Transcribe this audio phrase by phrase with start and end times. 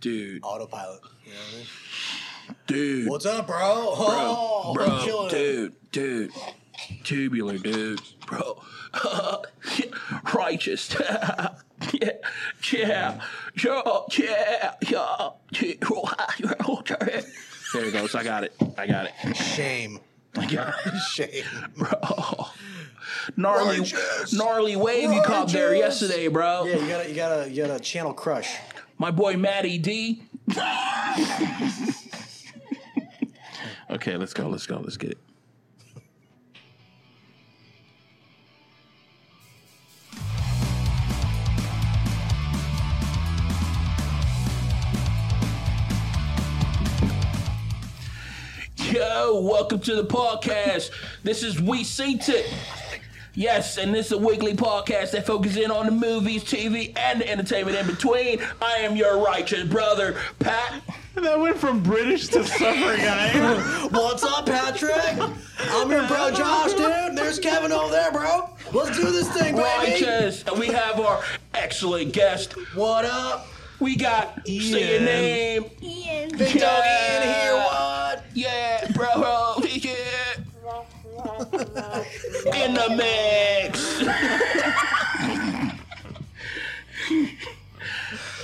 [0.00, 1.00] dude, autopilot.
[1.24, 1.66] You know what I mean?
[2.66, 3.58] dude, What's up, bro?
[3.60, 5.30] Oh, bro, it.
[5.30, 6.32] dude, dude,
[7.04, 8.62] tubular, dude, bro,
[10.34, 11.50] righteous, yeah,
[12.72, 13.20] yeah,
[13.62, 15.30] yeah, yeah, yeah.
[17.72, 18.14] There it goes.
[18.14, 18.54] I got it.
[18.78, 19.36] I got it.
[19.36, 20.00] Shame.
[20.36, 20.98] I got it.
[21.12, 21.44] Shame.
[21.76, 21.90] Bro.
[23.36, 24.32] Gnarly, Righteous.
[24.32, 26.64] gnarly wave you caught there yesterday, bro.
[26.64, 28.56] Yeah, you gotta, you gotta, you gotta channel crush.
[29.00, 30.22] My boy Matty D.
[33.90, 34.48] okay, let's go.
[34.48, 34.78] Let's go.
[34.78, 35.18] Let's get it.
[48.76, 50.90] Yo, welcome to the podcast.
[51.22, 52.52] This is We Seen It.
[53.38, 57.20] Yes, and this is a weekly podcast that focuses in on the movies, TV, and
[57.20, 58.40] the entertainment in between.
[58.60, 60.82] I am your righteous brother, Pat.
[61.14, 63.86] That went from British to suffer guy.
[63.92, 64.92] What's up, Patrick?
[65.70, 67.16] I'm your bro, Josh, dude.
[67.16, 68.50] There's Kevin over there, bro.
[68.72, 69.62] Let's do this thing, baby.
[69.92, 70.42] Righteous.
[70.42, 71.22] And we have our
[71.54, 72.54] excellent guest.
[72.74, 73.46] What up?
[73.78, 75.04] We got say your Ian.
[75.04, 75.64] name.
[75.80, 76.36] Ian.
[76.36, 77.54] Big doggy in here.
[77.54, 78.24] What?
[78.34, 79.47] Yeah, bro.
[81.78, 82.64] Yeah.
[82.64, 84.02] In the mix.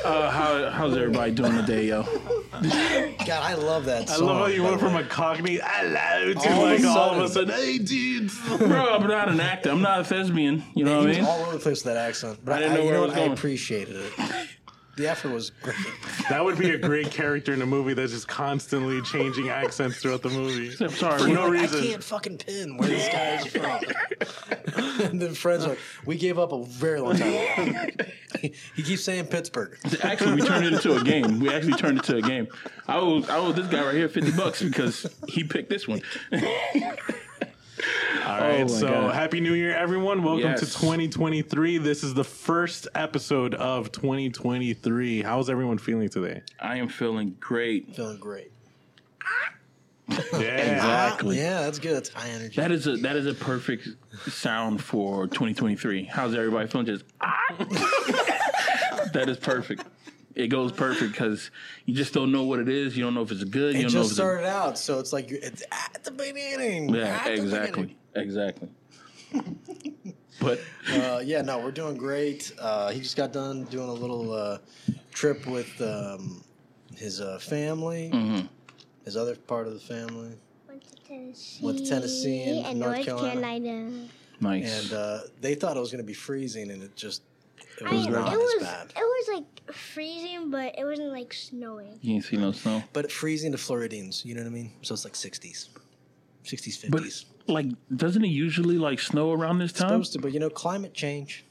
[0.04, 2.02] uh, how, how's everybody doing today, yo?
[2.02, 4.26] God, I love that I song.
[4.26, 7.24] love how you went from a cockney hello to All of like a all of
[7.24, 7.48] a sudden.
[7.50, 8.38] sudden, hey dudes.
[8.58, 9.70] Bro, I'm not an actor.
[9.70, 10.62] I'm not a thespian.
[10.74, 11.24] You know He what I mean?
[11.24, 12.38] all over the place with that accent.
[12.44, 13.16] But I didn't know you where I was what?
[13.18, 13.32] I going.
[13.32, 14.12] appreciated it.
[14.96, 15.76] The effort was great.
[16.30, 20.22] That would be a great character in a movie that's just constantly changing accents throughout
[20.22, 20.72] the movie.
[20.82, 21.18] I'm sorry.
[21.20, 21.80] For no Like, reason.
[21.82, 25.02] I can't fucking pin where this guy is from.
[25.10, 27.32] and then friends are like, we gave up a very long time
[27.68, 28.04] ago.
[28.40, 29.76] he keeps saying Pittsburgh.
[30.02, 31.40] Actually, we turned it into a game.
[31.40, 32.46] We actually turned it to a game.
[32.86, 36.02] I owe, I owe this guy right here 50 bucks because he picked this one.
[38.24, 39.14] All right, my so God.
[39.14, 40.22] happy new year, everyone.
[40.22, 41.78] Welcome to 2023.
[41.78, 45.22] This is the first episode of 2023.
[45.22, 46.42] How's everyone feeling today?
[46.60, 47.94] I am feeling great.
[47.94, 48.52] Feeling great.
[50.34, 50.74] Yeah.
[50.74, 51.38] Exactly.
[51.38, 51.96] Yeah, that's good.
[51.96, 52.60] That's high energy.
[52.60, 53.88] That is a that is a perfect
[54.28, 56.04] sound for 2023.
[56.04, 56.86] How's everybody feeling?
[56.86, 57.38] Just ah.
[59.14, 59.84] that is perfect.
[60.34, 61.50] It goes perfect because
[61.86, 62.96] you just don't know what it is.
[62.96, 63.74] You don't know if it's good.
[63.74, 66.02] You it don't know if just it's a- started out, so it's like it's at
[66.02, 66.92] the beginning.
[66.94, 68.68] yeah, At the exactly, exactly.
[70.40, 70.60] but.
[70.92, 72.52] Uh, yeah, no, we're doing great.
[72.58, 74.58] Uh, he just got done doing a little uh,
[75.12, 76.42] trip with um,
[76.96, 78.46] his uh, family, Mm-hmm.
[79.04, 80.32] his other part of the family.
[80.68, 81.64] Went to Tennessee.
[81.64, 83.40] Went to Tennessee and and North North Carolina.
[83.40, 84.08] Carolina.
[84.40, 84.84] nice.
[84.90, 87.22] And uh, they thought it was going to be freezing, and it just
[87.80, 88.86] it I was mean, not it was as bad.
[88.96, 91.98] it was like freezing, but it wasn't like snowing.
[92.02, 92.82] you ain't see no snow.
[92.92, 94.72] But freezing to Floridians, you know what I mean?
[94.82, 95.68] So it's like 60s,
[96.44, 96.90] 60s, 50s.
[96.90, 97.66] But like,
[97.96, 99.88] doesn't it usually like snow around this time?
[99.88, 101.44] Supposed to, but you know, climate change.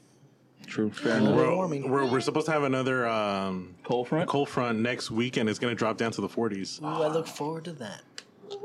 [0.66, 0.90] True.
[0.90, 1.36] Fair enough.
[1.36, 1.90] We're, warming.
[1.90, 4.28] we're, we're supposed to have another um, Cold front.
[4.30, 5.50] cold front next weekend.
[5.50, 6.82] It's going to drop down to the 40s.
[6.82, 8.00] Ooh, I look forward to that.
[8.50, 8.58] Wow.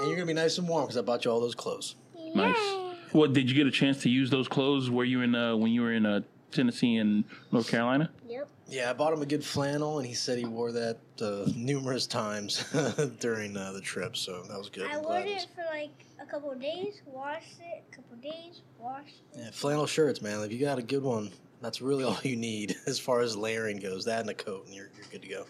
[0.00, 1.94] And you're gonna be nice and warm because I bought you all those clothes.
[2.34, 2.54] Nice.
[2.58, 2.92] Yeah.
[3.14, 4.90] Well, did you get a chance to use those clothes?
[4.90, 6.20] Were you in uh, when you were in uh,
[6.50, 8.10] Tennessee and North Carolina?
[8.28, 8.48] Yep.
[8.68, 12.06] Yeah, I bought him a good flannel, and he said he wore that uh, numerous
[12.06, 12.64] times
[13.20, 14.90] during uh, the trip, so that was good.
[14.90, 18.62] I wore it for like a couple of days, washed it, a couple of days,
[18.80, 19.38] washed it.
[19.40, 20.40] Yeah, flannel shirts, man.
[20.42, 21.30] If you got a good one,
[21.62, 24.04] that's really all you need as far as layering goes.
[24.04, 25.44] That and a coat, and you're, you're good to go.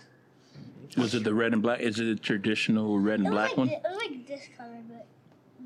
[0.97, 1.81] Was it the red and black?
[1.81, 3.69] Is it a traditional red and black like one?
[3.69, 5.07] thi- it was like this color, but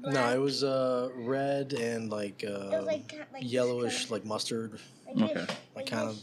[0.02, 0.14] black.
[0.14, 4.72] No, it was uh, red and like, uh, It was like, like yellowish, like mustard,
[4.72, 4.82] like this,
[5.18, 5.46] okay.
[5.76, 6.18] like kind of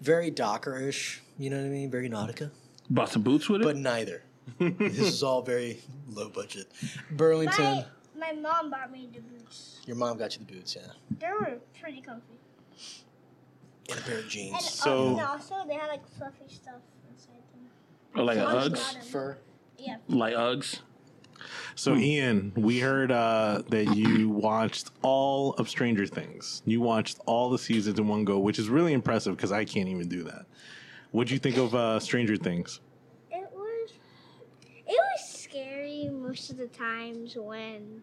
[0.00, 1.22] very Docker-ish.
[1.38, 1.90] You know what I mean?
[1.90, 2.50] Very Nautica,
[2.90, 3.64] Bought some boots with it.
[3.64, 4.22] but neither.
[4.58, 6.70] this is all very low budget.
[7.10, 7.84] Burlington.
[8.18, 9.80] My, my mom bought me the boots.
[9.86, 12.34] Your mom got you the boots, yeah, They were pretty comfy.
[13.88, 14.68] and a pair of And, jeans.
[14.70, 16.74] So- uh, and also they had like fluffy stuff
[17.10, 17.70] inside them.
[18.16, 19.04] or like a Uggs.
[19.04, 19.38] Fur.
[19.78, 19.96] Yeah.
[20.08, 20.80] like Uggs.
[21.74, 26.62] So, Ian, we heard uh, that you watched all of Stranger Things.
[26.64, 29.88] You watched all the seasons in one go, which is really impressive because I can't
[29.88, 30.46] even do that.
[31.12, 32.80] What'd you think of uh, Stranger Things?
[33.30, 33.90] It was
[34.86, 38.02] it was scary most of the times when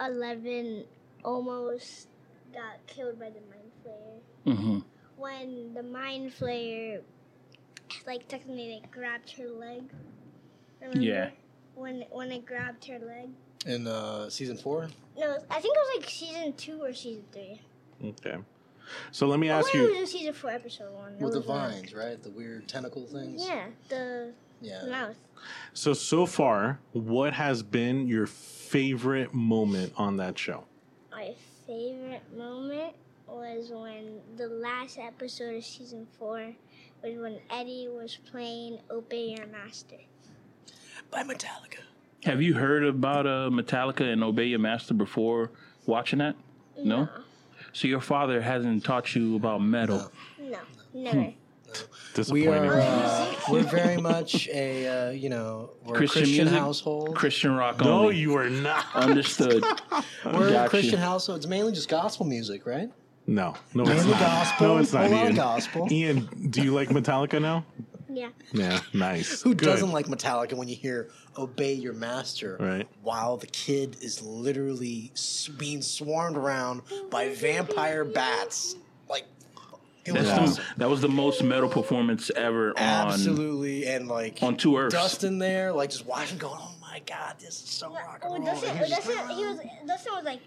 [0.00, 0.84] Eleven
[1.24, 2.08] almost
[2.52, 4.54] got killed by the mind flayer.
[4.54, 4.78] Mm-hmm.
[5.16, 7.00] When the mind flayer
[8.06, 9.82] like technically like, grabbed her leg.
[10.80, 11.00] Remember?
[11.00, 11.30] Yeah.
[11.74, 13.30] When when it grabbed her leg.
[13.66, 14.88] In uh, season four,
[15.18, 17.60] No, I think it was like season two or season three.
[18.04, 18.36] Okay.
[19.10, 19.96] So let me I ask wonder you.
[19.96, 21.14] it was in season four, episode one.
[21.18, 22.22] It With the was, vines, right?
[22.22, 23.42] The weird tentacle things.
[23.48, 24.84] Yeah, the Yeah.
[24.86, 25.16] mouth.
[25.72, 30.64] So so far, what has been your favorite moment on that show?
[31.10, 31.34] My
[31.66, 32.94] favorite moment
[33.26, 36.52] was when the last episode of season four
[37.02, 39.96] was when Eddie was playing Obey Your Master.
[41.14, 41.78] By Metallica.
[42.24, 45.50] Have you heard about uh, Metallica and Obey Your Master before
[45.86, 46.34] watching that?
[46.82, 47.08] No.
[47.72, 50.10] So your father hasn't taught you about metal.
[50.40, 50.58] No.
[50.94, 51.18] No, never.
[51.18, 51.34] We
[52.14, 52.48] Disappointing.
[52.54, 56.58] are uh, we're very much a uh, you know we're Christian a Christian music?
[56.60, 57.16] household.
[57.16, 58.16] Christian rock no, only.
[58.16, 58.84] you are not.
[58.94, 59.64] Understood.
[60.24, 60.98] we're a Got Christian you.
[60.98, 61.38] household.
[61.38, 62.90] It's mainly just gospel music, right?
[63.26, 64.20] No, no, it's Mainly not.
[64.20, 64.66] gospel.
[64.68, 65.06] No, it's not.
[65.06, 65.34] a lot of Ian.
[65.36, 65.88] gospel.
[65.90, 67.64] Ian, do you like Metallica now?
[68.14, 68.28] Yeah.
[68.52, 69.42] Yeah, nice.
[69.42, 69.66] Who Good.
[69.66, 72.56] doesn't like Metallica when you hear "Obey Your Master"?
[72.60, 72.88] Right.
[73.02, 75.12] While the kid is literally
[75.58, 78.76] being swarmed around by vampire bats,
[79.08, 79.24] like
[80.04, 80.54] it was awesome.
[80.54, 84.94] the, that was the most metal performance ever on absolutely, and like on two Earths.
[84.94, 88.36] Dustin there, like just watching, going, "Oh my god, this is so rock and Oh,
[88.36, 90.40] roll." Dustin, And was just Dustin, he was, Dustin was like,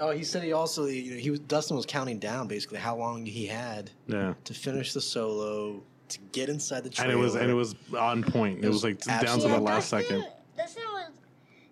[0.00, 2.96] Oh, he said he also you know he was Dustin was counting down basically how
[2.96, 4.34] long he had Yeah.
[4.44, 8.22] to finish the solo to get inside the And it was and it was on
[8.22, 8.64] point.
[8.64, 10.26] It was like down to the last Dustin, second.
[10.56, 11.10] Dustin was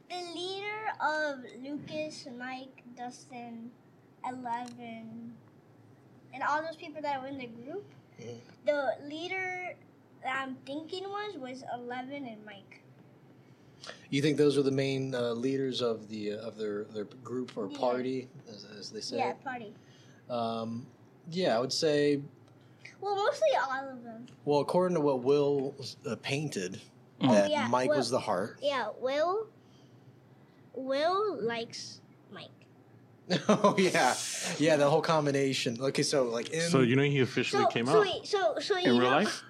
[0.08, 0.66] the leader
[1.00, 3.70] of Lucas, Mike, Dustin,
[4.26, 5.34] Eleven,
[6.32, 7.84] and all those people that were in the group.
[8.66, 9.74] The leader
[10.22, 12.82] that I'm thinking was was Eleven and Mike.
[14.10, 17.56] You think those are the main uh, leaders of the uh, of their their group
[17.56, 17.78] or Yeah.
[17.78, 19.18] party, as, as they say?
[19.18, 19.74] Yeah, party.
[20.28, 20.86] Um,
[21.30, 22.20] yeah, I would say.
[23.00, 24.26] Well, mostly all of them.
[24.44, 25.74] Well, according to what Will
[26.06, 26.80] uh, painted,
[27.20, 27.30] Mhm.
[27.32, 28.58] that Yeah, Mike Will- was the heart.
[28.62, 29.46] Yeah, Will.
[30.74, 32.00] Will likes
[32.32, 32.48] Mike.
[33.48, 34.14] oh yeah,
[34.58, 35.78] yeah, the whole combination.
[35.80, 38.06] Okay, so like in So you know he officially So, came so out.
[38.06, 39.42] wait, so so you in real know, life.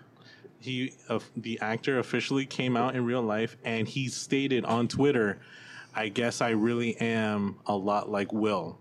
[0.58, 5.40] He uh, the actor officially came out in real life and he stated on Twitter,
[5.94, 8.78] "I guess I really am a lot like Will."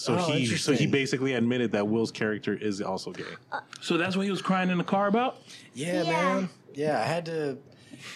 [0.00, 3.24] So Oh, he so he basically admitted that Will's character is also gay.
[3.82, 5.36] So that's what he was crying in the car about.
[5.74, 6.10] Yeah, Yeah.
[6.10, 6.48] man.
[6.74, 7.58] Yeah, I had to.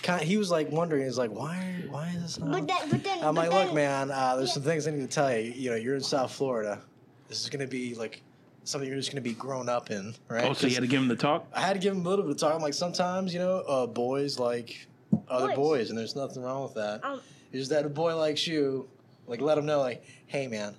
[0.02, 2.52] Kind he was like wondering, he's like, why, why is this not?
[2.52, 4.10] But then, but then, I'm but like, then, look, man.
[4.10, 4.54] Uh, there's Yeah.
[4.54, 5.52] some things I need to tell you.
[5.52, 6.80] You know, you're in South Florida.
[7.28, 8.22] This is gonna be like
[8.64, 10.44] something you're just gonna be grown up in, right?
[10.46, 11.46] Oh, so you had to give him the talk.
[11.52, 12.62] I had to give him a little bit of time.
[12.62, 14.86] Like sometimes, you know, uh, boys like
[15.28, 15.56] other Boys.
[15.56, 17.04] boys, and there's nothing wrong with that.
[17.04, 17.20] Um,
[17.52, 18.88] It's just that a boy likes you,
[19.26, 20.74] like let him know, like, hey, man,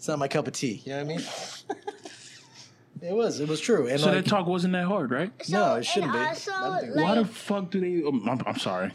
[0.00, 0.80] it's not my cup of tea.
[0.86, 1.26] You know what I mean?
[3.02, 3.38] it was.
[3.40, 3.86] It was true.
[3.86, 5.30] And So like, that talk wasn't that hard, right?
[5.44, 6.18] so, No, it shouldn't be.
[6.18, 8.06] Also, I don't think- like, Why the fuck do they?
[8.08, 8.92] um, I'm, I'm sorry,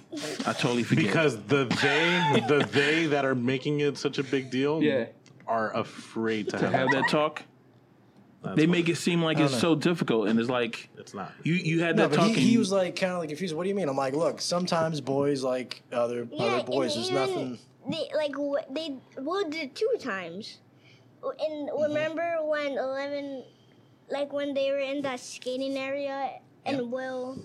[0.47, 1.05] I totally forget.
[1.05, 5.05] Because the they the they that are making it such a big deal Yeah.
[5.47, 7.43] are afraid to, to have that talk,
[8.41, 9.59] That's they make it seem like it's know.
[9.59, 11.31] so difficult, and it's like It's not.
[11.43, 12.33] you you had that but talking.
[12.33, 13.55] he, he was like kind of like confused.
[13.55, 13.89] What do you mean?
[13.89, 16.95] I'm like, look, sometimes boys like other yeah, other boys.
[16.95, 17.59] There's nothing.
[17.87, 20.57] They like wh- they Will did it two times.
[21.25, 21.81] And Mm-hmm.
[21.83, 23.43] remember when Eleven,
[24.09, 26.29] like when they were in that skating area,
[26.65, 26.83] and Yeah.
[26.83, 27.37] Will,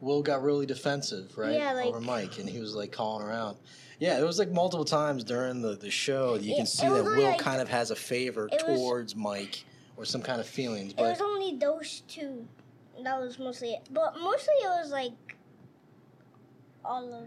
[0.00, 1.54] Will got really defensive, right?
[1.56, 3.56] Yeah, like- over Mike, and he was like calling her out.
[4.00, 7.04] Yeah, it was like multiple times during the, the show that you can see that
[7.04, 9.64] Will like- kind of has a favor it was- towards Mike
[9.96, 10.92] or some kind of feelings.
[10.92, 12.46] But it was only those two.
[13.02, 13.88] That was mostly it.
[13.90, 15.36] But mostly it was like
[16.84, 17.24] all of.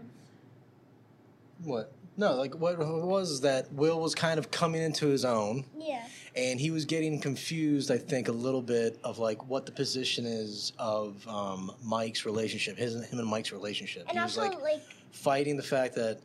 [1.64, 1.92] what?
[2.18, 6.04] No, like what it was that Will was kind of coming into his own, Yeah.
[6.34, 7.92] and he was getting confused.
[7.92, 12.76] I think a little bit of like what the position is of um, Mike's relationship,
[12.76, 14.02] his and him and Mike's relationship.
[14.08, 14.82] And he was also like like
[15.12, 16.18] fighting the fact that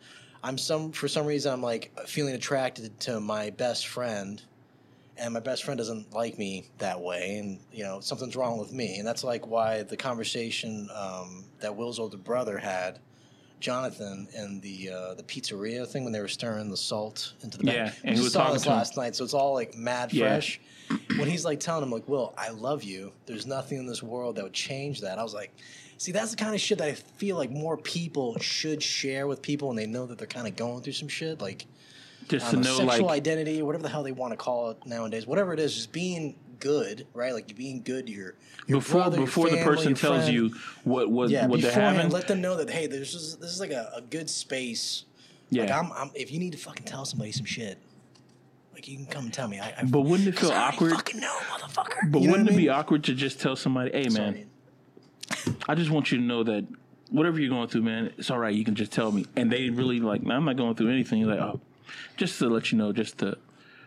[0.43, 4.41] I'm some for some reason I'm like feeling attracted to my best friend
[5.15, 8.73] and my best friend doesn't like me that way and you know something's wrong with
[8.73, 12.99] me and that's like why the conversation um, that Will's older brother had
[13.63, 17.65] Jonathan and the uh, the pizzeria thing when they were stirring the salt into the
[17.65, 17.93] Yeah, bag.
[18.03, 20.27] and we he was saw this last night so it's all like mad Yeah.
[20.33, 20.59] fresh
[21.17, 24.35] when he's like telling him like Will I love you there's nothing in this world
[24.35, 25.51] that would change that I was like
[25.97, 29.41] See, that's the kind of shit that I feel like more people should share with
[29.41, 31.65] people, and they know that they're kind of going through some shit, like
[32.27, 34.85] just to know, know, sexual like identity, whatever the hell they want to call it
[34.85, 35.25] nowadays.
[35.25, 37.33] Whatever it is, just being good, right?
[37.33, 38.35] Like being good to your,
[38.67, 40.33] your before brother, your before the person tells friend.
[40.33, 40.55] you
[40.85, 42.09] what what yeah, what they're having.
[42.09, 45.03] let them know that hey, this is this is like a, a good space.
[45.49, 47.77] yeah, Like I'm, I'm, if you need to fucking tell somebody some shit,
[48.73, 49.59] like you can come and tell me.
[49.59, 50.93] I, I but wouldn't it feel awkward?
[50.93, 52.09] Fucking know, motherfucker.
[52.09, 54.49] But You know wouldn't it be awkward to just tell somebody, "Hey, man.
[55.67, 56.65] I just want you to know that
[57.09, 58.53] whatever you're going through, man, it's all right.
[58.55, 61.19] You can just tell me." And they really like, "No, I'm not going through anything."
[61.19, 61.59] You're like, "Oh,
[62.15, 63.37] just to let you know, just to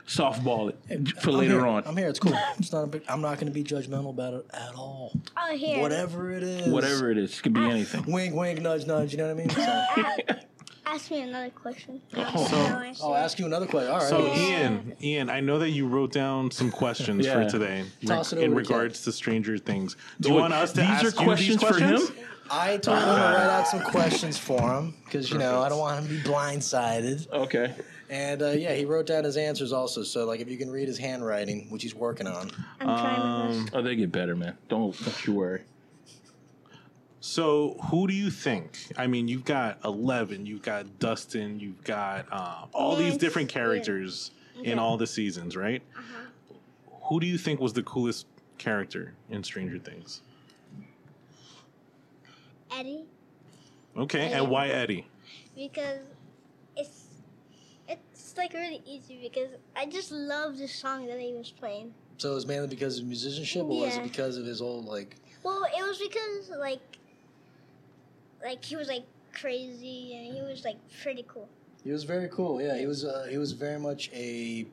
[0.06, 1.66] softball it for I'm later here.
[1.66, 1.82] on.
[1.86, 2.08] I'm here.
[2.08, 2.36] It's cool.
[2.58, 2.84] It's not.
[2.84, 5.12] A big, I'm not going to be judgmental about it at all.
[5.36, 5.80] Oh, here.
[5.80, 6.68] Whatever it is.
[6.68, 7.70] Whatever it is, it could be ah.
[7.70, 8.04] anything.
[8.10, 9.12] Wink, wink, nudge, nudge.
[9.12, 9.48] You know what I mean?
[9.56, 10.16] Ah.
[10.28, 10.34] So,
[10.86, 12.00] Ask me another question.
[12.16, 12.94] Oh.
[13.02, 13.90] I'll I'll ask you another question.
[13.90, 14.08] All right.
[14.08, 17.42] So Ian, Ian, I know that you wrote down some questions Yeah.
[17.42, 19.96] for today Toss it in regards to Stranger Things.
[20.20, 21.96] Do you Wait, want us to these ask are you questions these for him?
[21.96, 22.18] questions?
[22.48, 23.90] I told him to write out some ah.
[23.90, 27.32] questions for him because you know I don't want him to be blindsided.
[27.32, 27.74] Okay.
[28.08, 30.02] And uh, yeah, he wrote down his answers also.
[30.02, 32.50] So like, if you can read his handwriting, which he's working on.
[32.80, 33.74] I'm trying my best.
[33.74, 34.56] Oh, they get better, man.
[34.68, 35.62] Don't don't you worry.
[37.20, 38.78] So, who do you think?
[38.96, 43.50] I mean, you've got Eleven, you've got Dustin, you've got uh, all these Yes, different
[43.50, 43.54] yeah.
[43.60, 44.78] characters in Okay.
[44.78, 45.82] all the seasons, right?
[45.98, 46.54] Uh-huh.
[47.08, 48.26] Who do you think was the coolest
[48.58, 50.20] character in Stranger Things?
[52.70, 53.04] Eddie,
[53.96, 54.34] Okay, Eddie.
[54.34, 55.06] and why Eddie?
[55.56, 56.15] because it's
[58.36, 61.94] it's like really easy because I just love the song that he was playing.
[62.18, 65.16] So it was mainly because of musicianship, or was it because of his old like?
[65.42, 66.80] Well, it was because like
[68.42, 71.48] like he was like crazy and he was like pretty cool.
[71.84, 72.60] He was very cool.
[72.60, 73.04] Yeah, he was.
[73.04, 74.66] Uh, he was very much a.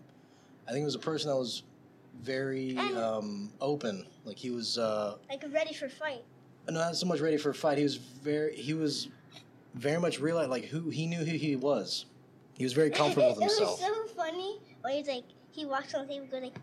[0.68, 1.64] I think he was a person that was
[2.22, 4.06] very um, open.
[4.26, 4.78] Like he was.
[4.78, 6.24] Uh, Like ready for fight.
[6.70, 7.78] not so much ready for a fight.
[7.78, 8.56] He was very.
[8.56, 9.10] He was
[9.76, 12.06] very much realized like who he knew who he was.
[12.58, 13.82] He was very comfortable with himself.
[13.82, 16.54] it was so funny when he's like he walks on the table, go like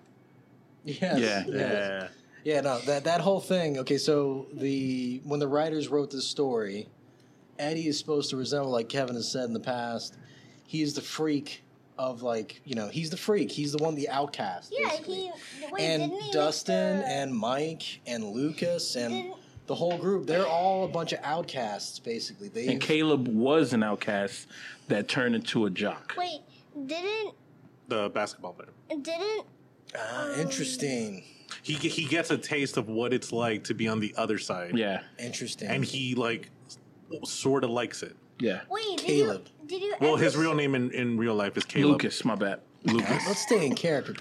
[0.84, 1.44] Yes, Yeah.
[1.48, 2.08] Yeah.
[2.42, 3.78] Yeah, no, that that whole thing.
[3.80, 6.88] Okay, so the when the writers wrote this story,
[7.58, 10.16] Eddie is supposed to resemble, like Kevin has said in the past,
[10.66, 11.62] he's the freak
[11.98, 13.52] of like you know he's the freak.
[13.52, 14.72] He's the one, the outcast.
[14.74, 15.16] yeah basically.
[15.16, 15.32] he
[15.70, 19.34] wait, and didn't he Dustin the- and Mike and Lucas and didn't-
[19.70, 20.26] the whole group.
[20.26, 22.48] They're all a bunch of outcasts, basically.
[22.48, 24.48] They And Caleb was an outcast
[24.88, 26.12] that turned into a jock.
[26.18, 26.40] wait
[26.86, 27.34] didn't
[27.86, 28.70] The basketball player.
[28.88, 29.46] didn't
[29.96, 31.22] ah, interesting,
[31.62, 34.76] He he gets a taste of what it's like to be on the other side.
[34.76, 35.02] Yeah.
[35.20, 35.68] interesting.
[35.68, 36.50] And he like
[37.22, 38.16] sort of likes it.
[38.40, 38.62] Yeah.
[38.68, 39.46] wait did Caleb.
[39.60, 41.92] you did you Well, ever his real name in, in real life is Caleb.
[41.92, 42.58] Lucas, my bad.
[42.84, 43.26] Lucas.
[43.26, 44.14] Let's stay in character.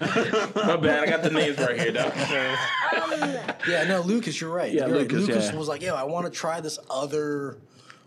[0.54, 1.02] My bad.
[1.02, 2.06] I got the names right here, though.
[3.12, 3.36] um,
[3.66, 4.72] Yeah, no, Lucas, you're right.
[4.72, 5.10] Yeah, You're right.
[5.10, 5.56] Lucas, Lucas yeah.
[5.58, 7.56] was like, "Yo, I want to try this other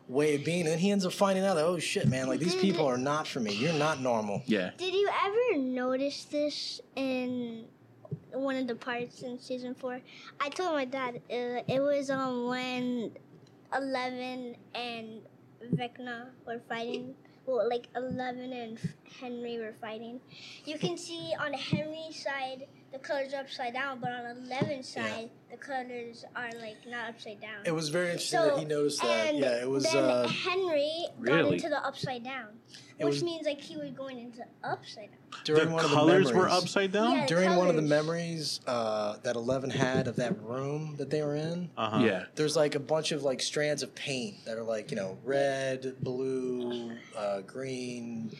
[0.08, 2.28] way of being," and he ends up finding out that, "Oh shit, man!
[2.28, 3.54] Like these people are not for me.
[3.54, 4.72] You're not normal." Yeah.
[4.78, 7.66] Did you ever notice this in
[8.32, 10.02] one of the parts in season four?
[10.40, 13.12] I told my dad uh, it was um when
[13.76, 15.22] Eleven and
[15.74, 17.16] Vecna were fighting.
[17.46, 18.80] Well, like Eleven and
[19.20, 20.22] Henry were fighting.
[20.66, 25.30] You can see on Henry's side the colors are upside down, but on Eleven's side
[25.52, 27.62] the colors are like not upside down.
[27.66, 29.30] It was very interesting so that he noticed that.
[29.30, 29.84] and Yeah, it was.
[29.84, 32.48] then Uh, Henry got into the upside down,
[32.98, 35.20] It which was- means like he was going into upside down.
[35.44, 37.12] during the one colors of the were memories, upside down?
[37.18, 37.26] Yeah.
[37.28, 37.90] During one of the colors.
[38.06, 42.04] memories uh, that Eleven had of that room that they were in, Uh-huh.
[42.04, 42.26] Yeah.
[42.36, 45.96] there's like a bunch of like strands of paint that are like you know red,
[46.02, 48.32] blue, uh, green,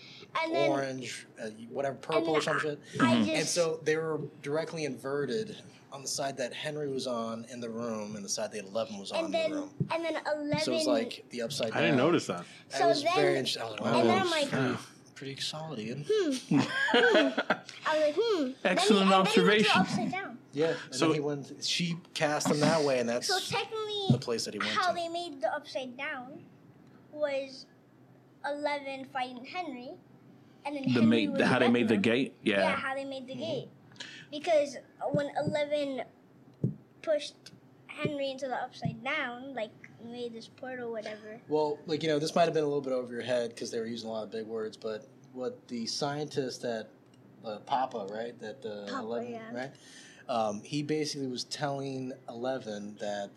[0.42, 2.80] And then orange, uh, whatever, purple or some shit.
[3.00, 5.58] I just And so they were directly inverted
[5.92, 8.98] on the side that Henry was on in the room and the side that Eleven
[8.98, 9.70] was on and in then the room.
[9.92, 10.60] and then eleven.
[10.60, 11.78] So it was like the upside down.
[11.78, 12.44] I didn't notice that.
[12.70, 13.62] That So was then- very interesting.
[13.62, 14.78] I was like, wow, and then I'm like, pretty,
[15.14, 16.04] pretty solid, Ian.
[16.52, 16.56] I
[16.96, 18.52] was like, hmm.
[18.66, 19.72] Excellent then he, and then he went observation.
[19.82, 20.38] upside down.
[20.52, 20.68] Yeah.
[20.86, 21.54] And So- then he went.
[21.64, 24.90] She cast him that way, and that's So technically, the place that he went how
[24.90, 24.96] to.
[24.96, 26.42] they made the upside down
[27.12, 27.68] was
[28.46, 29.92] eleven fighting Henry,
[30.66, 32.36] and then The Henry mate, was how they made the gate.
[32.44, 32.76] Yeah, Yeah.
[32.76, 33.70] how they made the gate.
[34.32, 34.78] Because
[35.12, 36.04] when Eleven
[37.02, 37.36] pushed
[37.88, 39.72] Henry into the upside down, like
[40.04, 41.40] made this portal, whatever.
[41.48, 43.72] Well, like you know, this might have been a little bit over your head because
[43.72, 44.76] they were using a lot of big words.
[44.78, 46.90] But what the scientist at
[47.46, 48.38] uh, Papa, right?
[48.40, 49.54] That uh, Papa, Eleven, yeah.
[49.54, 49.72] right?
[50.30, 53.30] Um, he basically was telling Eleven that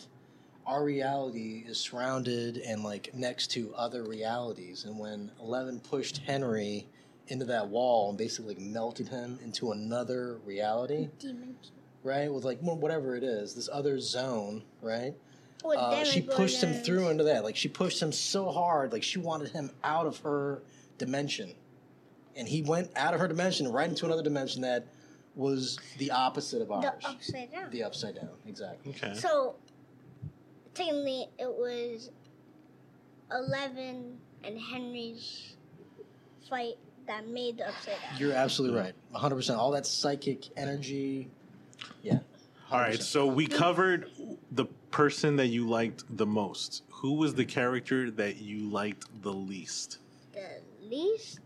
[0.66, 4.84] our reality is surrounded and like next to other realities.
[4.84, 6.86] And when Eleven pushed Henry
[7.28, 11.72] into that wall and basically like, melted him into another reality, Demons.
[12.02, 12.32] right?
[12.32, 15.14] With like whatever it is, this other zone, right?
[15.64, 17.42] With uh, she pushed him through into that.
[17.42, 20.62] Like she pushed him so hard, like she wanted him out of her
[20.98, 21.54] dimension,
[22.36, 24.86] and he went out of her dimension right into another dimension that
[25.34, 27.70] was the opposite of ours, the upside down.
[27.70, 28.30] the upside down.
[28.46, 28.92] Exactly.
[28.92, 29.14] Okay.
[29.14, 29.56] So
[30.74, 32.10] technically, it was
[33.32, 35.56] Eleven and Henry's
[36.48, 38.18] fight that made the upside down.
[38.20, 38.94] You're absolutely right.
[39.10, 39.36] 100.
[39.36, 41.28] percent All that psychic energy.
[42.02, 42.18] Yeah.
[42.70, 43.02] All right, 100%.
[43.02, 44.10] so we covered
[44.52, 46.82] the person that you liked the most.
[46.90, 49.98] Who was the character that you liked the least?
[50.32, 51.40] the least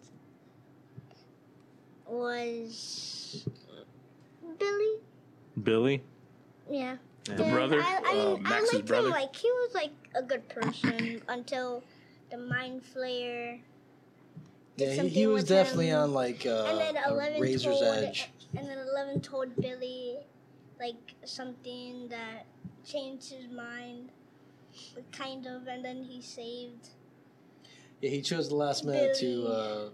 [2.06, 3.46] was
[4.58, 4.94] Billy.
[5.62, 6.02] Billy.
[6.70, 6.96] Yeah.
[7.24, 7.80] The And brother?
[7.82, 9.06] I, I, Uh, mean, Max's I liked brother?
[9.08, 9.12] him.
[9.12, 11.82] Like he was like a good person until
[12.30, 13.60] the mind flayer.
[14.80, 15.98] Yeah, he, he was definitely him.
[15.98, 18.30] on like uh, and then razor's told, edge.
[18.56, 20.18] and then Eleven told Billy
[20.78, 22.46] like something that
[22.84, 24.10] changed his mind,
[25.12, 26.88] kind of, and then he saved.
[28.00, 29.88] Yeah, he chose the last minute to uh,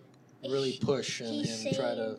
[0.49, 2.19] really push and, and try to.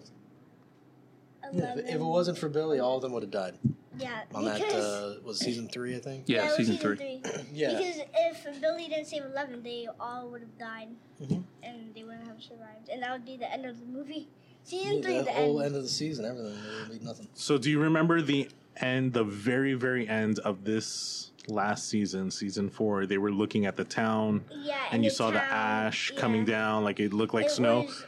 [1.53, 3.57] Yeah, if, if it wasn't for Billy, all of them would have died
[3.99, 4.59] yeah, on that.
[4.59, 6.23] because Uh, was season three, I think.
[6.27, 7.21] Yeah, it was season three.
[7.53, 10.89] Yeah, Because if Billy didn't save Eleven, they all would have died,
[11.21, 11.43] Mhm.
[11.63, 14.27] and they wouldn't have survived, and that would be the end of the movie.
[14.63, 15.67] Season Yeah, three, the the whole end.
[15.67, 16.53] end of the season, everything.
[16.61, 17.27] There would be nothing.
[17.33, 22.69] So, do you remember the end, the very, very end of this last season, season
[22.69, 23.05] four?
[23.05, 26.19] They were looking at the town, Yeah, and you the saw the town, ash yeah.
[26.19, 27.83] coming down, like it looked like It snow.
[27.83, 28.05] was,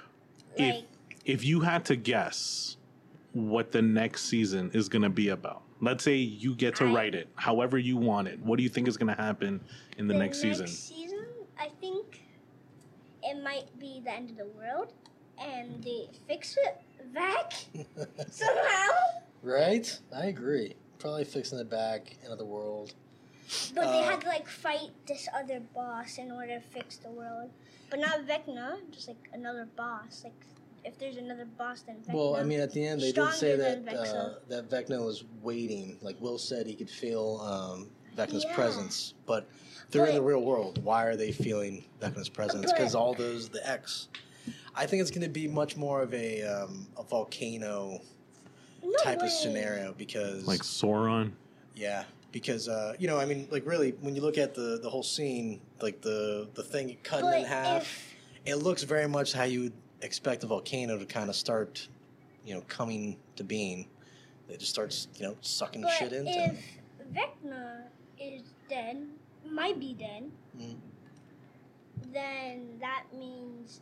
[0.58, 0.84] If like,
[1.26, 2.76] if you had to guess
[3.34, 6.92] what the next season is going to be about, let's say you get to I-
[6.94, 8.40] write it however you want it.
[8.40, 9.62] What do you think is going to happen
[9.98, 10.68] in the, next, season?
[10.68, 11.26] season,
[11.60, 12.22] I think
[13.24, 14.94] it might be the end of the world,
[15.42, 16.82] and they fix it
[17.14, 17.54] back
[18.32, 18.88] somehow.
[19.42, 20.00] right?
[20.16, 20.76] I agree.
[21.00, 22.94] Probably fixing it back into the world.
[23.74, 27.10] But they Uh, had to like fight this other boss in order to fix the
[27.10, 27.50] world.
[27.90, 30.22] But not Vecna, just like another boss.
[30.24, 30.46] Like
[30.90, 32.14] if there's another boss, then Vecna.
[32.14, 35.24] Well, I mean, at the end, they did say that than uh, that Vecna was
[35.42, 35.98] waiting.
[36.02, 38.56] Like Will said, he could feel um, Vecna's Yeah.
[38.56, 39.48] presence, but
[39.92, 40.84] they're in the real world.
[40.84, 42.72] Why are they feeling Vecna's presence?
[42.74, 44.10] Because all those the X.
[44.76, 48.00] I think it's going to be much more of a um, a volcano
[48.84, 49.26] no type way.
[49.28, 51.32] of scenario because Like Sauron?
[51.76, 54.90] yeah because uh, you know I mean like really when you look at the the
[54.90, 58.16] whole scene like the the thing cutting But in half if
[58.46, 61.88] it looks very much how you would expect a volcano to kind of start
[62.46, 63.88] you know coming to being
[64.48, 66.64] it just starts you know sucking but shit into if
[67.14, 67.84] Vecna
[68.20, 68.98] is dead,
[69.50, 70.76] might be dead, Mm.
[72.14, 73.82] then that means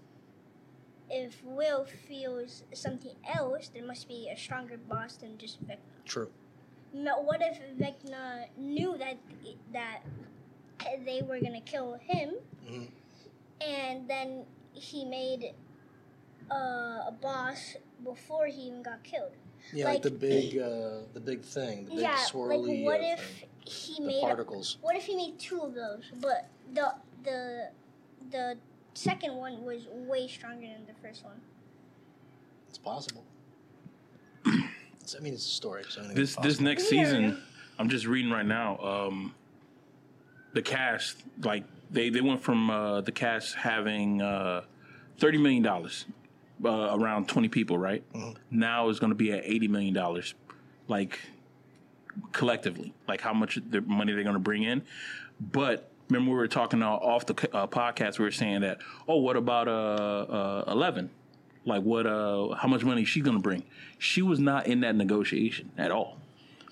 [1.10, 5.78] if Will feels something else, there must be a stronger boss than just Vecna.
[6.06, 6.30] true
[6.94, 9.18] No, what if Vecna knew that
[9.74, 10.02] that
[11.06, 12.88] they were gonna kill him, Mhm.
[13.62, 15.54] and then he made
[16.52, 19.32] uh, a boss before he even got killed?
[19.74, 23.02] yeah like, Like- the big uh, the big thing the big yeah, swirly like what
[23.02, 26.04] uh, if thing, he the made a, particles what if he made two of those,
[26.22, 27.70] but the the
[28.32, 28.58] the
[28.94, 31.40] second one was way stronger than the first one.
[32.70, 33.24] it's possible
[34.46, 37.04] It's- I mean it's a story so This this next Yeah.
[37.04, 37.44] season,
[37.80, 38.78] I'm just reading right now.
[38.80, 39.34] Um,
[40.54, 44.64] the cast, like they they went from uh, the cast having uh,
[45.18, 46.06] thirty million dollars,
[46.63, 48.04] uh, around twenty people, right?
[48.52, 50.34] Now it's going to be at eighty million dollars,
[50.88, 51.20] like
[52.32, 54.84] collectively, like how much the money they're going to bring in.
[55.39, 58.20] But remember, we were talking uh, off the uh, podcast.
[58.20, 61.10] We were saying that, oh, what about uh, uh, Eleven?
[61.65, 62.06] Like, what?
[62.06, 63.63] Uh, how much money is she going to bring?
[63.98, 66.17] She was not in that negotiation at all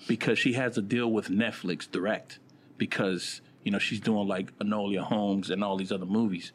[0.08, 2.38] because she has a deal with Netflix direct
[2.78, 6.52] because you know she's doing like Enola Holmes and all these other movies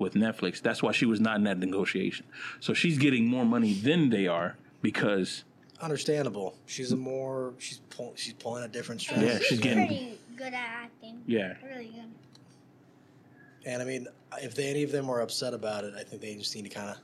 [0.00, 0.60] with Netflix.
[0.60, 2.26] That's why she was not in that negotiation.
[2.58, 5.44] So she's getting more money than they are because
[5.80, 9.86] understandable she's a more she's pull, she's pulling a different And string Yeah, she's getting-
[9.86, 11.22] pretty good at acting.
[11.26, 12.10] yeah, Really good.
[13.66, 14.08] And I mean,
[14.42, 16.70] if they, any of them are upset about it, I think they just need to
[16.70, 16.96] kind of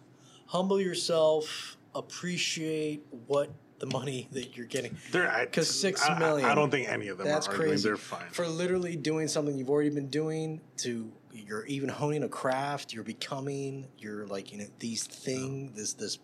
[0.47, 4.97] humble yourself, appreciate what the money that you're getting.
[5.13, 6.49] They're 'Cause six million.
[6.49, 7.83] I- I- don't think any of them That's are crazy.
[7.89, 8.31] They're fine.
[8.31, 13.05] For literally doing something you've already been doing to you're even honing a craft, you're
[13.05, 16.19] becoming, you're like, you know, these thing, this this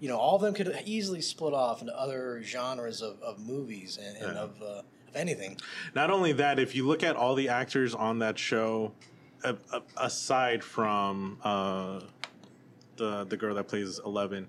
[0.00, 3.98] you know, all of them could easily split off into other genres of, of movies
[4.02, 4.42] and, and Yeah.
[4.42, 5.58] of uh, of anything.
[5.94, 8.92] Not only that, if you look at all the actors on that show,
[9.44, 12.00] a, a, aside from uh,
[12.96, 14.48] the the girl that plays Eleven,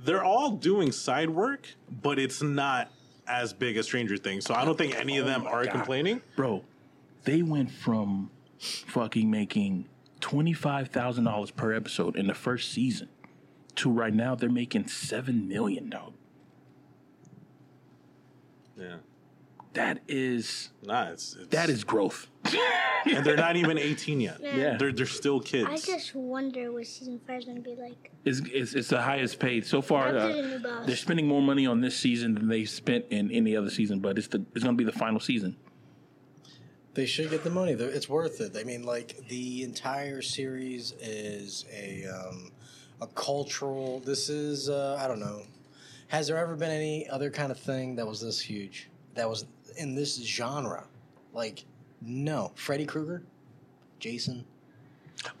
[0.00, 1.68] they're all doing side work,
[2.02, 2.90] but it's not
[3.26, 4.44] as big as Stranger Things.
[4.44, 5.72] So I don't think any of them Oh are God.
[5.72, 6.20] complaining.
[6.36, 6.62] bro.
[7.24, 8.30] They went from
[8.64, 9.88] fucking making
[10.20, 13.08] twenty five thousand dollars per episode in the first season
[13.76, 16.14] to right now they're making seven million dollars.
[18.76, 18.96] Yeah,
[19.74, 22.26] That is nah, it's, it's that is growth.
[23.06, 24.38] and they're not even eighteen yet.
[24.40, 24.76] Yeah.
[24.76, 25.68] they're they're still kids.
[25.70, 28.10] I just wonder what season five is gonna be like.
[28.24, 30.08] It's, it's, it's the highest paid so far.
[30.08, 30.86] Uh, the new boss.
[30.86, 34.18] they're spending more money on this season than they spent in any other season, but
[34.18, 35.56] it's the it's going to be the final season.
[36.94, 37.72] They should get the money.
[37.72, 38.56] It's worth it.
[38.56, 42.50] I mean, like the entire series is a um,
[43.00, 44.00] a cultural.
[44.00, 45.42] This is uh, I don't know.
[46.08, 48.88] Has there ever been any other kind of thing that was this huge?
[49.14, 50.84] That was in this genre?
[51.32, 51.64] Like,
[52.00, 52.52] no.
[52.54, 53.22] Freddy Krueger,
[53.98, 54.44] Jason.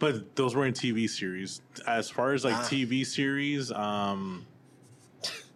[0.00, 1.60] But those were in TV series.
[1.86, 2.62] As far as like Ah.
[2.68, 4.44] TV series, um,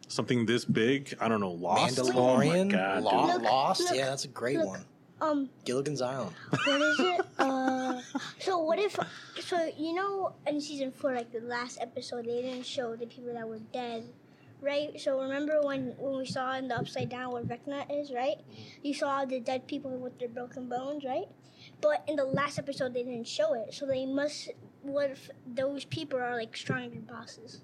[0.07, 1.51] something this big, I don't know.
[1.53, 1.99] Lost.
[1.99, 3.81] Mandalorian, Oh my God, Lo- Look, Lost.
[3.81, 4.67] look, yeah, that's a great look.
[4.69, 4.85] one.
[5.21, 6.35] Um, Gilligan's Island.
[6.51, 7.21] what is it?
[7.39, 8.01] Uh,
[8.41, 8.99] so what if?
[9.41, 13.33] So you know, in season four, like the last episode, they didn't show the people
[13.33, 14.05] that were dead,
[14.61, 15.01] right?
[15.01, 18.37] So remember when when we saw in the upside down where Vecna is, right?
[18.83, 21.27] You saw the dead people with their broken bones, right?
[21.81, 23.73] But in the last episode, they didn't show it.
[23.75, 24.51] So they must.
[24.83, 27.63] What if those people are like stronger bosses?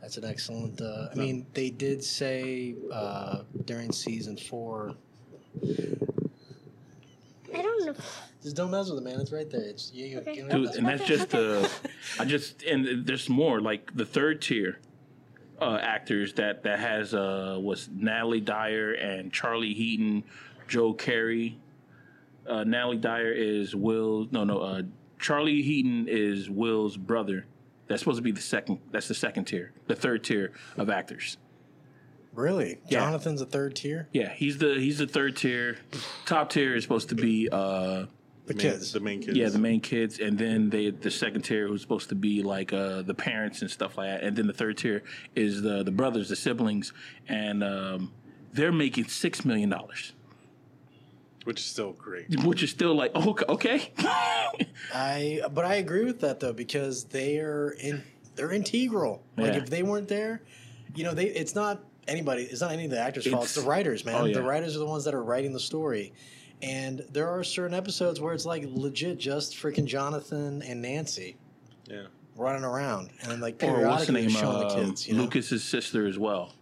[0.00, 0.80] That's an excellent.
[0.80, 4.94] Uh, I mean, they did say uh, during season four.
[7.54, 7.94] I don't know.
[8.42, 9.20] Just don't mess with it, man.
[9.20, 9.62] It's right there.
[9.62, 10.06] It's you.
[10.06, 10.34] you- Okay.
[10.36, 11.70] you Dude, and that's just the.
[12.18, 14.78] I just and there's more like the third tier
[15.60, 20.24] uh, actors that that has uh was Natalie Dyer and Charlie Heaton,
[20.68, 21.56] Joe Keery.
[22.46, 24.28] Uh, Natalie Dyer is Will.
[24.30, 24.58] No, no.
[24.60, 24.82] Uh,
[25.18, 27.46] Charlie Heaton is Will's brother.
[27.88, 28.78] That's supposed to be the second.
[28.92, 29.72] That's the second tier.
[29.86, 31.38] The third tier of actors.
[32.36, 32.40] It.
[32.40, 33.00] Really, Yeah.
[33.00, 34.08] Jonathan's a third tier.
[34.12, 35.78] Yeah, he's the he's the third tier.
[36.24, 38.06] Top tier is supposed to be uh
[38.46, 38.92] The Main- kids.
[38.92, 39.36] the main kids.
[39.36, 42.72] Yeah, the main kids, and then they the second tier who's supposed to be like
[42.72, 45.02] uh, the parents and stuff like that, and then the third tier
[45.34, 46.92] is the the brothers, the siblings,
[47.28, 48.12] and um,
[48.52, 50.12] they're making six million dollars,
[51.44, 52.26] which is still great.
[52.44, 53.90] which is still like oh, okay.
[54.94, 58.02] I but I agree with that though because they are in
[58.36, 59.22] they're integral.
[59.36, 59.58] Like Yeah.
[59.62, 60.42] if they weren't there,
[60.94, 62.42] you know, they it's not anybody.
[62.44, 63.44] It's not any of the actors' fault.
[63.44, 64.14] It's It's- the writers, man.
[64.16, 64.34] oh, yeah.
[64.34, 66.12] The writers are the ones that are writing the story.
[66.62, 71.36] And there are certain episodes where it's like legit just freaking Jonathan and Nancy
[71.86, 72.06] Yeah.
[72.34, 74.30] running around, and then like or what's the periodically name?
[74.30, 75.06] showing the Um, kids.
[75.06, 75.22] You know?
[75.24, 76.54] Lucas's sister as well.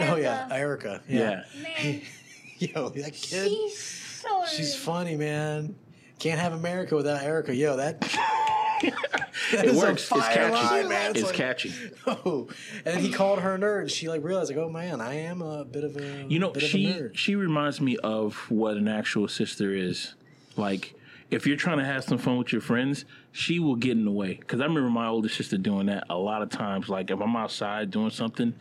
[0.00, 0.54] Oh yeah, Erica.
[0.54, 1.02] Erica.
[1.08, 1.62] Yeah, Yeah.
[1.84, 2.02] Man,
[2.58, 3.50] Yo, that kid.
[3.50, 4.44] she's so.
[4.46, 5.74] She's funny, man.
[6.18, 7.54] Can't have America without Erica.
[7.54, 8.00] Yo, that.
[8.82, 10.10] it works.
[10.10, 10.52] It's catchy.
[10.52, 11.10] line, man.
[11.12, 11.72] It's, like- catchy.
[12.06, 12.48] Oh,
[12.84, 13.80] and he called her a nerd.
[13.82, 16.52] and She like realized like, oh man, I am a bit of a You know,
[16.54, 20.14] she she reminds me of what an actual sister is.
[20.56, 20.94] Like,
[21.30, 24.10] if you're trying to have some fun with your friends, she will get in the
[24.12, 24.34] way.
[24.34, 26.88] Because I remember my older sister doing that a lot of times.
[26.88, 28.54] Like, if I'm outside doing something,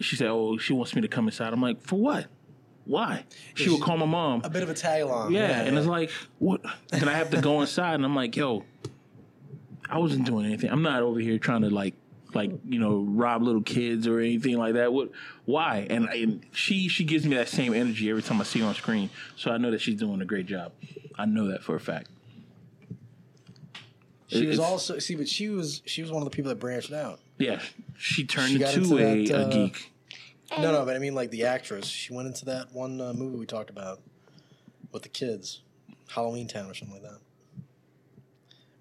[0.00, 2.26] she said, "Oh, she wants me to come inside." I'm like, "For what?
[2.84, 4.42] Why?" She would call my mom.
[4.44, 5.32] a bit of a tag along.
[5.32, 6.60] Yeah, and it's like, what?
[6.90, 8.64] Then I have to go inside, and I'm like, yo,
[9.92, 10.70] I wasn't doing anything.
[10.70, 11.94] I'm not over here trying to like,
[12.32, 14.90] like you know, rob little kids or anything like that.
[14.90, 15.10] What?
[15.44, 15.86] Why?
[15.90, 18.74] And, and she she gives me that same energy every time I see her on
[18.74, 20.72] screen, so I know that she's doing a great job.
[21.18, 22.08] I know that for a fact.
[24.28, 26.58] she was it's- also see, but she was she was one of the people that
[26.58, 27.20] branched out.
[27.36, 27.60] Yeah,
[27.98, 29.92] she turned She got into, into a, that, a uh, geek.
[30.58, 31.86] No, no, but I mean like the actress.
[31.86, 34.00] She went into that one uh, movie we talked about
[34.90, 35.60] with the kids,
[36.08, 37.18] Halloween Town or something like that,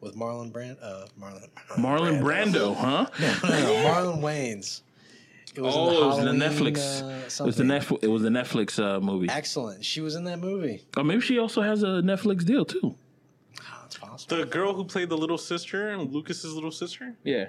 [0.01, 0.77] with Marlon Brand.
[0.81, 1.47] Uh, Marlon.
[1.77, 3.07] Marlon Brando, huh?
[3.19, 4.81] no, no, Marlon Wayans.
[5.53, 7.01] It was in Oh, it was the Halloween, Netflix.
[7.03, 7.63] Uh, it was the.
[7.63, 8.03] Netflix.
[8.03, 9.27] It was the Netflix uh, movie.
[9.29, 9.83] Excellent.
[9.83, 10.81] She was in that movie.
[10.95, 12.95] Or maybe she also has a Netflix deal too.
[13.61, 14.37] Oh, it's possible.
[14.37, 17.47] The girl who played the little sister and Lucas's little sister Yeah.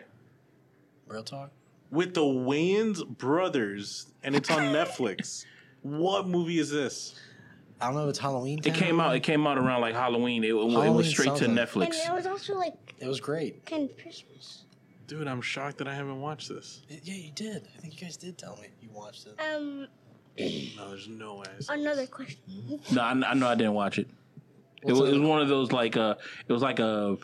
[1.06, 1.50] Real talk.
[1.90, 5.44] with the Wayans brothers, and it's on Netflix.
[5.82, 7.14] What movie is this?
[7.82, 8.60] I don't know if it's Halloween.
[8.64, 9.14] It came out.
[9.16, 10.44] It came out around like Halloween.
[10.44, 11.54] It, it Halloween was straight something.
[11.56, 12.06] to And Netflix.
[12.08, 13.66] it was also like It was great.
[13.66, 14.64] kind of Christmas.
[15.08, 16.82] Dude, I'm shocked that I haven't watched this.
[16.88, 17.68] Yeah, you did.
[17.76, 19.34] I think you guys did tell me you watched it.
[19.40, 19.88] Um,
[20.76, 21.44] No, there's no way.
[21.68, 22.80] another question.
[22.92, 24.08] No, I, I know I didn't watch it.
[24.82, 26.14] It was, it it- was one of those like uh
[26.48, 27.18] it was like a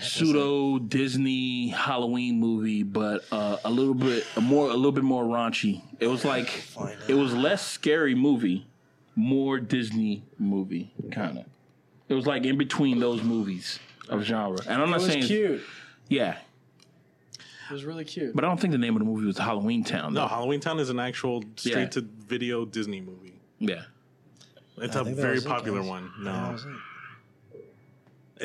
[0.00, 5.82] pseudo Disney Halloween movie, but uh, a little bit more a little bit more raunchy.
[5.98, 6.64] It was like
[7.08, 8.66] it was less scary movie,
[9.16, 11.44] more Disney movie kind of.
[12.08, 15.22] It was like in between those movies of genre, and I'm It not was saying
[15.24, 15.62] cute.
[16.08, 16.38] yeah,
[17.38, 18.34] It was really cute.
[18.34, 20.12] but I don't think the name of the movie was Halloween Town.
[20.14, 20.26] No, Though.
[20.28, 21.48] Halloween Town is an actual Yeah.
[21.72, 23.34] straight to video Disney movie.
[23.60, 23.82] Yeah,
[24.78, 25.88] It's I a think that very was it, popular guys.
[25.88, 26.10] one.
[26.18, 26.70] Yeah, that No, was it.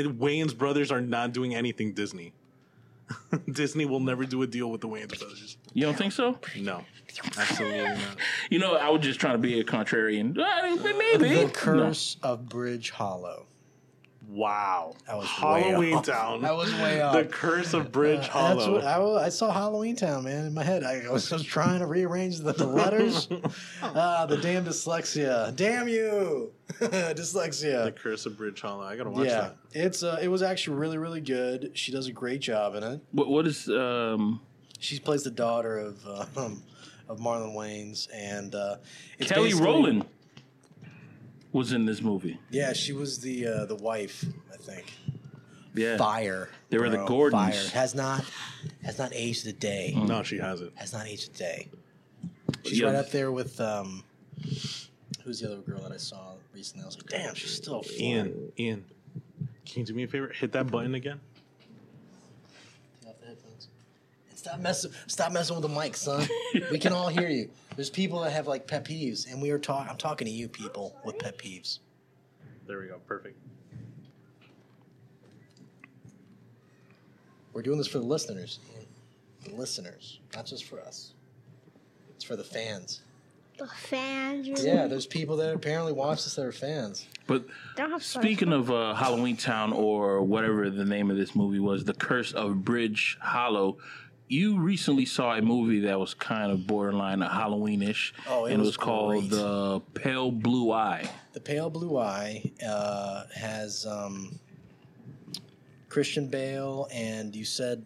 [0.06, 2.34] And Wayans brothers are not doing anything Disney.
[3.51, 5.57] Disney will never do a deal with the Wayans brothers.
[5.73, 6.39] you don't think so?
[6.59, 6.83] No,
[7.37, 7.97] absolutely not.
[8.49, 10.37] You know, I was just trying to be a contrarian.
[10.37, 11.49] Uh, Maybe The No.
[11.49, 13.45] Curse of Bridge Hollow.
[14.27, 14.95] Wow.
[15.07, 16.05] I was way Halloween off.
[16.05, 16.45] Town.
[16.45, 17.15] I was way off.
[17.17, 18.73] The Curse of Bridge That's Hollow.
[18.73, 18.83] what
[19.21, 20.83] I, I saw Halloween Town, man, in my head.
[20.83, 23.27] I was just trying to rearrange the, the letters.
[23.83, 25.55] ah, the damn dyslexia.
[25.55, 27.85] Damn you, dyslexia.
[27.85, 27.91] the.
[27.91, 28.83] Curse of Bridge Hollow.
[28.83, 29.55] I gotta watch Yeah, that.
[29.73, 31.71] it's uh, it was actually really really good.
[31.73, 33.01] She does a great job in it.
[33.11, 34.41] What what is um
[34.79, 36.63] She plays the daughter of uh, um,
[37.07, 38.77] of Marlon Wayans, and uh,
[39.19, 40.05] it's Kelly basically- Rowland
[41.55, 42.37] was in this movie.
[42.49, 44.93] Yeah, she was the uh, the wife, I think.
[45.73, 45.97] Yeah.
[45.97, 46.49] Fire.
[46.69, 47.69] They were the bro, Gordons.
[47.71, 48.25] Fire has not
[48.83, 49.93] has not aged a day.
[49.95, 50.77] No, she hasn't.
[50.77, 51.69] Has not aged a day.
[52.65, 52.87] She's Yeah.
[52.87, 54.03] right up there with um,
[55.23, 56.83] who's the other girl that I saw recently?
[56.83, 57.99] I was like, damn, she's still fine.
[57.99, 58.85] Ian, Ian,
[59.65, 60.27] can you do me a favor?
[60.29, 61.19] Hit that button again.
[63.01, 63.69] Take off the headphones.
[64.29, 66.27] And stop messing stop messing with the mic, son.
[66.69, 67.49] we can all hear you.
[67.75, 69.89] There's people that have like pet peeves, and we are talking.
[69.89, 71.79] I'm talking to you, people with pet peeves.
[72.67, 72.99] There we go.
[73.05, 73.38] Perfect.
[77.53, 78.59] We're doing this for the listeners.
[79.45, 81.13] The listeners, not just for us.
[82.15, 83.01] It's for the fans.
[83.57, 84.49] The fans.
[84.49, 87.05] really- Yeah, there's people that apparently watch this that are fans.
[87.27, 87.45] But
[87.77, 91.93] have speaking of uh, Halloween Town or whatever the name of this movie was, The
[91.93, 93.77] Curse of Bridge Hollow,
[94.27, 98.55] you recently saw a movie that was kind of borderline a Halloweenish, Oh, it and
[98.55, 99.29] it was was called great.
[99.31, 101.09] The Pale Blue Eye.
[101.33, 104.39] The Pale Blue Eye uh, has um,
[105.89, 107.85] Christian Bale, and you said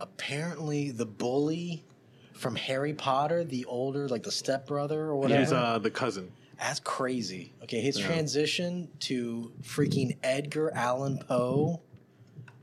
[0.00, 1.84] apparently the bully
[2.32, 5.40] from Harry Potter, the older, like the stepbrother or whatever.
[5.40, 6.30] He's uh, the cousin.
[6.58, 7.52] That's crazy.
[7.64, 11.80] Okay, his transition to freaking Edgar Allan Poe,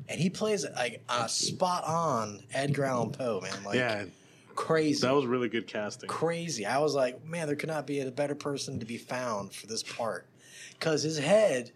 [0.10, 3.64] and he plays like a spot on Edgar Allan Poe, man.
[3.64, 4.06] Like yeah,
[4.56, 5.02] crazy.
[5.06, 6.10] that was really good casting.
[6.10, 6.66] crazy.
[6.66, 9.68] I was like, man, there could not be a better person to be found for
[9.68, 10.28] this part.
[10.72, 11.72] Because his head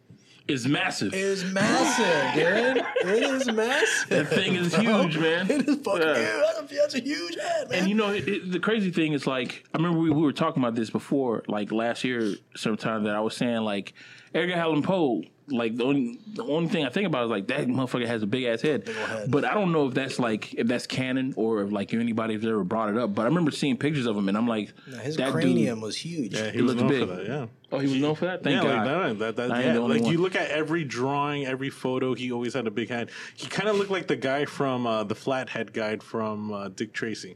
[0.47, 1.13] is massive.
[1.13, 2.83] is massive, dude.
[3.05, 4.09] It is massive.
[4.09, 4.81] That thing is bro.
[5.03, 5.49] huge, man.
[5.51, 6.15] It is fucking Yeah.
[6.15, 6.43] huge.
[6.57, 7.79] That's a, that's a huge head, man.
[7.79, 10.33] And you know, it, it- the crazy thing is like, I remember we, we were
[10.33, 13.93] talking about this before, like last year, sometime that I was saying like,
[14.33, 17.67] Edgar Allan Poe, like the only the only thing I think about is like that
[17.67, 18.83] motherfucker has a big ass head.
[18.87, 19.31] ol' head.
[19.31, 22.45] But I don't know if that's like if that's canon or if like anybody has
[22.45, 23.15] ever brought it up.
[23.15, 25.83] But I remember seeing pictures of him and I'm like, No, his that cranium dude.
[25.83, 26.33] was huge.
[26.33, 27.07] Yeah, he It was looks big.
[27.07, 27.25] for that.
[27.25, 27.45] Yeah.
[27.71, 28.43] Oh, he was known for that.
[28.43, 28.87] Thank yeah, God.
[28.87, 29.19] like that.
[29.19, 32.13] that, that I ain't yeah, the only like you look at every drawing, every photo.
[32.13, 33.09] He always had a big head.
[33.35, 36.93] He kind of looked like the guy from uh, the Flathead Guide from uh, Dick
[36.93, 37.35] Tracy.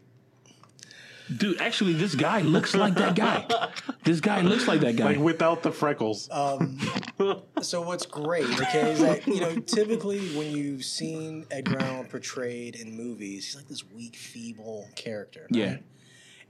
[1.37, 3.45] Dude, actually, this guy looks like that guy.
[4.03, 5.05] This guy looks like that guy.
[5.05, 6.27] Like without the freckles.
[6.31, 6.79] Um,
[7.61, 12.75] so what's great, okay, is that you know typically when you've seen Edgar Allan portrayed
[12.75, 15.41] in movies, he's like this weak, feeble character.
[15.51, 15.55] right?
[15.55, 15.77] Yeah.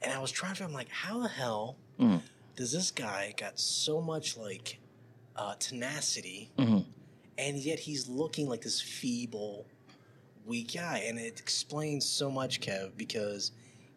[0.01, 2.21] And I was trying to figure, I'm like, how the hell Mm.
[2.55, 4.79] does this guy got so much like
[5.35, 6.85] uh, tenacity, Mhm.
[7.37, 9.65] and yet he's looking like this feeble,
[10.45, 13.51] weak guy, and it explains so much, Kev, because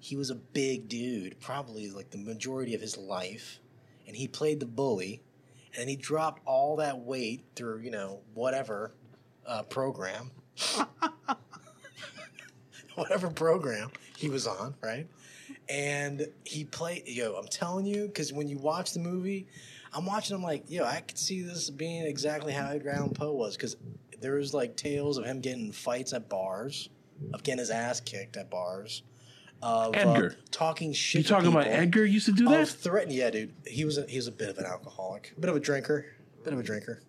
[0.05, 3.59] he was a big dude, probably like the majority of his life,
[4.07, 5.23] and he played the bully,
[5.79, 8.93] and he dropped all that weight through you know whatever
[9.47, 10.31] uh, program,
[12.97, 15.07] whatever program he was on, right?
[15.71, 17.09] And he played.
[17.09, 19.47] Yo, I'm telling you, because when you watch the movie,
[19.95, 20.37] I'm watching.
[20.37, 23.79] I'm like, yo, I could see this being exactly how Edgar Allan Poe was, because
[24.21, 26.91] there was like tales of him getting fights at bars,
[27.33, 29.03] of getting his ass kicked at bars,
[29.63, 30.37] of uh, Edgar.
[30.51, 31.23] talking shit.
[31.23, 31.67] you talking about.
[31.67, 32.69] Edgar used to do that?
[32.69, 33.53] threatening, yeah, dude.
[33.67, 36.07] He was a, he was a bit of an alcoholic, a bit of a drinker,
[36.43, 37.01] bit of a drinker.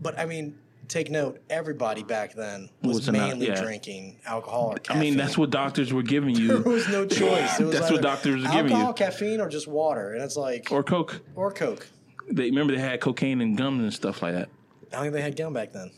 [0.00, 0.56] But I mean,
[0.90, 3.62] take note, everybody back then was, Was mainly yeah.
[3.62, 6.48] drinking alcohol or I mean, that's what doctors were giving you.
[6.62, 7.60] there was no choice.
[7.60, 8.76] It was That's what doctors were giving you.
[8.76, 11.86] alcohol, caffeine, or just water, and it's like or, Coke or coke.
[12.30, 14.48] They remember they had cocaine and gums and stuff like that.
[14.92, 15.90] I don't think they had gum back then.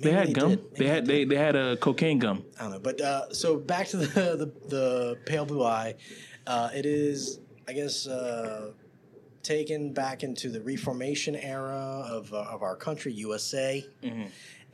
[0.00, 0.48] They Maybe had gum.
[0.50, 0.76] did.
[0.76, 2.44] They had they, they had a cocaine gum.
[2.58, 2.78] I don't know.
[2.78, 5.94] But uh, so back to the, the the pale blue eye.
[6.46, 8.70] Uh, it is, I guess, uh,
[9.42, 13.84] taken back into the Reformation era of uh, of our country, USA.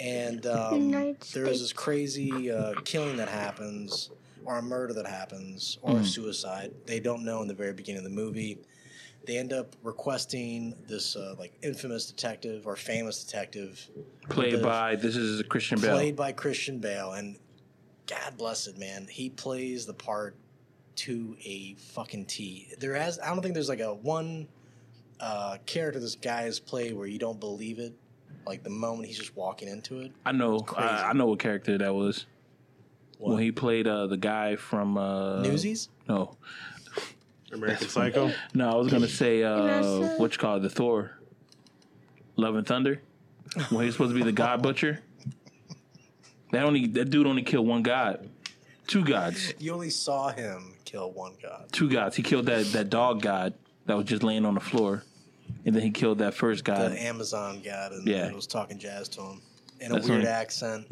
[0.00, 0.90] And um,
[1.32, 4.10] there is this crazy uh, killing that happens,
[4.44, 6.72] or a murder that happens, or a suicide.
[6.84, 8.58] They don't know in the very beginning of the movie.
[9.26, 13.88] They end up requesting this uh, like infamous detective or famous detective
[14.28, 15.92] Played by this is Christian Bale.
[15.94, 17.37] played by Christian Bale, and
[18.06, 19.06] God bless it, man.
[19.10, 20.37] He plays the part
[20.96, 22.68] to a fucking T.
[22.78, 24.48] There has I don't think there's like a one
[25.20, 27.94] uh, character this guy has played where you don't believe it.
[28.46, 30.12] Like the moment he's just walking into it.
[30.26, 30.60] I know.
[30.76, 32.26] I, I know what character that was.
[33.18, 33.34] What?
[33.34, 35.88] When he played uh, the guy from uh, Newsies.
[36.08, 36.37] No,
[37.55, 38.33] American Psycho.
[38.55, 38.71] no.
[38.71, 41.19] I was gonna say uh, that's, what you call it, the Thor,
[42.37, 43.01] Love and Thunder.
[43.71, 45.01] when he's supposed to be the God Butcher.
[46.53, 48.29] That only that dude only killed one god,
[48.87, 51.67] two gods, You only saw him kill one god.
[51.73, 52.14] two gods.
[52.17, 53.55] He killed that that dog god
[53.87, 55.03] that was just laying on the floor,
[55.64, 56.93] and then he killed that first god.
[56.93, 58.31] The Amazon god and Yeah.
[58.33, 59.40] was talking jazz to him
[59.81, 60.87] in a That's weird only- accent.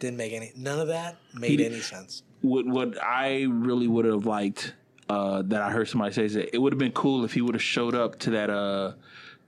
[0.00, 0.50] Didn't make any.
[0.56, 2.24] None of that made He did- any sense.
[2.40, 4.74] what what I really would have liked
[5.12, 7.40] uh, that I heard somebody say is that it would have been cool if he
[7.42, 8.92] would have showed up to that uh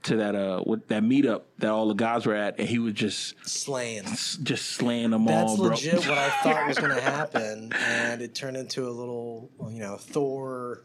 [0.03, 2.93] to that uh with that meetup that all the guys were at and he was
[2.93, 4.03] just Slaying.
[4.43, 5.69] just slaying them That's all, bro.
[5.69, 9.79] legit what I thought was going to happen, and it turned into a little, you
[9.79, 10.83] know, Thor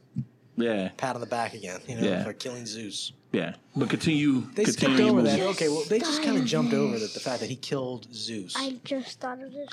[0.56, 2.24] yeah, pat on the back again, you know, Yeah.
[2.24, 3.12] for killing Zeus.
[3.32, 3.54] yeah.
[3.76, 4.40] But continue.
[4.54, 5.36] They continue skipped over movie.
[5.36, 5.48] that.
[5.50, 8.54] Okay, well, they just kind of jumped over that the fact that he killed Zeus.
[8.56, 9.68] I just thought of this.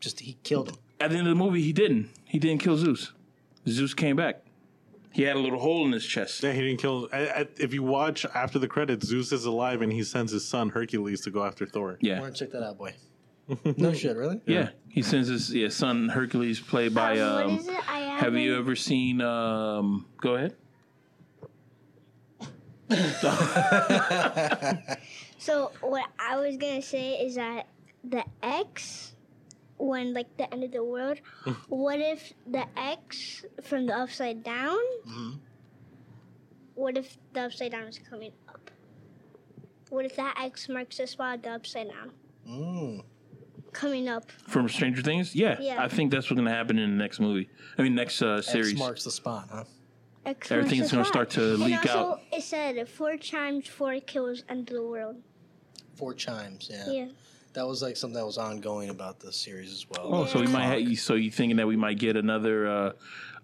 [0.00, 0.76] Just he killed him.
[1.00, 2.10] At the end of the movie, he didn't.
[2.24, 3.12] He didn't kill Zeus.
[3.68, 4.42] Zeus came back.
[5.12, 6.42] He had a little hole in his chest.
[6.42, 7.08] Yeah, he didn't kill.
[7.12, 10.44] I, I, if you watch after the credits, Zeus is alive and he sends his
[10.46, 11.98] son Hercules to go after Thor.
[12.00, 12.94] Yeah, want to check that out, boy.
[13.76, 14.40] No shit, really?
[14.46, 14.70] yeah.
[14.88, 17.20] He sends his yeah, son Hercules, played by.
[17.20, 17.88] Um, Um, what is it?
[17.90, 19.20] I have you ever seen?
[19.20, 20.56] Um, go ahead.
[25.44, 27.66] So what I was gonna say is that
[28.02, 29.12] the X,
[29.78, 31.18] when like the end of the world,
[31.68, 34.78] what if the X from the upside down?
[35.08, 35.38] Mhm.
[36.74, 38.70] What if the upside down is coming up?
[39.90, 42.10] What if that X marks the spot of the upside down
[42.48, 43.04] Mm.
[43.72, 44.30] coming up?
[44.48, 45.34] from Stranger Things.
[45.34, 45.82] Yeah, Yeah.
[45.82, 47.48] I think that's what's gonna happen in the next movie.
[47.78, 48.72] I mean, next uh, series.
[48.72, 49.64] X marks the spot, huh?
[50.26, 51.12] X Everything's gonna spot.
[51.14, 52.20] start to leak and also, out.
[52.32, 55.16] It said four chimes, four kills end of the world.
[55.96, 56.90] Four chimes, yeah.
[56.90, 57.08] Yeah.
[57.54, 60.08] That was like something that was ongoing about the series as well.
[60.12, 60.52] Oh, so we Yeah.
[60.52, 60.86] might.
[60.88, 62.92] Ha- so you thinking that we might get another uh,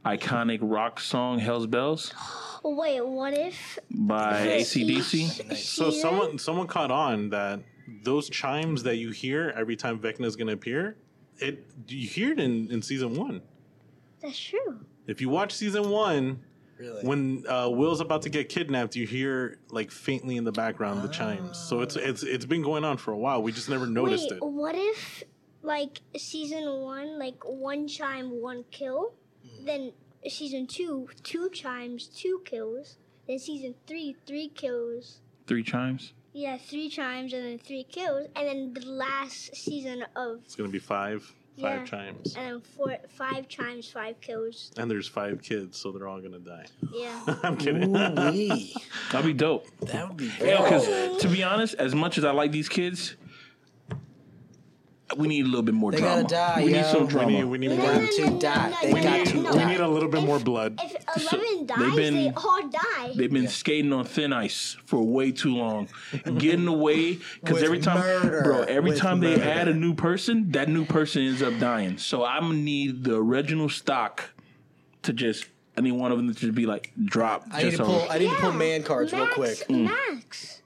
[0.04, 2.12] iconic rock song, "Hell's Bells"
[2.64, 4.76] Wait, what if by Yes.
[4.76, 5.54] AC/DC?
[5.56, 7.60] So someone someone caught on that
[8.02, 10.96] those chimes that you hear every time Vecna is going to appear,
[11.38, 13.42] it you hear it in, in season one.
[14.20, 14.80] that's true?
[15.06, 16.40] If you watch season one,
[16.80, 17.04] Really?
[17.04, 21.08] when uh, Will's about to get kidnapped, you hear like faintly in the background the
[21.08, 21.58] chimes.
[21.58, 23.42] So it's it's it's been going on for a while.
[23.42, 24.42] We just never noticed Wait, it.
[24.42, 25.22] what if
[25.62, 29.12] like season one, like one chime, one kill,
[29.66, 29.92] then
[30.26, 32.96] season two, two chimes, two kills,
[33.28, 35.20] then season three, three kills.
[35.46, 36.14] Three chimes.
[36.32, 40.70] Yeah, three chimes and then three kills, and then the last season of It's going
[40.70, 41.84] to be five five Yeah.
[41.84, 44.72] chimes, and then four, five chimes, five kills.
[44.76, 46.66] and there's five kids, so they're all going to die.
[46.92, 47.20] Yeah.
[47.42, 47.94] I'm kidding.
[47.96, 48.74] Ooh-wee.
[49.12, 49.66] That'd be dope.
[49.80, 53.16] that would be Yeah, because to be honest, as much as I like these kids,
[55.16, 56.22] we need a little bit more They drama.
[56.22, 56.76] gotta die, we yo.
[56.78, 57.30] need some we drama.
[57.32, 57.86] need we need They more.
[57.86, 58.74] got to die.
[58.82, 59.70] They We got need, to we die.
[59.72, 60.80] need a little bit more blood.
[60.82, 63.12] If Eleven dies, they've been- they all die.
[63.16, 65.88] They've been skating on thin ice for way too long,
[66.38, 68.42] getting away because every time, murder.
[68.44, 71.98] bro, every With time they add a new person, that new person ends up dying.
[71.98, 74.30] So I'm gonna need the original stock
[75.02, 75.46] to just.
[75.78, 77.44] I need one of them to just be like drop.
[77.52, 78.06] I need just to so- pull.
[78.10, 79.58] I need to pull man cards real Max, quick.
[79.68, 80.59] Mm.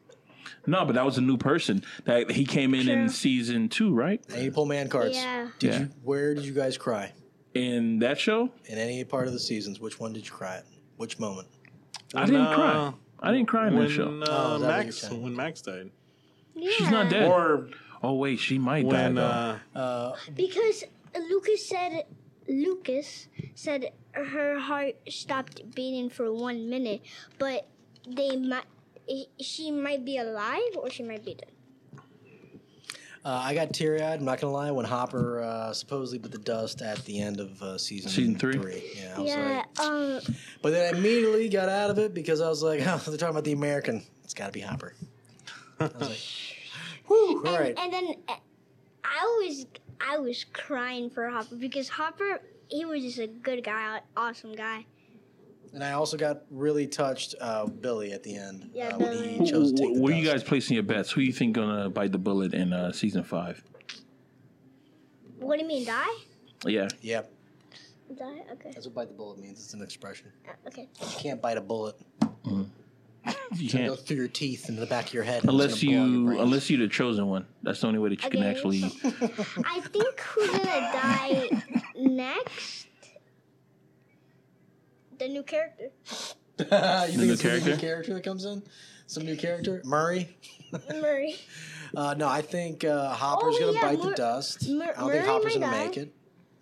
[0.67, 0.81] Max.
[0.81, 3.09] No, but that was a new person that he came in in True.
[3.09, 4.23] season two, right?
[4.33, 5.15] I need to pull man cards.
[5.17, 5.49] Yeah.
[5.59, 5.79] Did Yeah.
[5.81, 5.89] you?
[6.03, 7.13] Where did you guys cry
[7.55, 9.79] In that show, in any part of the seasons?
[9.81, 10.65] Which one did you cry at?
[10.97, 11.49] Which moment?
[12.15, 12.73] I didn't When, cry.
[12.73, 14.05] uh, I didn't cry in when that show.
[14.29, 15.23] Oh, uh, is that what Max you're saying?
[15.23, 15.91] when Max died,
[16.55, 16.71] Yeah.
[16.73, 17.29] She's not dead.
[17.29, 17.69] or
[18.03, 19.21] Oh wait, she might when die.
[19.75, 19.79] though.
[19.79, 20.85] uh, Uh, Because
[21.31, 22.05] Lucas said
[22.49, 27.01] Lucas said her heart stopped beating for one minute,
[27.39, 27.67] but
[28.07, 28.65] they might
[29.41, 31.51] she might be alive or she might be dead.
[33.25, 34.19] uh, I got teary eyed.
[34.19, 34.71] I'm not gonna lie.
[34.71, 38.83] When Hopper uh, supposedly put the dust at the end of uh, season Season three?
[38.97, 40.21] Yeah, I was Yeah, like, um,
[40.63, 43.31] but then I immediately got out of it because I was like, oh, they're talking
[43.35, 44.03] about the American.
[44.25, 44.95] It's got to be Hopper.
[45.81, 46.19] I was like,
[47.07, 47.79] whew, all and, right.
[47.79, 48.35] and then uh,
[49.05, 49.67] I was
[50.01, 54.87] I was crying for Hopper because Hopper he was just a good guy, awesome guy.
[55.75, 59.29] And I also got really touched uh, Billy at the end Yeah, uh, when Billy.
[59.39, 60.37] he chose to take Wh- the Where you dust.
[60.37, 61.11] guys placing your bets?
[61.11, 63.63] Who do you think gonna bite the bullet in uh, season five?
[65.41, 66.15] What do you mean die?
[66.65, 67.31] Yeah, Yep,
[68.17, 68.25] Die?
[68.53, 68.71] Okay.
[68.73, 69.59] that's what bite the bullet means.
[69.59, 70.29] It's an expression.
[70.49, 70.89] Uh, Okay.
[71.01, 71.97] You can't bite a bullet.
[72.45, 72.67] you
[73.51, 75.45] It's gonna go can't through your teeth into the back of your head.
[75.45, 77.47] unless gonna blow out your you unless you're the chosen one.
[77.65, 78.85] That's the only way that you can actually.
[79.65, 81.49] I think who's gonna die
[81.97, 82.87] next?
[85.19, 85.91] The new character.
[86.59, 87.71] you think it's new a character?
[87.71, 88.63] new character that comes in?
[89.07, 89.81] Some new character?
[89.85, 90.37] Murray?
[91.01, 91.37] Murray.
[91.97, 94.69] Uh, no, I think uh, Hopper's Oh, gonna yeah, bite Mur- the dust.
[94.69, 95.85] Mur- I don't Murray think Hopper's gonna die.
[95.87, 96.13] make it.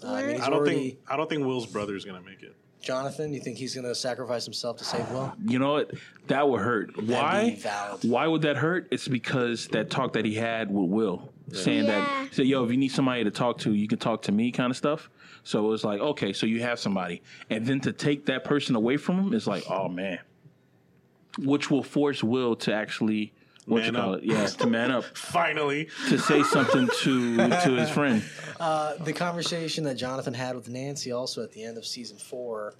[0.04, 0.76] Uh, I mean, I don't already.
[0.90, 2.54] think I don't think Will's brother's gonna make it.
[2.82, 5.32] Jonathan, you think he's going to sacrifice himself to save Will?
[5.46, 5.92] You know what?
[6.26, 7.00] That would hurt.
[7.02, 7.58] Why?
[8.02, 8.88] Why would that hurt?
[8.90, 12.00] It's because that talk that he had with Will, saying Yeah.
[12.00, 14.32] that, he said, "Yo, if you need somebody to talk to, you can talk to
[14.32, 15.08] me," kind of stuff.
[15.44, 18.76] So it was like, okay, so you have somebody, and then to take that person
[18.76, 20.20] away from him is like, oh man,
[21.38, 23.32] which will force Will to actually
[23.66, 24.18] what you call up.
[24.18, 28.22] it, yeah, to man up, Finally, to say something to to his friend.
[28.58, 32.74] Uh, the conversation that Jonathan had with Nancy also at the end of season four.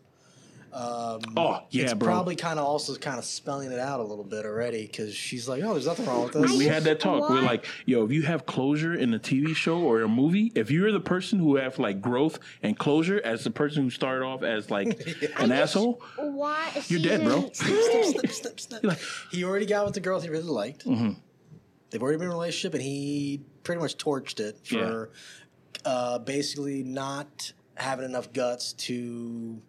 [0.73, 2.07] Um, Oh yeah, it's bro.
[2.09, 5.47] probably kind of also kind of spelling it out a little bit already because she's
[5.47, 7.29] like, "Oh, there's nothing wrong with this." we had that talk.
[7.29, 10.71] We're like, yo, if you have closure in a TV show or a movie, if
[10.71, 14.43] you're the person who have like growth and closure as the person who started off
[14.43, 14.99] as like
[15.39, 16.71] an asshole, Why?
[16.89, 17.51] You're dead, bro.
[17.53, 18.83] season- snip, snip, snip.
[18.83, 19.01] You're like-
[19.31, 20.87] he already got with the girl he really liked.
[20.87, 21.13] Mm-hmm.
[21.91, 25.11] They've already been in a relationship, and he pretty much torched it for
[25.85, 29.61] uh, basically not having enough guts to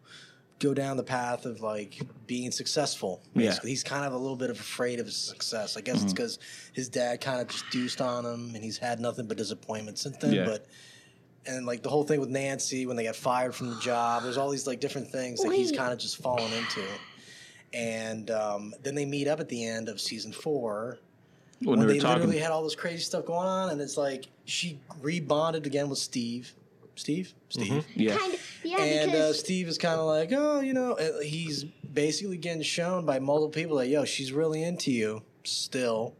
[0.63, 3.21] go down the path of like being successful.
[3.21, 3.29] Yeah.
[3.29, 3.39] Mm-hmm.
[3.39, 5.75] Basically, he's kind of a little bit of afraid of his success.
[5.77, 6.39] I guess it's because
[6.71, 10.17] his dad kind of just deuced on him, and he's had nothing but disappointment since
[10.17, 10.33] then.
[10.33, 10.45] Yeah.
[10.45, 10.65] But
[11.45, 14.37] and like the whole thing with Nancy when they got fired from the job, there's
[14.37, 16.85] all these like different things that he's kind of just fallen into.
[17.73, 20.99] And um, then they meet up at the end of season four
[21.59, 24.27] when, when they they literally had all this crazy stuff going on, and it's like
[24.45, 26.53] she rebonded again with Steve.
[26.95, 30.73] Steve, Steve, yeah, Kind of, yeah, and uh, Steve is kind of like, oh, you
[30.73, 35.23] know, uh, he's basically getting shown by multiple people that, yo, she's really into you
[35.43, 36.15] still.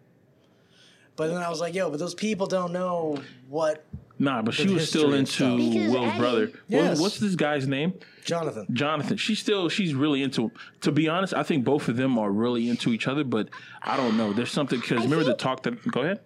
[1.15, 3.85] But then I was like, yo, but those people don't know what
[4.17, 5.57] nah, but she was still into stuff.
[5.59, 6.45] Will's Eddie- brother.
[6.47, 6.99] What- Yes.
[6.99, 7.93] what's this guy's name?
[8.25, 8.65] Jonathan.
[8.71, 9.17] Jonathan.
[9.17, 10.51] She's still she's really into him.
[10.81, 13.49] To be honest, I think both of them are really into each other, but
[13.81, 14.33] I don't know.
[14.33, 15.85] There's something because remember the talk that.
[15.91, 16.21] Go ahead.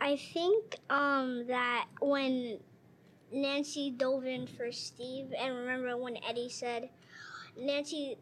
[0.00, 2.58] I think um that when
[3.32, 6.88] Nancy dove in for Steve, and remember when Eddie said,
[7.58, 8.16] Nancy,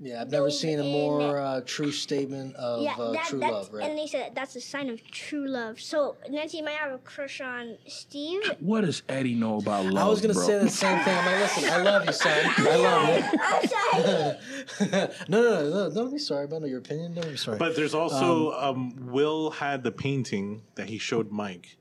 [0.00, 3.52] Yeah, I've never seen a more uh, true statement of yeah, uh, that, true that's,
[3.52, 3.88] love, right?
[3.88, 5.80] and they said that's a sign of true love.
[5.80, 8.42] So Nancy might have a crush on Steve.
[8.60, 10.04] What does Eddie know about love?
[10.06, 10.42] I was gonna bro?
[10.44, 11.16] say the same thing.
[11.16, 12.44] I'm like, listen, I love you, son.
[12.58, 13.38] I love you.
[13.42, 15.08] I'm sorry.
[15.28, 17.14] no, no, no, no, don't be sorry about your opinion.
[17.14, 17.58] Don't be sorry.
[17.58, 21.76] But there's also um, Will had the painting that he showed Mike,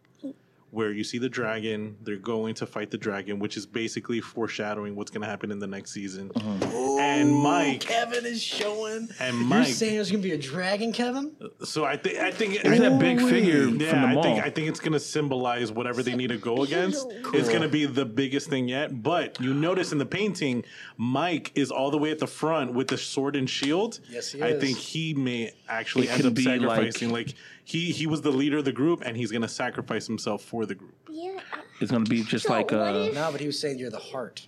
[0.72, 1.96] where you see the dragon.
[2.02, 5.60] They're going to fight the dragon, which is basically foreshadowing what's going to happen in
[5.60, 6.32] the next season.
[6.36, 6.98] Uh-huh.
[7.00, 9.10] And Mike, Kevin is showing.
[9.20, 11.36] And You're Mike- saying there's gonna be a dragon, Kevin?
[11.64, 14.50] so I think I think There's that big figure Yeah, from the I think I
[14.50, 17.08] think it's gonna symbolize whatever they need to go against.
[17.24, 17.36] Cool.
[17.40, 19.04] It's gonna be the biggest thing yet.
[19.04, 20.64] But you notice in the painting,
[20.98, 24.00] Mike is all the way at the front with the sword and shield.
[24.10, 24.62] Yes, he I is.
[24.64, 27.10] think he may actually It end up be like- sacrificing.
[27.12, 27.34] Like,
[27.72, 30.76] he he was the leader of the group, and he's gonna sacrifice himself for the
[30.76, 30.96] group.
[31.10, 31.40] yeah.
[31.80, 33.90] it's gonna be just So like what uh, if- No, but he was saying you're
[33.90, 34.46] the heart.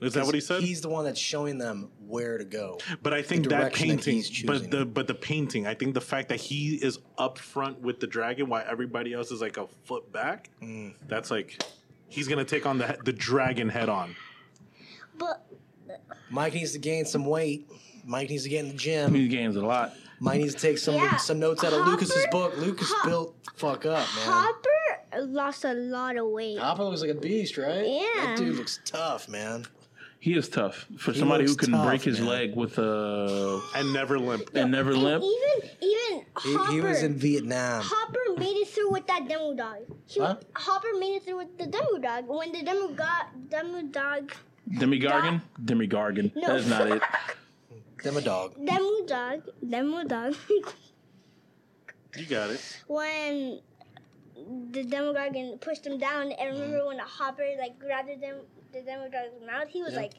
[0.00, 0.62] Is that what he said?
[0.62, 2.78] He's the one that's showing them where to go.
[3.04, 4.46] But I think that direction that painting, he's choosing.
[4.46, 8.00] but the but the painting, I think the fact that he is up front with
[8.00, 10.94] the dragon, while everybody else is like a foot back, Mm.
[11.06, 11.62] that's like
[12.08, 14.16] he's gonna take on the the dragon head on.
[15.18, 15.46] But
[16.30, 17.70] Mike needs to gain some weight.
[18.04, 19.12] Mike needs to get in the gym.
[19.12, 19.94] these games a lot.
[20.22, 21.16] Mike need to take some Yeah.
[21.16, 22.56] some notes out of Hopper- Lucas's book.
[22.56, 24.24] Lucas Hop- built fuck up, man.
[24.26, 26.58] Hopper lost a lot of weight.
[26.58, 27.84] Hopper looks like a beast, right?
[27.86, 28.26] Yeah.
[28.26, 29.66] That dude looks tough, man.
[30.20, 32.28] He is tough for somebody who can tough, break his man.
[32.28, 34.50] leg with a and never limp.
[34.54, 35.24] and never And limp.
[35.24, 36.72] even even He, Hopper.
[36.72, 37.82] he was in Vietnam.
[37.84, 39.78] Hopper made it through with that demo dog.
[40.06, 40.36] He, Huh?
[40.54, 42.28] Hopper made it through with the demo dog.
[42.28, 44.32] When the demo got demo dog,
[44.78, 45.42] Demogorgon?
[45.64, 46.30] Demi Gargan.
[46.36, 46.46] No.
[46.46, 47.02] That's not it.
[48.02, 48.54] Them a dog.
[48.64, 50.34] demo dog, demo dog.
[52.16, 52.60] You got it.
[52.88, 53.60] when
[54.72, 58.16] the demo dog and pushed him down, and remember when the Hopper like grabbed the
[58.16, 58.40] demo,
[58.72, 60.00] the demo dog's mouth, he was Yeah.
[60.00, 60.12] like,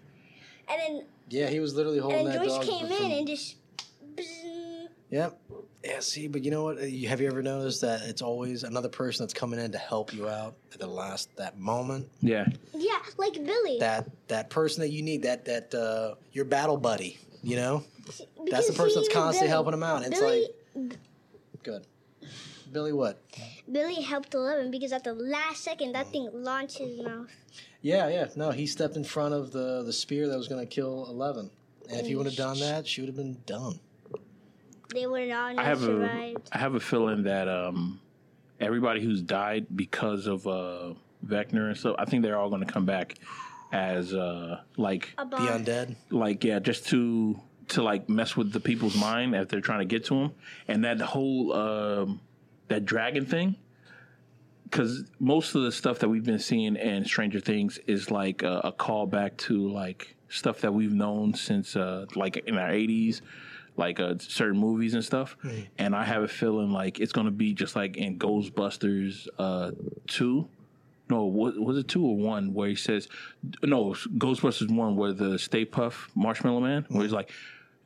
[0.69, 2.65] and then Yeah, he was literally holding and then that Joyce dog.
[2.65, 3.57] came from- in and just.
[4.15, 4.87] bzzz.
[5.11, 5.39] Yep.
[5.83, 6.77] Yeah, see, but you know what?
[6.79, 10.13] Uh, Have you ever noticed that it's always another person that's coming in to help
[10.13, 12.07] you out at the last that moment?
[12.21, 12.47] Yeah.
[12.73, 13.77] Yeah, like Billy.
[13.79, 17.19] That that person that you need, that that uh, your battle buddy.
[17.43, 17.83] You know,
[18.49, 19.49] that's the person that's constantly Billy.
[19.49, 20.03] helping him out.
[20.03, 20.97] It's Billy, like
[21.61, 21.85] good.
[22.71, 23.21] Billy, what?
[23.71, 27.29] Billy helped Eleven because at the last second that thing launched his mouth.
[27.81, 28.27] Yeah, yeah.
[28.37, 31.51] No, he stepped in front of the the spear that was going to kill Eleven,
[31.89, 33.79] and if he would have done that, she would have been done.
[34.93, 36.49] They would all I not have survived.
[36.51, 37.99] I have a feeling that um
[38.59, 40.93] everybody who's died because of uh
[41.25, 43.15] Vecna and stuff, I think they're all gonna come back
[43.73, 45.95] as uh like The undead.
[46.09, 49.85] like yeah, just to to like mess with the people's mind as they're trying to
[49.85, 50.31] get to them,
[50.67, 52.21] and that whole um,
[52.67, 53.55] that dragon thing.
[54.63, 58.61] because most of the stuff that we've been seeing in Stranger Things is like a,
[58.65, 63.21] a callback to like stuff that we've known since uh, like in our eighties,
[63.77, 65.37] like uh, certain movies and stuff.
[65.77, 69.71] And I have a feeling like it's gonna be just like in Ghostbusters uh,
[70.07, 70.47] two.
[71.13, 73.07] No, was, it two or one where he says,
[73.61, 77.29] no, Ghostbusters one where the Stay Puft Marshmallow Man, where he's like,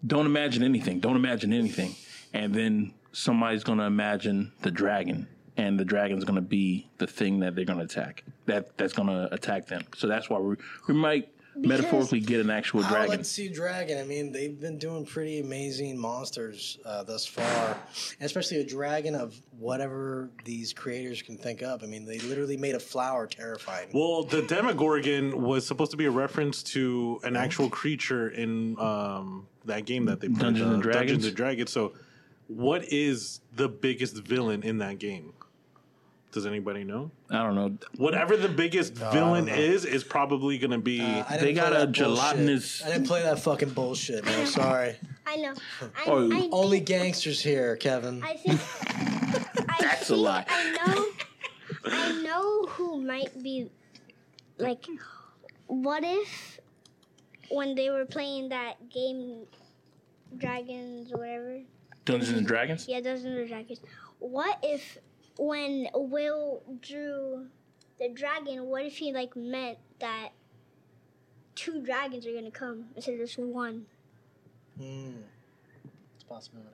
[0.06, 1.94] don't imagine anything, don't imagine anything.
[2.34, 7.54] And then somebody's to imagine the dragon, and the dragon's to be the thing that
[7.54, 9.84] they're to attack, that that's to attack them.
[9.98, 10.56] So that's why we,
[10.88, 13.10] we might metaphorically get an actual I would dragon.
[13.10, 13.99] like to see dragon.
[13.99, 17.78] I mean, they've been doing pretty amazing monsters uh, thus far,
[18.22, 21.84] especially a dragon of whatever these creators can think of.
[21.84, 23.89] I mean, they literally made a flower terrifying.
[23.93, 29.47] Well, the Demogorgon was supposed to be a reference to an actual creature in um,
[29.66, 31.01] that game that they played, Dungeons uh, and Dragons?
[31.12, 31.72] Dungeons and Dragons.
[31.72, 31.93] So,
[32.47, 35.34] what is the biggest villain in that game?
[36.38, 37.10] Does anybody know?
[37.32, 37.76] I don't know.
[37.96, 39.60] Whatever the biggest villain don't know.
[39.60, 41.02] is, is probably going to be.
[41.02, 41.94] Uh, I didn't They play got a that bullshit.
[41.96, 44.24] gelatinous- I didn't play that fucking bullshit.
[44.24, 44.46] Man.
[44.46, 44.96] Sorry.
[45.26, 45.54] I know.
[45.82, 48.22] I, Oh, I, Only gangsters here, Kevin.
[48.24, 48.60] I think.
[49.68, 50.46] I That's a think lie.
[50.48, 51.06] I know.
[51.92, 53.72] I know who might be.
[54.60, 54.86] Like,
[55.66, 56.60] what if
[57.50, 59.48] when they were playing that game,
[60.38, 61.62] Dragons or whatever?
[62.06, 62.86] Dungeons and Dragons?
[62.88, 63.80] Yeah, Dungeons and Dragons.
[64.20, 65.00] What if
[65.38, 67.48] when Will drew
[68.00, 68.66] the dragon?
[68.66, 70.30] What if he like meant that
[71.56, 73.86] two dragons are gonna come instead of just one?
[74.78, 75.12] Hmm.
[76.16, 76.70] It's a possibility.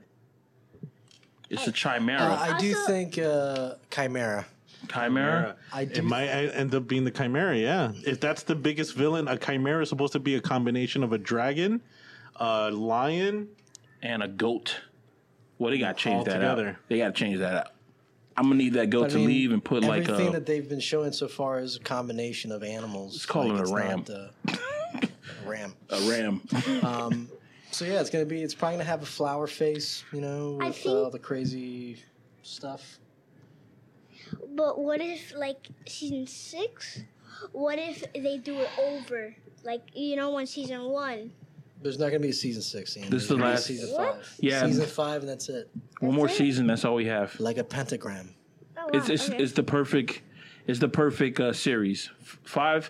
[1.50, 2.20] It's a chimera.
[2.22, 4.46] Uh, I do Also- think uh, Chimera.
[4.92, 5.56] chimera?
[5.72, 6.02] I It do.
[6.02, 7.92] might end up being the Chimera, yeah.
[8.08, 11.18] If that's the biggest villain, a Chimera is supposed to be a combination of a
[11.18, 11.82] dragon,
[12.38, 13.50] a lion.
[14.02, 14.82] and a goat.
[15.60, 16.70] Well, they got to change that together.
[16.70, 16.76] out.
[16.90, 17.73] They got to change that out.
[18.36, 20.32] I'm gonna need that goat I to mean, leave and put like everything a.
[20.32, 23.14] that they've been showing so far is a combination of animals.
[23.14, 24.06] Let's call it a it's ram.
[24.08, 24.28] not, uh,
[25.46, 25.74] a ram.
[25.90, 26.42] a ram.
[26.84, 27.30] Um,
[27.72, 28.42] so yeah, it's gonna be.
[28.44, 31.98] It's probably gonna have a flower face, you know, with think- all the crazy
[32.42, 33.00] stuff.
[34.56, 37.02] But what if like season six?
[37.52, 39.36] What if they do it over?
[39.64, 41.32] Like you know when season one.
[41.84, 42.96] There's not gonna be a season six.
[42.98, 43.10] Ian.
[43.10, 44.16] This is There's the gonna be a last- season What?
[44.16, 44.36] five.
[44.40, 44.66] Yeah.
[44.66, 45.70] season five, and that's it.
[46.00, 46.32] One more it?
[46.32, 46.66] season.
[46.68, 47.38] That's all we have.
[47.40, 48.30] Like a pentagram.
[48.78, 49.44] Oh, wow, It's it's, okay.
[49.44, 50.22] it's the perfect.
[50.66, 52.10] It's the perfect uh, series.
[52.22, 52.90] F- Five,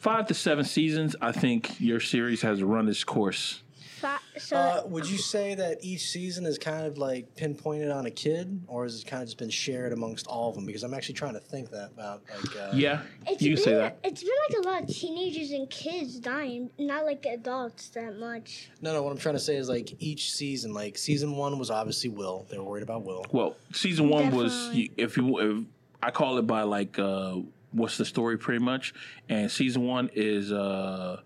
[0.00, 1.14] five to seven seasons.
[1.22, 3.62] I think your series has run its course.
[4.02, 8.06] Fi- so Uh, would you say that each season is kind of like pinpointed on
[8.06, 10.66] a kid, or has it kind of just been shared amongst all of them?
[10.66, 12.56] Because I'm actually trying to think that about like.
[12.56, 13.98] Uh, Yeah, it's you been, say that.
[14.02, 18.70] It's been like a lot of teenagers and kids dying, not like adults that much.
[18.80, 19.02] No, no.
[19.04, 20.74] What I'm trying to say is like each season.
[20.74, 22.44] Like season one was obviously Will.
[22.50, 23.24] They were worried about Will.
[23.30, 24.52] Well, season one was
[24.96, 25.64] if you if
[26.02, 27.36] I call it by like uh
[27.70, 28.92] what's the story pretty much,
[29.28, 31.20] and season one is uh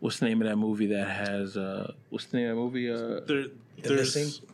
[0.00, 2.90] what's the name of that movie that has uh what's the name of that movie
[2.90, 3.44] uh There,
[3.82, 4.46] there's Missing?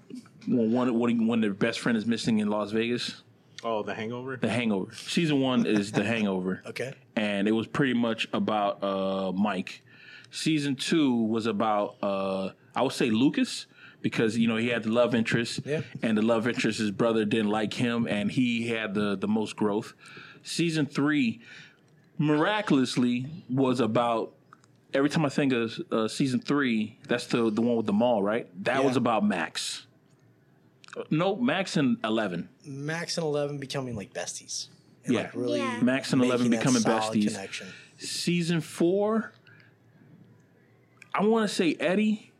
[0.46, 3.22] when one when, when their best friend is missing in Las Vegas,
[3.64, 4.36] oh the Hangover.
[4.36, 4.92] The Hangover.
[4.94, 6.62] Season one is The Hangover.
[6.66, 6.94] Okay.
[7.16, 9.82] and it was pretty much about uh, Mike.
[10.30, 13.66] Season two was about uh, I would say Lucas
[14.02, 15.80] because you know he had the love interest, Yeah.
[16.02, 19.56] and the love interest his brother didn't like him, and he had the the most
[19.56, 19.94] growth.
[20.42, 21.40] Season three,
[22.18, 24.32] miraculously, was about.
[24.96, 28.22] Every time I think of uh, season three, that's the the one with the mall,
[28.22, 28.48] right?
[28.64, 28.86] That Yeah.
[28.86, 29.86] was about Max.
[30.96, 32.48] Uh, No, Max and Eleven.
[32.64, 34.68] Max and Eleven becoming like besties.
[35.04, 35.20] And, Yeah.
[35.24, 35.80] like, really Yeah.
[35.82, 37.28] Max and Eleven becoming besties.
[37.34, 37.66] Connection.
[37.98, 39.32] season four,
[41.14, 42.32] I want to say Eddie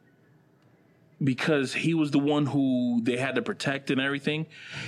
[1.23, 4.47] because he was the one who they had to protect and everything.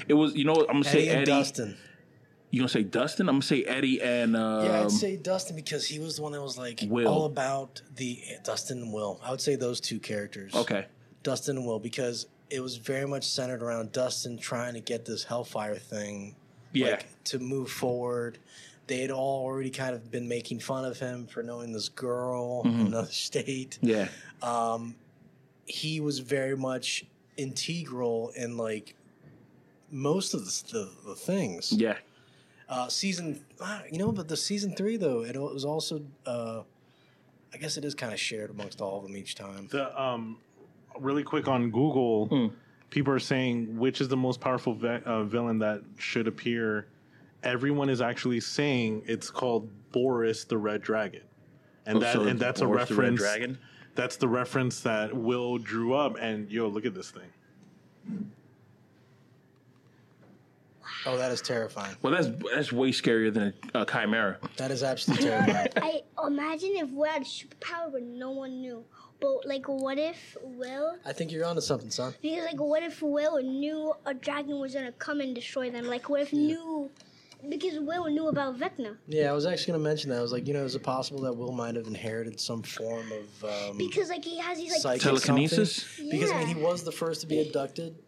[0.09, 1.31] It was, you know, I'm gonna say Eddie and Eddie.
[1.31, 1.77] Dustin.
[2.51, 3.29] You gonna say Dustin?
[3.29, 6.33] I'm gonna say Eddie and um, Yeah, I'd say Dustin because he was the one
[6.33, 7.07] that was like Will.
[7.09, 9.21] all about the Dustin and Will.
[9.23, 10.55] I would say those two characters.
[10.55, 10.87] okay,
[11.23, 15.25] Dustin and Will because it was very much centered around Dustin trying to get this
[15.25, 16.35] Hellfire thing
[16.73, 18.39] yeah, like, to move forward.
[18.87, 22.63] They had all already kind of been making fun of him for knowing this girl
[22.65, 22.81] Mm-hmm.
[22.81, 23.79] in another state.
[23.83, 24.09] yeah,
[24.43, 24.95] Um,
[25.67, 27.05] he was very much
[27.37, 28.95] integral in like
[29.91, 31.73] most of the, the, the things.
[31.73, 31.97] yeah.
[32.69, 33.43] Uh, season,
[33.91, 36.61] you know, but the season three though, it was also, uh,
[37.53, 39.69] I guess it is kind of shared amongst all of them each time.
[39.71, 40.37] The um,
[40.99, 42.47] really quick on Google, Hmm.
[42.91, 46.89] people are saying which is the most powerful vi- uh, villain that should appear.
[47.43, 51.23] Everyone is actually saying it's called Boris the Red Dragon,
[51.87, 53.21] and that Oh, So and that's a Boris the Red reference.
[53.21, 53.59] Dragon.
[53.95, 56.17] That's the reference that Will drew up.
[56.21, 58.29] And yo, look at this thing.
[61.09, 61.97] Oh, that is terrifying.
[62.03, 64.39] Well, that's that's way scarier than a, a chimera.
[64.57, 65.69] That is absolutely terrifying.
[65.77, 68.85] I imagine if we had a superpower but no one knew.
[69.21, 70.97] But like, what if Will?
[71.05, 72.15] I think you're onto something, son.
[72.23, 75.87] Because like, what if Will knew a dragon was gonna come and destroy them?
[75.87, 76.91] Like, what if knew?
[77.49, 78.97] Because Will knew about Vecna.
[79.07, 80.19] Yeah, I was actually going to mention that.
[80.19, 83.07] I was like, you know, is it possible that Will might have inherited some form
[83.13, 85.77] of um, Because like he has these like psychic Telekinesis?
[85.85, 86.11] something?
[86.11, 88.03] Because I mean, he was the first to be abducted, No.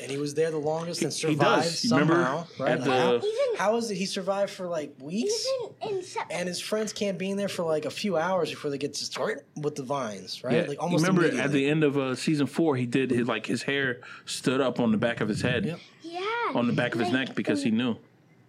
[0.00, 1.84] And he was there the longest and he survived does.
[1.84, 2.46] You remember somehow.
[2.58, 2.72] Right?
[2.72, 5.46] at the- how, even how is it he survived for like weeks?
[5.82, 8.50] even in Sep- And his friends can't be in there for like a few hours
[8.50, 10.54] before they get to start with the vines, right?
[10.54, 13.26] Yeah, Like you almost remember at the end of uh, season four, he did his
[13.28, 15.80] like his hair stood up on the back of his head, Yep.
[16.02, 16.20] yeah,
[16.54, 17.96] on the back of his Like, neck because he knew.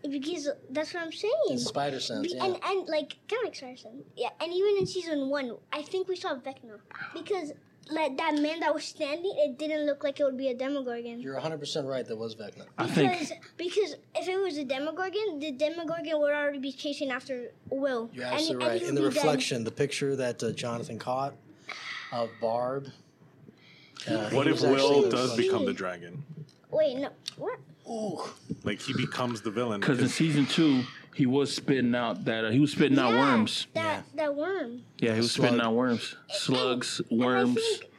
[0.10, 1.34] Because that's what I'm saying.
[1.50, 2.28] in spider sense.
[2.32, 2.46] Be- Yeah.
[2.46, 5.82] And and like kind of like spider sense, Yeah, and even in season one, I
[5.82, 6.80] think we saw Vecna
[7.14, 7.52] because
[7.92, 11.20] like that man that was standing, it didn't look like it would be a Demogorgon.
[11.22, 12.06] You're 100 percent right.
[12.06, 12.66] That was Vecna.
[12.78, 17.10] I because think because if it was a Demogorgon, the Demogorgon would already be chasing
[17.12, 18.10] after Will.
[18.14, 18.82] You're And- absolutely and right.
[18.82, 19.16] he In the be dead.
[19.16, 21.34] reflection, the picture that uh, Jonathan caught
[22.12, 22.88] of Barb.
[24.08, 26.24] uh, What he if was Will the does become the dragon?
[26.72, 27.60] Wait, no, what?
[27.90, 28.22] Ooh.
[28.64, 29.80] Like he becomes the villain.
[29.80, 30.84] because in season two,
[31.20, 33.68] he was spitting out that uh, he was spitting out Yeah, worms.
[33.74, 34.84] That that worm.
[35.00, 35.48] Yeah, he was Slug.
[35.50, 37.56] spitting out worms, slugs, And I worms.
[37.56, 37.92] think-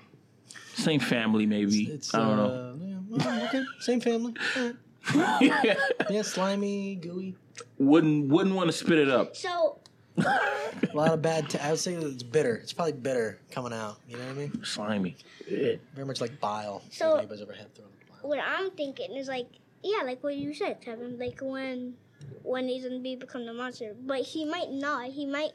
[0.75, 1.83] Same family, maybe.
[1.85, 2.45] It's I don't know.
[2.45, 2.97] uh, yeah,
[3.27, 4.35] well, okay, same family.
[4.57, 5.77] All right.
[6.11, 7.35] Yeah, slimy, gooey.
[7.79, 9.37] wouldn't wouldn't want to spit it up.
[9.37, 9.79] So
[10.17, 11.51] A lot of bad.
[11.51, 12.57] T- I would say that it's bitter.
[12.57, 13.99] It's probably bitter coming out.
[14.09, 14.65] You know what I mean?
[14.65, 15.17] Slimy.
[15.49, 16.83] Very much like bile.
[16.91, 18.19] So- if anybody's ever had thrown bile.
[18.31, 19.49] what I'm thinking is like,
[19.83, 21.19] yeah, like what you said, Kevin.
[21.19, 21.95] Like when
[22.43, 25.11] when he's gonna be become the monster, but he might not.
[25.11, 25.53] He might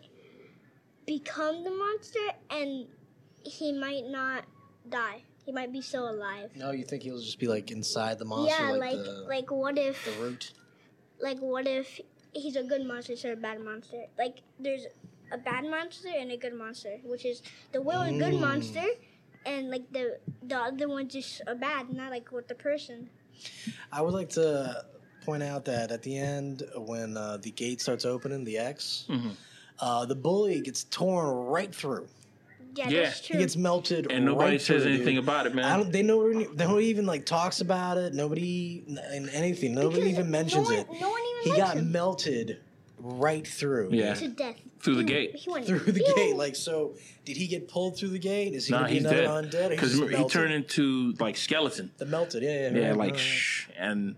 [1.06, 2.88] become the monster, and
[3.44, 4.46] he might not
[4.88, 5.24] die.
[5.46, 6.52] He might be still alive.
[6.56, 9.52] No, you think he'll just be like inside the monster, yeah, like, like the, like
[9.52, 10.52] what if the root?
[11.20, 12.00] like what if
[12.34, 14.06] he's a good monster instead of a bad monster?
[14.18, 14.86] Like there's
[15.32, 17.42] a bad monster and a good monster, which is
[17.72, 18.42] the will is a good Mm.
[18.42, 18.86] monster,
[19.46, 23.10] and like the the other one's just a bad, not like with the person.
[23.92, 24.86] I would like to
[25.26, 29.32] point out that at the end, when uh, the gate starts opening, the X, Mhm.
[29.80, 32.08] uh, the bully gets torn right through.
[32.76, 33.02] Yeah, Yeah.
[33.04, 33.38] that's true.
[33.38, 35.24] He gets melted, And nobody right says through, anything dude.
[35.24, 35.64] about it, man.
[35.66, 35.80] I man.
[35.80, 35.92] don't.
[35.94, 36.34] They know.
[36.54, 38.14] They don't even like talks about it.
[38.14, 39.74] Nobody and anything.
[39.74, 40.88] Nobody Because even mentions no it.
[41.00, 41.92] No one even He got him.
[41.94, 42.58] melted
[43.00, 43.90] right through.
[43.94, 44.14] Yeah.
[44.16, 45.36] to death Through the gate.
[45.36, 46.14] He went Through the pew.
[46.16, 46.96] gate, like so.
[47.24, 48.54] Did he get pulled through the gate?
[48.54, 49.52] Is he Nah, he's another dead.
[49.52, 49.70] undead?
[49.70, 51.92] Because just he turned into like skeleton.
[51.98, 52.44] the melted.
[52.44, 54.16] Yeah, yeah, Yeah, right, like right, shh, and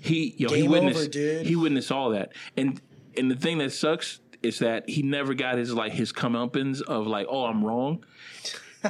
[0.00, 1.46] he yo he Game witnessed over, dude.
[1.46, 2.80] he witnessed all that, and
[3.16, 7.06] and the thing that sucks is that he never got his like his comeuppance of
[7.06, 8.04] like oh I'm wrong.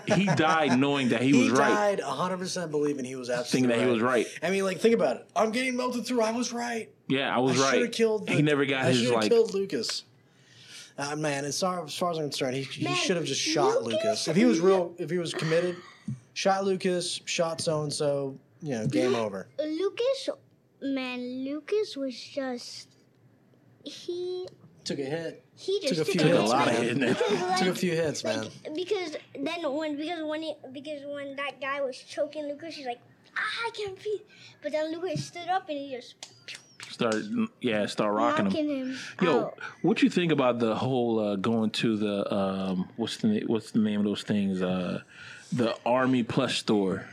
[0.06, 3.70] He died knowing that he, He, was right, He died 100% believing he was absolutely
[3.70, 4.26] thinking that he was right.
[4.42, 5.26] I mean, like, think about it.
[5.34, 6.20] I'm getting melted through.
[6.20, 6.90] I was right.
[7.08, 7.90] Yeah, I was I right.
[7.92, 8.26] killed.
[8.26, 9.30] The, he never got I his like.
[9.30, 10.04] killed Lucas.
[10.98, 13.82] Uh, man, as far, as far as I'm concerned, he, he should have just shot
[13.82, 14.28] Lucas- Lucas.
[14.28, 15.76] If he was real, if he was committed,
[16.34, 18.36] shot Lucas, shot so and so.
[18.60, 19.48] You know, game over.
[19.58, 20.28] Lucas,
[20.82, 22.88] man, Lucas was just
[23.84, 24.46] he
[24.84, 25.44] Took a hit.
[25.54, 26.82] he just Took a few Took a hits, lot of man.
[26.82, 27.08] hitting.
[27.08, 28.38] Because, like, Took a few hits, man.
[28.42, 32.86] like, because then when because when he because when that guy was choking Lucas, he's
[32.86, 33.00] like,
[33.36, 34.20] ah, I can't breathe.
[34.62, 36.14] But then Lucas stood up and he just
[36.90, 37.16] Start
[37.60, 38.66] yeah, start rocking him.
[38.68, 38.98] him.
[39.22, 39.58] Yo, out.
[39.82, 43.78] what you think about the whole uh, going to the um, what's the what's the
[43.78, 44.62] name of those things?
[44.62, 45.02] Uh,
[45.52, 47.04] the Army Plus store.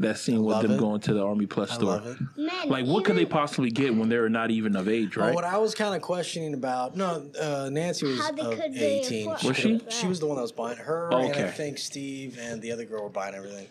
[0.00, 0.78] That scene with them it.
[0.80, 1.86] going to the Army Plus I store.
[1.90, 2.18] love it.
[2.40, 5.34] Man, Like, what could they possibly get when they're not even of age, Well, right?
[5.34, 9.30] what I was kind of questioning about, no, uh, Nancy was How of could 18.
[9.30, 9.78] afford- Was she?
[9.78, 12.72] could've- She was the one that was buying her, and I think Steve and the
[12.72, 13.66] other girl were buying everything.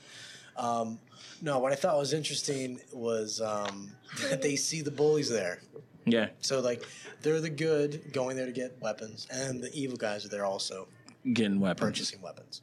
[0.56, 1.00] Um,
[1.42, 3.92] no, what I thought was interesting was um,
[4.30, 5.62] that they see the bullies there.
[6.06, 6.84] yeah, So like,
[7.24, 10.88] they're the good going there to get weapons, and the evil guys are there also
[11.34, 11.80] getting weapons.
[11.90, 12.62] purchasing weapons.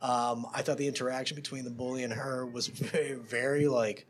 [0.00, 4.06] Um, I thought the interaction between the bully and her was very, very like.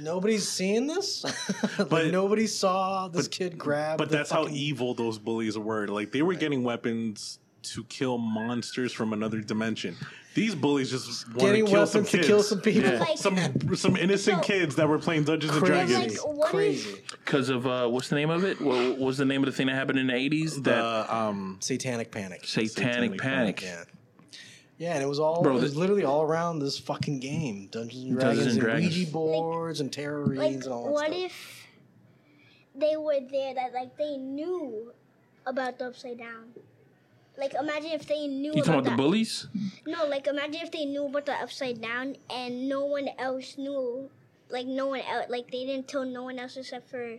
[0.00, 1.22] Nobody's seeing this.
[1.78, 3.98] like, But- nobody saw this but- kid grab.
[3.98, 5.86] But the that's how evil those bullies were.
[5.86, 9.96] Like they were getting weapons to kill monsters from another dimension.
[10.34, 12.26] These bullies just want Getting to kill weapons some to kids.
[12.26, 12.90] kill some people.
[12.90, 12.98] Yeah.
[13.00, 13.36] Like- some
[13.76, 16.24] some innocent So- kids that were playing Dungeons and Dragons.
[16.24, 17.02] Like, crazy.
[17.24, 18.60] Because of uh, what's the name of it?
[18.62, 20.60] What was the name of the thing that happened in the eighties?
[20.62, 22.46] That the um, Satanic Panic.
[22.46, 23.56] satanic, Satanic panic.
[23.58, 23.62] Panic.
[23.62, 23.84] Yeah.
[24.82, 27.68] Yeah, and it was all Bro, it was the- literally all around this fucking game.
[27.70, 28.96] Dungeons and Dungeons Dragons and and, Dragons.
[28.96, 31.22] Ouija boards and tarot like and all that what stuff.
[31.22, 31.66] if
[32.74, 34.92] they were there that like they knew
[35.46, 36.50] about the upside down
[37.38, 39.46] like imagine if they knew You talking about about the bullies?
[39.86, 44.10] no like imagine if they knew about the upside down and no one else knew
[44.50, 45.26] like no one else.
[45.30, 47.18] Like they didn't tell no one else except for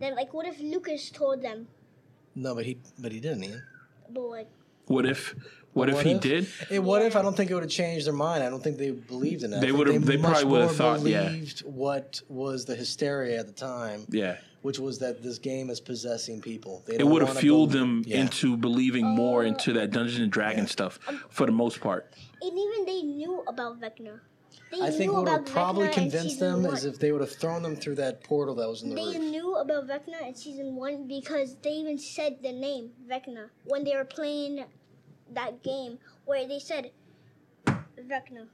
[0.00, 0.14] them.
[0.14, 1.68] Like what if Lucas told them?
[2.34, 3.44] No, but he but he didn't.
[3.44, 3.62] Ian.
[4.08, 4.48] But like
[4.86, 5.34] What if?
[5.74, 6.20] What if What he if?
[6.20, 6.46] did?
[6.68, 8.42] Hey, what if I don't think it would have changed their mind?
[8.44, 9.56] I don't think they believed in it.
[9.56, 11.24] I They would've- they much probably would've more thought- yeah.
[11.28, 15.80] believed what was the hysteria at the time, Yeah, which was that this game is
[15.80, 16.82] possessing people.
[16.86, 18.20] They it would have fueled believe- them Yeah.
[18.20, 20.72] into believing more into that Dungeons and Dragons Yeah.
[20.72, 20.98] stuff
[21.28, 22.06] for the most part.
[22.42, 24.20] and even they knew about Vecna.
[24.70, 26.74] They I think what would have probably Vecna in convinced them one.
[26.74, 29.18] is if they would have thrown them through that portal that was in the They
[29.18, 29.30] roof.
[29.30, 33.96] knew about Vecna in season one because they even said the name Vecna when they
[33.96, 34.64] were playing
[35.32, 36.90] that game where they said
[37.66, 38.46] Vecna.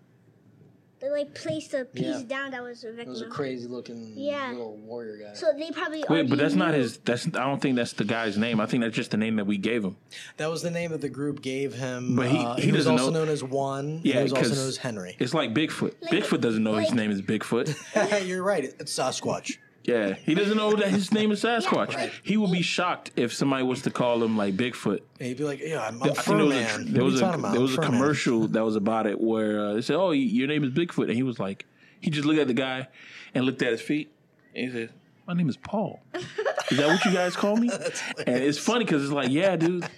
[1.00, 2.22] They like placed a piece Yeah.
[2.24, 4.50] down that was It was a crazy looking Yeah.
[4.50, 5.32] little warrior guy.
[5.32, 6.98] So they probably Wait, but that's not his.
[6.98, 8.60] That's I don't think that's the guy's name.
[8.60, 9.96] I think that's just the name that we gave him.
[10.36, 12.16] that was the name that the group gave him.
[12.16, 14.02] But he- uh, he was doesn't also know- known as One.
[14.04, 15.16] Yeah, he was also 'cause- known as Henry.
[15.18, 15.94] It's like Bigfoot.
[16.02, 17.74] Like- Bigfoot doesn't know his name is Bigfoot.
[18.28, 18.64] You're right.
[18.64, 19.56] It's Sasquatch.
[19.90, 21.94] Yeah, he doesn't know that his name is Sasquatch.
[21.94, 22.12] right.
[22.22, 25.00] He would be shocked if somebody was to call him like Bigfoot.
[25.18, 27.08] And he'd be like, "Yeah, I'm, I I'm think there was a, Furman." there What
[27.08, 27.52] are was a, about?
[27.52, 27.90] there was a Furman.
[27.92, 31.14] commercial that was about it where uh, they said, "Oh, your name is Bigfoot," and
[31.14, 31.66] he was like,
[32.00, 32.88] he just looked at the guy
[33.34, 34.12] and looked at his feet,
[34.54, 34.90] and he said,
[35.26, 37.68] "My name is Paul." Is that what you guys call me?
[38.26, 39.88] and it's funny because it's like, yeah, dude,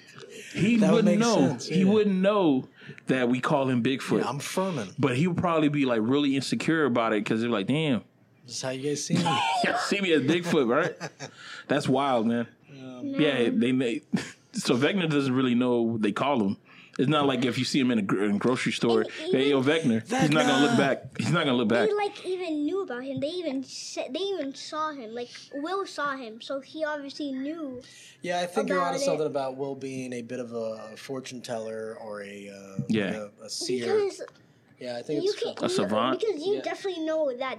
[0.55, 1.49] he That would wouldn't make know.
[1.49, 1.90] sense, He yeah.
[1.93, 2.66] wouldn't know
[3.09, 4.20] that we call him Bigfoot.
[4.20, 4.95] Yeah, I'm Furman.
[4.99, 8.03] but he would probably be like really insecure about it because they're like, damn,
[8.53, 9.23] This is how you guys see me.
[9.65, 10.95] yeah, see me as Bigfoot, right?
[11.69, 12.47] That's wild, man.
[13.03, 14.03] Yeah, they made
[14.53, 16.59] so Vecna doesn't really know what they call him.
[16.99, 19.33] It's not like if you see him in a, gr- in a grocery store, And
[19.33, 20.03] hey, yo, Vecna.
[20.21, 21.19] He's not gonna look back.
[21.19, 21.89] He's not gonna look back.
[21.89, 23.19] They like even knew about him.
[23.21, 25.15] They even said they even saw him.
[25.15, 27.81] Like Will saw him, so he obviously knew.
[28.21, 29.07] Yeah, I think you're About onto it.
[29.07, 33.29] something about Will being a bit of a fortune teller or a uh, Yeah.
[33.41, 33.87] a, a seer.
[33.87, 34.21] Because
[34.79, 36.21] yeah, I think you it's can A savant?
[36.21, 36.61] Because you Yeah.
[36.63, 37.57] definitely know that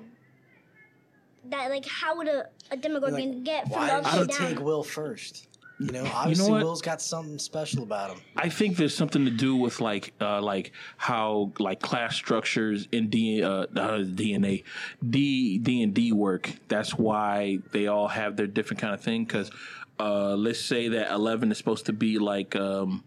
[1.50, 4.39] that like how would a, a Demogorgon like, get from why the did upside she
[4.39, 4.50] down?
[4.50, 5.48] take Will first?
[5.80, 6.64] You know, obviously what?
[6.64, 8.22] Will's got something special about him.
[8.38, 13.10] I think there's something to do with like uh, like how like class structures in
[13.10, 13.66] D, uh, uh,
[14.04, 14.64] DNA
[15.08, 16.52] D D and D work.
[16.68, 19.26] That's why they all have their different kind of thing.
[19.26, 19.52] Because
[20.00, 23.04] uh, let's say that Eleven is supposed to be like um,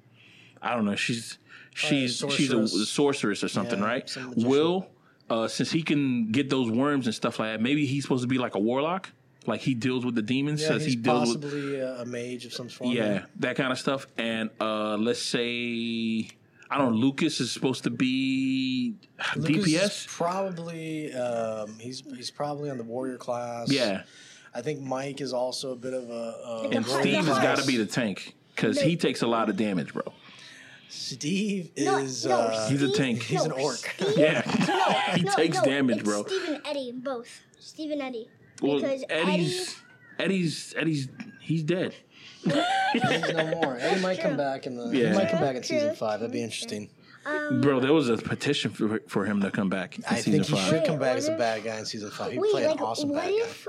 [0.61, 0.97] I don't know.
[0.97, 1.39] She's
[1.73, 2.91] she's she's a sorceress.
[2.91, 4.09] sorceress or something, Yeah, right?
[4.11, 4.51] some magician.
[4.51, 4.87] Will
[5.31, 8.29] uh, since he can get those worms and stuff like that, maybe he's supposed to
[8.29, 9.11] be like a warlock.
[9.47, 10.61] Like he deals with the demons.
[10.61, 12.95] Yeah, since he's he deals with possibly a, a mage of some sort.
[12.95, 14.07] yeah, that kind of stuff.
[14.19, 16.29] And uh let's say
[16.69, 18.97] I don't know, Lucas is supposed to be
[19.37, 20.07] Lucas DPS.
[20.09, 23.71] probably um, he's he's probably on the warrior class.
[23.71, 24.03] Yeah.
[24.53, 26.13] I think Mike is also a bit of a.
[26.13, 28.97] a And And The heart- Steve the has got to be the tank because he
[28.97, 30.03] takes a lot of damage, bro.
[30.89, 32.25] Steve No, is.
[32.27, 33.23] no, uh, He's a Steve- tank.
[33.23, 33.77] He's an no, orc.
[33.77, 34.43] Steve- Yeah.
[34.69, 36.25] no, he no, takes no, damage, it's bro.
[36.25, 37.41] Steve and Eddie, both.
[37.59, 38.29] Steve and Eddie.
[38.63, 39.77] Well, Because Eddie's
[40.19, 41.09] Eddie's Eddie's
[41.41, 41.95] he's dead.
[42.43, 42.55] He's
[43.33, 43.77] no more.
[43.79, 44.87] Eddie might come back in the.
[44.97, 45.11] Yeah.
[45.11, 46.21] He might come back in True, season true, five.
[46.21, 46.89] That'd be interesting.
[47.27, 50.33] Um, Bro, there was a petition for for him to come back in I season
[50.33, 50.69] think he five.
[50.69, 52.33] should come back as a bad guy in season five.
[52.33, 53.69] He'd wait, play like, an awesome what bad if?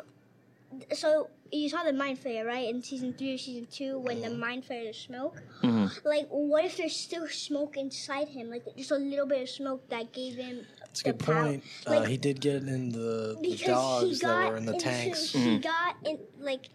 [0.93, 2.67] So you saw the Mind Flayer, right?
[2.69, 4.29] In season three or season two, when Mm-hmm.
[4.31, 5.41] the Mind Flayer is smoke.
[5.63, 6.03] Mhm.
[6.05, 8.49] Like, what if there's still smoke inside him?
[8.49, 10.65] Like, just a little bit of smoke that gave him.
[10.79, 11.63] That's a good power- point.
[11.85, 15.31] uh, he did get in the, the dogs that were in the into, tanks.
[15.31, 15.49] Mm-hmm.
[15.49, 16.69] He got in like.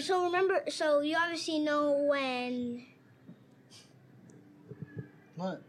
[0.00, 2.86] So remember, so you obviously know when.
[5.36, 5.62] What?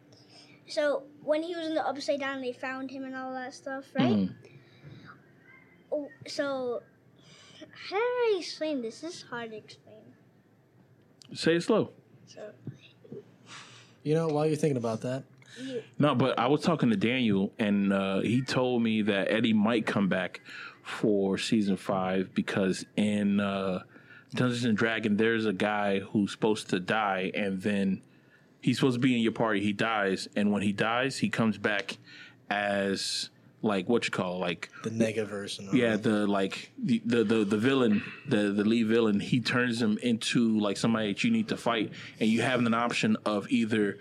[0.67, 3.85] So when he was in the upside down, they found him and all that stuff,
[3.95, 4.15] right?
[4.29, 4.33] Mhm.
[5.91, 6.81] Oh, so
[7.89, 9.01] how do I explain this?
[9.01, 9.95] This is hard to explain.
[11.33, 11.91] Say it slow.
[12.27, 12.51] So
[14.03, 15.23] You know, while you're thinking about that,
[15.59, 19.53] you, No, but I was talking to Daniel, and uh, he told me that Eddie
[19.53, 20.41] might come back
[20.83, 23.79] for season five because in uh,
[24.33, 28.01] Dungeons and Dragon, there's a guy who's supposed to die, and then
[28.61, 29.61] he's supposed to be in your party.
[29.61, 31.97] He dies, and when he dies, he comes back
[32.49, 33.29] as
[33.65, 35.67] like what you call like the negative version.
[35.73, 39.97] Yeah the like the, the the the villain the the lead villain he turns him
[40.03, 43.97] into like somebody that you need to fight and you have an option of either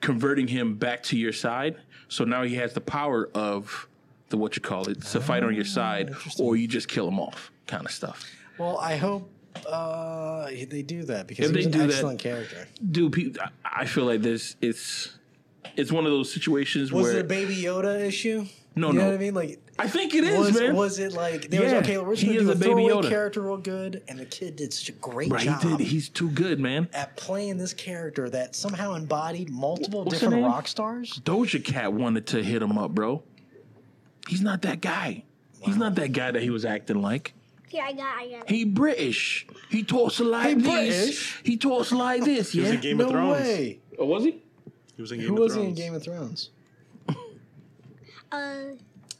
[0.00, 1.76] converting him back to your side
[2.08, 3.88] so now he has the power of
[4.28, 7.18] the what you call it to fight on your side or you just kill him
[7.18, 8.24] off kind of stuff
[8.58, 9.28] Well, I hope
[9.68, 12.68] uh, they do that because If he's they an do that- excellent character.
[12.90, 15.18] dude I- feel like this it's
[15.76, 18.46] it's one of those situations Was where it a Baby Yoda issue?
[18.74, 19.06] No, you know no.
[19.08, 19.34] what I mean.
[19.34, 21.98] Like, I think it is was man was it like they Yeah, was okay?
[21.98, 23.08] We're just he gonna is do a a Baby Yoda.
[23.08, 26.08] character real good, and the kid did such a great right job he did he's
[26.08, 31.20] too good man at playing this character that somehow embodied multiple What's different rock stars.
[31.24, 33.22] Doja Cat wanted to hit him up bro
[34.28, 35.24] he's not that guy
[35.60, 37.34] He's not that guy that he was acting like.
[37.68, 38.50] Here, I got, I got it.
[38.50, 39.46] He British.
[39.70, 40.64] He talks like He this.
[40.66, 41.40] British?
[41.44, 42.50] He talks like this.
[42.50, 42.74] He was Yeah.
[42.74, 43.40] in Game no of Thrones.
[43.40, 43.78] way.
[43.96, 44.42] oh, was he?
[44.96, 46.50] He was in Game Who of was he in Game of Thrones?
[48.32, 48.74] Uh,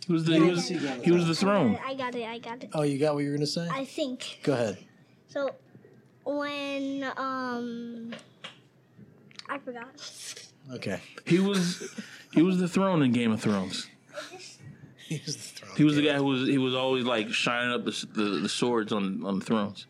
[0.06, 0.34] He was the.
[0.34, 0.68] He was.
[0.68, 1.78] He was the throne.
[1.84, 2.70] I got it, I got it.
[2.72, 3.68] Oh, you got what you were gonna say?
[3.70, 4.40] I think.
[4.42, 4.78] Go ahead.
[5.28, 5.54] So,
[6.24, 8.14] when, um,
[9.48, 9.88] I forgot.
[10.74, 11.00] Okay.
[11.26, 11.94] He was.
[12.32, 13.88] He was the throne in Game of Thrones.
[15.06, 15.76] He was the throne.
[15.76, 16.48] He was the guy who was.
[16.48, 19.86] He was always like shining up the the, the swords on on the thrones.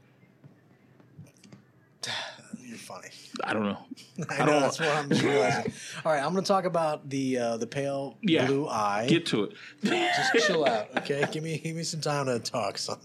[2.61, 3.09] You're funny.
[3.45, 3.79] I don't know.
[4.31, 5.73] I, don't- know that's what I'm realizing.
[6.05, 8.47] All right, I'm gonna talk about the uh, the pale Yeah.
[8.47, 9.07] blue eye.
[9.09, 9.53] Get to it.
[9.85, 11.27] just chill out, okay?
[11.33, 12.99] Give me give me some time to talk, son.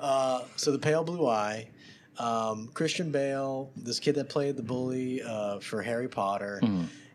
[0.00, 1.68] Uh, so the pale blue eye,
[2.18, 6.60] um, Christian Bale, this kid that played the bully uh, for Harry Potter,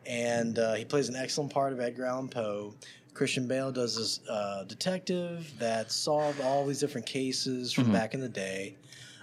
[0.05, 2.73] and uh, he plays an excellent part of Edgar Allan Poe.
[3.13, 8.19] Christian Bale does this uh, detective that solved all these different cases from back in
[8.21, 8.75] the day.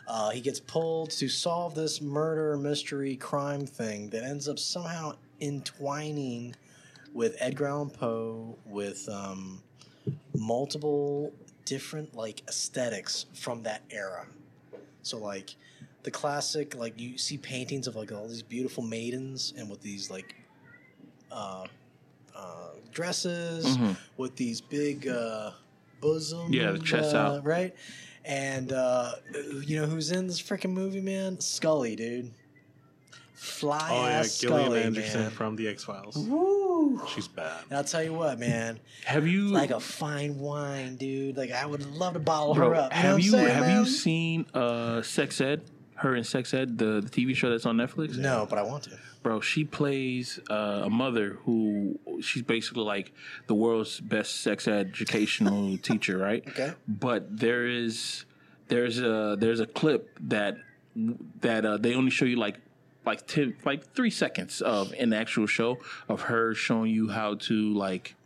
[0.07, 5.15] Uh, he gets pulled to solve this murder mystery crime thing that ends up somehow
[5.41, 6.55] entwining
[7.15, 9.63] with Edgar Allan Poe, with um,
[10.37, 11.33] multiple
[11.65, 14.27] different like aesthetics from that era.
[15.03, 15.55] So like
[16.03, 20.11] the classic, like you see paintings of like all these beautiful maidens and with these
[20.11, 20.35] like
[21.33, 21.67] uh,
[22.37, 23.97] uh, dresses Mhm.
[24.17, 25.53] with these big uh,
[26.01, 27.45] bosom, Yeah, the chest uh, out.
[27.45, 27.75] right?
[28.25, 29.13] And uh,
[29.65, 31.41] you know who's in this freaking movie, man?
[31.41, 32.31] Scully, dude.
[33.35, 35.31] Fly Oh yeah, ass Gillian Scully, Anderson man.
[35.31, 36.17] from The X Files.
[36.17, 37.03] Woo!
[37.15, 37.65] She's bad.
[37.69, 41.37] And I'll tell you what, man, Have you like a fine wine, dude.
[41.37, 42.93] Like I would love to bottle bro, her up.
[42.97, 43.81] You know have what you I'm saying, have man?
[43.81, 45.63] you seen uh Sex Ed?
[45.97, 48.17] Her in Sex Ed, the, the TV show that's on Netflix.
[48.17, 48.99] No, but I want to.
[49.23, 49.41] bro.
[49.41, 53.13] She plays uh, a mother who she's basically like
[53.47, 56.43] the world's best sex educational teacher, right?
[56.49, 56.73] Okay.
[56.89, 58.25] But there is
[58.69, 60.57] there's a there's a clip that
[61.41, 62.57] that uh, they only show you like
[63.07, 65.79] like ten, like three seconds of in the actual show
[66.09, 68.17] of her showing you how to like.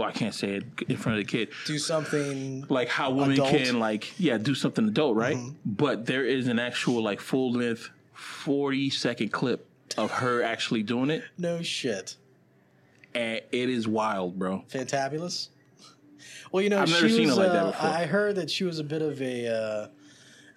[0.00, 2.64] Well, I can't say it in front of the kid Do something.
[2.70, 3.50] like how women Adult?
[3.50, 5.50] can like yeah do something adult right Mm-hmm.
[5.66, 9.66] but there is an actual like full length 40 second clip
[9.98, 12.16] of her actually doing it No shit.
[13.14, 15.48] and it is wild bro Fantabulous.
[16.52, 17.88] Well, you know, I've she never seen was, it like that uh, before.
[17.88, 19.86] I heard that she was a bit of a uh,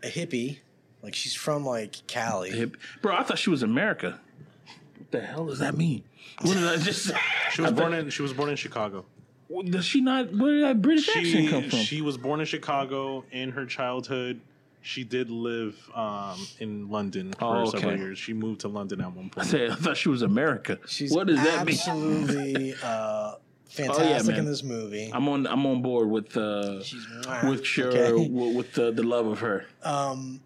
[0.03, 0.59] a hippie.
[1.03, 2.49] Like she's from like Cali.
[2.51, 4.19] Hip- bro i thought she was america
[4.97, 6.03] what the hell does that mean
[6.41, 7.17] what did i just say
[7.51, 9.05] She was born in she was born in Chicago.
[9.61, 13.23] Does she not where did that british accent come from she was born in Chicago.
[13.31, 14.41] In her childhood,
[14.81, 18.17] she did live um, in London for Oh, several years.
[18.19, 19.33] She moved to London at one point.
[19.37, 19.47] I point.
[19.49, 20.79] said I thought she was America.
[20.87, 21.75] She's what does that mean?
[21.75, 23.35] absolutely uh,
[23.69, 24.39] fantastic man.
[24.39, 25.09] in this movie.
[25.13, 25.47] I'm on.
[25.47, 27.05] I'm on board with uh, She's
[27.43, 28.27] with your okay?
[28.27, 29.65] with, with the, the love of her.
[29.83, 30.41] um,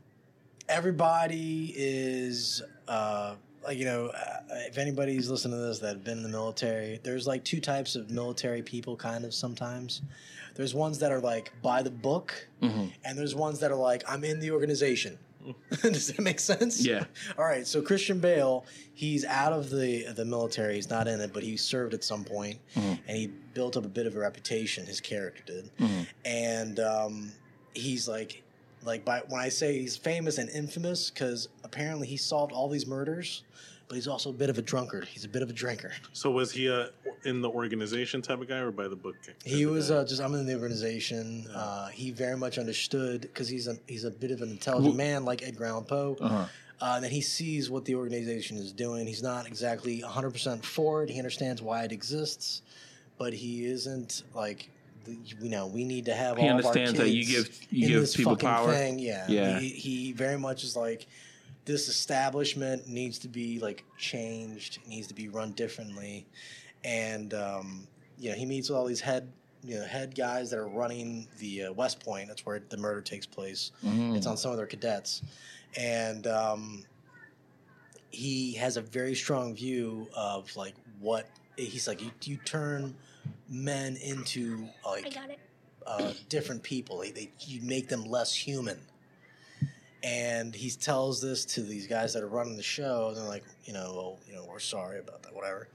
[0.70, 3.36] everybody is uh,
[3.68, 4.40] like you know uh,
[4.70, 7.96] if anybody's listening to this that have been in the military there's like two types
[7.96, 10.02] of military people kind of sometimes.
[10.56, 12.86] There's ones that are like by the book Mm-hmm.
[13.06, 15.20] and there's ones that are like i'm in the organization.
[15.82, 16.84] Does that make sense?
[16.84, 17.04] Yeah.
[17.38, 20.76] all right so christian bale he's out of the the military.
[20.76, 23.90] He's not in it but he served at some point, and he built up a
[23.90, 24.86] bit of a reputation.
[24.86, 25.70] His character did.
[26.26, 27.32] And um,
[27.76, 28.42] he's like
[28.88, 32.88] like by when I say he's famous and infamous because apparently he solved all these
[32.88, 33.44] murders,
[33.88, 35.06] but he's also a bit of a drunkard.
[35.06, 35.92] He's a bit of a drinker.
[36.14, 36.90] So was he a
[37.26, 39.16] in the organization type of guy or by the book?
[39.46, 41.46] He was uh, just I'm in the organization.
[41.54, 45.26] Uh, he very much understood because he's a he's a bit of an intelligent man
[45.26, 46.18] like Edgar Allan Poe.
[46.20, 46.46] Uh-huh.
[46.80, 49.08] Uh, and then he sees what the organization is doing.
[49.08, 51.10] He's not exactly 100% for it.
[51.10, 52.62] He understands why it exists,
[53.18, 54.77] but he isn't like, the,
[55.08, 57.68] you know, we need to have He all understands of our that you kids give-
[57.72, 58.72] you in give this people fucking power.
[58.74, 59.00] Thing.
[59.00, 59.60] Yeah, Yeah.
[59.60, 61.08] He, he very much is like,
[61.66, 66.26] this establishment needs to be like changed, needs to be run differently,
[66.86, 67.88] and um,
[68.18, 69.32] you know, he meets with all these head.
[69.64, 72.30] You know, head guys that are running the uh, West Point.
[72.30, 73.72] That's where the murder takes place.
[73.84, 75.24] It's on some of their cadets,
[75.76, 76.84] and um,
[78.12, 81.28] he has a very strong view of like what
[81.58, 82.02] he's like.
[82.02, 82.96] You, you turn
[83.50, 85.40] men into I like got it.
[85.86, 87.00] uh, different people.
[87.00, 88.80] They, they, you make them less human.
[90.04, 93.08] And he tells this to these guys that are running the show.
[93.10, 95.68] And they're like, you know, well, you know, we're sorry about that, whatever.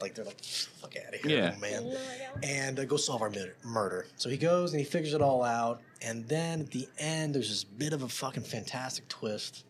[0.00, 1.54] Like they're like, fuck out of here, Yeah.
[1.60, 1.98] man No,
[2.42, 4.06] and uh, go solve our murder- murder.
[4.16, 5.80] So he goes and he figures it all out.
[6.02, 9.64] And then at the end, there's this bit of a fucking fantastic twist.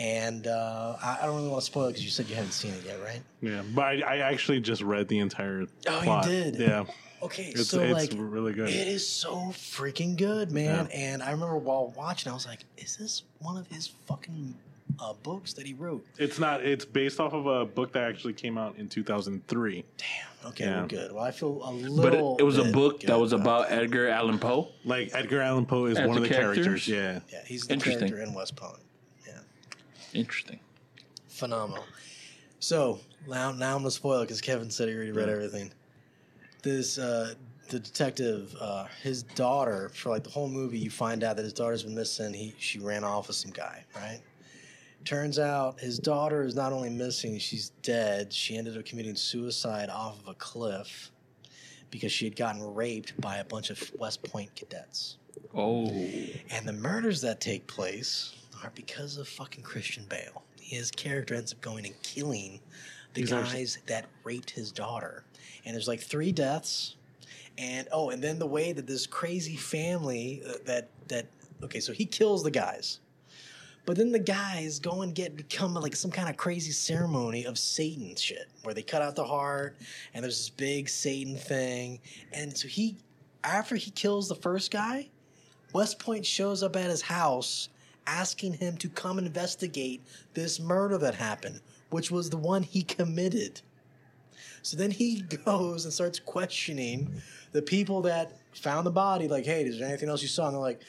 [0.00, 2.52] And uh, I, I don't really want to spoil it because you said you haven't
[2.52, 3.20] seen it yet, right?
[3.42, 5.66] yeah, but I, I actually just read the entire.
[5.86, 6.56] Oh, you did?
[6.56, 6.84] Yeah,
[7.22, 8.70] Okay, It's so it's like really good.
[8.70, 10.88] it is so freaking good, man.
[10.90, 10.96] Yeah.
[10.96, 14.54] And I remember while watching, I was like, "Is this one of his fucking
[14.98, 16.64] uh, books that he wrote?" It's not.
[16.64, 19.84] It's based off of a book that actually came out in 2003.
[19.98, 20.06] Damn.
[20.48, 20.80] Okay, Yeah.
[20.80, 21.12] we're good.
[21.12, 22.02] Well, I feel a little.
[22.02, 24.68] But it, it was a book good that was about about Edgar Allan Poe.
[24.86, 26.64] Like Edgar Allan Poe is As one of the the characters.
[26.86, 26.88] characters?
[26.88, 27.20] Yeah.
[27.30, 28.08] Yeah, he's the Interesting.
[28.08, 28.78] character in West Point.
[30.14, 30.60] Interesting.
[31.28, 31.84] phenomenal.
[32.58, 35.34] So now, now I'm gonna spoil it because Kevin said he already read Yeah.
[35.34, 35.72] everything.
[36.62, 37.34] This uh,
[37.68, 41.52] the detective, uh, his daughter, for like the whole movie, you find out that his
[41.52, 42.34] daughter's been missing.
[42.34, 44.20] He she ran off with some guy, right?
[45.06, 48.32] Turns out his daughter is not only missing, she's dead.
[48.32, 51.10] She ended up committing suicide off of a cliff
[51.90, 55.16] because she had gotten raped by a bunch of West Point cadets.
[55.54, 55.86] Oh,
[56.50, 60.42] And the murders that take place are because of fucking Christian Bale.
[60.60, 62.60] His character ends up going and killing
[63.14, 65.24] the He's guys actually- that raped his daughter.
[65.64, 66.96] And there's like three deaths.
[67.58, 71.26] And oh, and then the way that this crazy family uh, that that
[71.62, 73.00] okay, so he kills the guys.
[73.86, 77.58] But then the guys go and get become like some kind of crazy ceremony of
[77.58, 79.76] Satan shit, where they cut out the heart
[80.14, 81.98] and there's this big Satan thing.
[82.32, 82.98] And so he,
[83.42, 85.08] after he kills the first guy,
[85.72, 87.68] West Point shows up at his house
[88.06, 90.02] asking him to come investigate
[90.34, 93.60] this murder that happened, which was the one he committed.
[94.62, 97.22] So then he goes and starts questioning
[97.52, 100.46] the people that found the body, like, hey, is there anything else you saw?
[100.46, 100.80] And they're like,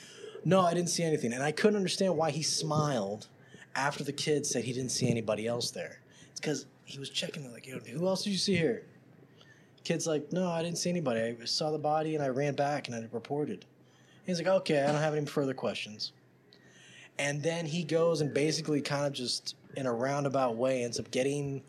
[0.43, 1.33] no, I didn't see anything.
[1.33, 3.27] And I couldn't understand why he smiled
[3.75, 5.99] after the kid said he didn't see anybody else there.
[6.31, 8.83] It's because he was checking, like, who else did you see here?
[9.83, 11.21] Kid's like, no, I didn't see anybody.
[11.21, 13.65] I saw the body and I ran back and I reported.
[14.25, 16.11] He's like, okay, I don't have any further questions.
[17.21, 21.11] And then he goes and basically kind of just in a roundabout way ends up
[21.11, 21.61] getting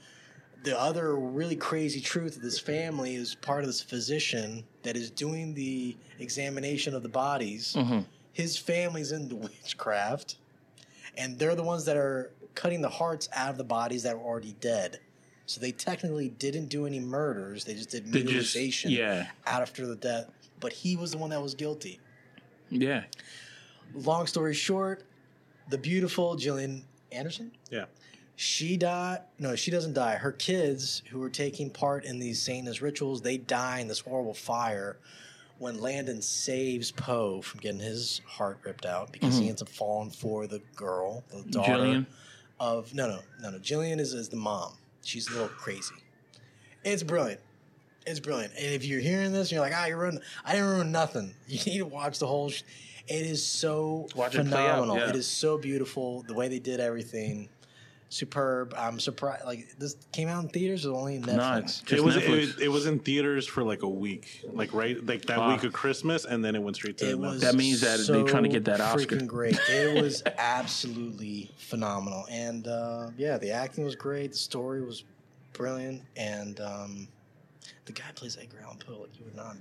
[0.65, 5.11] the other really crazy truth of this family is part of this physician that is
[5.11, 7.75] doing the examination of the bodies.
[7.77, 8.07] Mhm.
[8.33, 10.37] His family's into witchcraft,
[11.19, 14.25] and they're the ones that are cutting the hearts out of the bodies that were
[14.25, 15.01] already dead.
[15.47, 19.27] So they technically didn't do any murders; they just did They just- mutilation yeah.
[19.47, 20.31] after the death.
[20.61, 21.99] But he was the one that was guilty.
[22.71, 23.05] yeah.
[23.95, 25.03] Long story short,
[25.73, 27.51] the beautiful Gillian Anderson?
[27.71, 27.87] Yeah.
[28.37, 30.15] she died no she doesn't die.
[30.15, 34.35] Her kids who were taking part in these satanist rituals they die in this horrible
[34.35, 34.97] fire
[35.59, 40.11] when landon saves poe from getting his heart ripped out because he ends up falling
[40.11, 42.07] for the girl the daughter Gillian?
[42.59, 43.59] of no no no no.
[43.59, 44.73] Gillian is, is the mom.
[45.05, 45.95] She's a little crazy.
[46.85, 47.41] It's brilliant.
[48.07, 48.53] It's brilliant.
[48.57, 51.35] And if you're hearing this and you're like ah you're ruining i didn't ruin nothing.
[51.47, 52.63] You need to watch the whole sh-
[53.13, 55.09] it is so Watch it phenomenal yeah.
[55.11, 57.49] it is so beautiful the way they did everything
[58.09, 58.75] superb.
[58.77, 59.47] I'm surprised.
[59.47, 61.91] Like this came out in theaters or only in Netflix.
[61.91, 62.59] No, It was Netflix.
[62.59, 65.53] it, it was in theaters for like a week, like right, like that Ah.
[65.55, 67.21] week of Christmas, and then it went straight to it Netflix.
[67.33, 69.17] was That means that so they're trying to get that Oscar.
[69.17, 69.59] Freaking great!
[69.71, 74.33] It was absolutely phenomenal, and uh, yeah, the acting was great.
[74.33, 75.05] The story was
[75.55, 77.09] brilliant, and um,
[77.87, 79.01] the guy plays Edgar Allan Poe.
[79.01, 79.57] Like you would not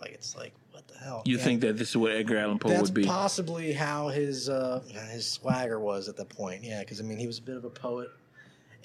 [0.00, 0.12] like.
[0.12, 0.52] It's like
[0.88, 1.22] what the hell?
[1.24, 3.04] you And think that this is what Edgar Allan Poe would be?
[3.04, 6.62] possibly how his uh, his swagger was at that point.
[6.64, 8.08] Yeah, because I mean he was a bit of a poet,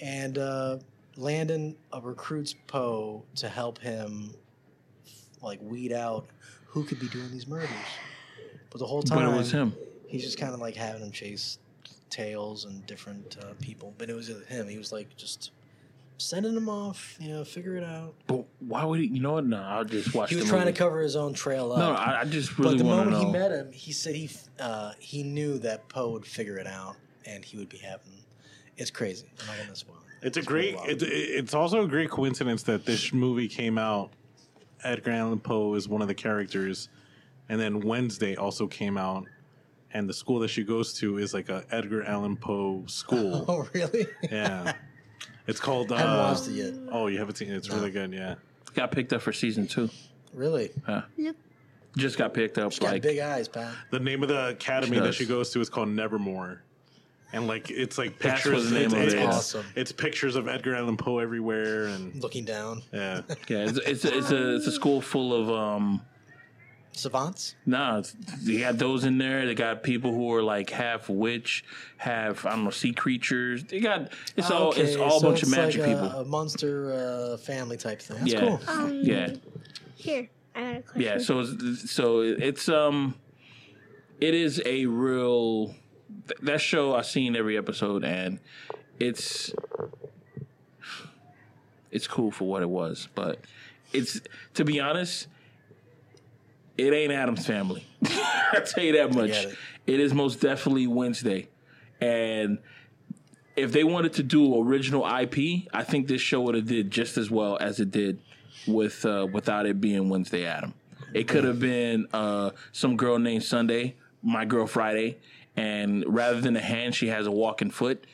[0.00, 0.78] and uh,
[1.16, 4.34] Landon uh, recruits Poe to help him
[5.42, 6.26] like weed out
[6.66, 7.68] who could be doing these murders.
[8.70, 9.74] But the whole time, But it was him.
[10.06, 11.58] He's just kind of like having him chase
[12.10, 13.94] tails and different uh, people.
[13.98, 14.68] But it was him.
[14.68, 15.50] He was like just
[16.18, 17.16] sending him off.
[17.20, 18.14] You know, figure it out.
[18.26, 19.06] But why would he?
[19.06, 19.46] You know what?
[19.46, 20.30] No, I'll just watch.
[20.30, 20.72] He was the trying movie.
[20.72, 21.78] to cover his own trail up.
[21.78, 23.26] No, I, I just really but the moment know.
[23.26, 26.96] he met him, he said he uh, he knew that Poe would figure it out
[27.26, 28.12] and he would be having.
[28.76, 29.26] It's crazy.
[29.40, 30.26] I'm not gonna spoil it.
[30.26, 30.76] It's a great.
[30.76, 30.88] wild.
[30.88, 34.10] It, it's also a great coincidence that this movie came out.
[34.84, 36.88] Edgar Allan Poe is one of the characters,
[37.48, 39.26] and then Wednesday also came out,
[39.92, 43.44] and the school that she goes to is like a Edgar Allan Poe school.
[43.48, 44.06] Oh really?
[44.30, 44.72] yeah,
[45.46, 45.92] it's called.
[45.92, 46.74] Uh, I haven't watched it yet.
[46.90, 47.56] Oh, you haven't seen it?
[47.56, 47.76] It's No.
[47.76, 48.12] really good.
[48.12, 48.34] Yeah,
[48.74, 49.90] got picked up for season two.
[50.32, 50.70] Really?
[50.86, 51.02] Huh.
[51.18, 51.36] Look.
[51.96, 52.72] Just got picked up.
[52.72, 53.74] She's got like big eyes, Pat.
[53.90, 55.14] the name of the academy She that does.
[55.14, 56.62] she goes to is called Nevermore.
[57.34, 58.64] And like it's like That's pictures.
[58.64, 59.26] what the name it's, of it it's, is.
[59.26, 59.66] Awesome.
[59.74, 62.82] it's pictures of Edgar Allan Poe everywhere, and Looking down.
[62.92, 66.02] yeah, yeah, it's, it's, a, it's a it's a school full of um.
[66.94, 67.54] Savants.
[67.64, 69.46] Nah, it's- they got those in there.
[69.46, 71.64] They got people who are like half witch,
[71.96, 73.64] half I don't know sea creatures.
[73.64, 76.08] They got it's all it's Okay, all a so bunch of magic like a, people.
[76.20, 78.18] A monster uh, family type thing.
[78.18, 78.60] That's yeah, cool.
[78.68, 79.34] Um, yeah,
[79.96, 81.00] Here, I got a question.
[81.02, 81.18] yeah.
[81.18, 83.14] So it's, so it's um,
[84.20, 85.68] it is a real
[86.28, 88.38] th- that show I've seen every episode and
[89.00, 89.52] it's
[91.90, 93.38] it's cool for what it was, but
[93.92, 94.20] it's
[94.54, 95.26] to be honest,
[96.86, 97.86] it ain't Addams family.
[98.04, 99.30] I tell you that much.
[99.30, 99.56] it.
[99.86, 101.48] it is most definitely Wednesday,
[102.00, 102.58] and
[103.56, 107.18] if they wanted to do original IP, I think this show would have did just
[107.18, 108.20] as well as it did
[108.66, 110.74] with uh, without it being Wednesday Adam.
[111.14, 115.18] It could have been uh, some girl named Sunday, my girl Friday,
[115.56, 118.06] and rather than a hand, she has a walking foot,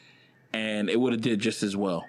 [0.52, 2.04] and it would have did just as well.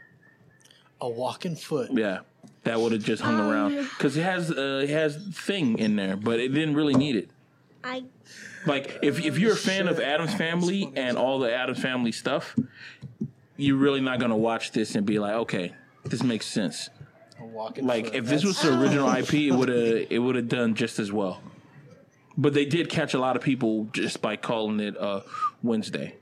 [1.01, 1.91] A walking foot.
[1.93, 2.19] Yeah,
[2.63, 6.15] that would have just hung around because it has uh, it has thing in there,
[6.15, 7.29] but it didn't really need it.
[7.83, 8.03] I
[8.65, 12.55] Like if if you're a fan of Addams Family and all the Addams Family stuff,
[13.55, 16.89] you're really not gonna watch this and be like, okay, this makes sense.
[17.77, 19.77] Like if this was the original IP, it would have
[20.09, 21.41] it would have done just as well.
[22.37, 25.21] But they did catch a lot of people just by calling it uh,
[25.61, 26.15] Wednesday.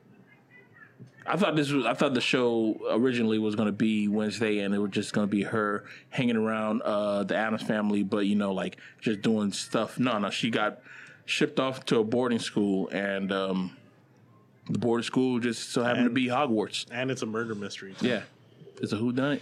[1.28, 4.74] I thought this was I thought the show originally was going to be Wednesday and
[4.74, 8.36] it was just going to be her hanging around uh, the Addams family, but you
[8.36, 10.00] know, like just doing stuff.
[10.00, 10.80] No, no, she got
[11.26, 13.76] shipped off to a boarding school, and um,
[14.70, 16.86] the boarding school just so happened to be Hogwarts.
[16.92, 17.94] and it's a murder mystery.
[18.00, 18.08] too.
[18.08, 18.22] Yeah,
[18.82, 19.42] it's a who done it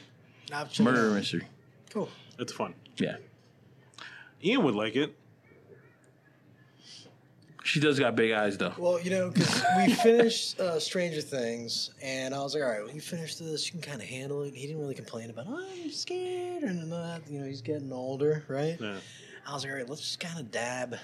[0.52, 1.44] I'll check it murder mystery.
[1.92, 2.10] Cool.
[2.40, 2.74] It's fun.
[2.98, 3.18] Yeah,
[4.44, 5.16] Ian would like it.
[7.66, 8.74] She does got big eyes though.
[8.78, 12.86] Well, you know, because we finished uh, Stranger Things, and I was like, all right,
[12.86, 14.54] when you finish this, you can kind of handle it.
[14.54, 17.22] He didn't really complain about, oh, I'm scared, and that.
[17.30, 18.78] You know, he's getting older, right?
[18.80, 18.96] Yeah.
[19.48, 20.98] I was like, all right, let's just kind of dab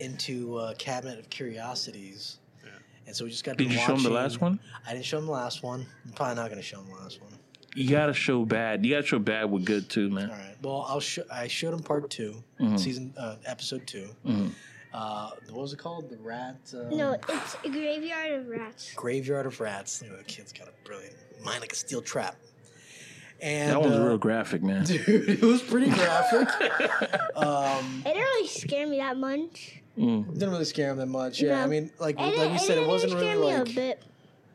[0.00, 2.38] into uh, Cabinet of Curiosities.
[2.64, 2.70] Yeah.
[3.06, 3.56] And so we just got.
[3.56, 4.58] Did to you show him the last one?
[4.86, 5.86] I didn't show him the last one.
[6.06, 7.32] I'm probably not going to show him the last one.
[7.76, 8.84] You gotta show bad.
[8.84, 10.28] You gotta show bad with good too, man.
[10.28, 10.56] All right.
[10.60, 11.22] Well, I'll show.
[11.32, 12.76] I showed him part 2 Mm-hmm.
[12.76, 14.50] season uh, episode 2 Mhm.
[14.92, 16.10] Uh, what was it called?
[16.10, 16.56] The rat.
[16.74, 18.92] Uh, no, it's a graveyard of rats.
[18.94, 20.02] Graveyard of Rats.
[20.04, 21.14] You know, the kid's got a brilliant
[21.44, 22.36] mind like a steel trap.
[23.40, 24.84] And That one's uh, real graphic, man.
[24.84, 26.48] dude, it was pretty graphic.
[27.36, 29.80] um, It didn't really scare me that much.
[29.98, 30.32] Mm.
[30.34, 31.40] didn't really scare him that much.
[31.40, 31.62] Yeah, No.
[31.62, 33.68] I mean, like It, like didn't- we said, it didn't wasn't scare really me like
[33.70, 34.02] a bit.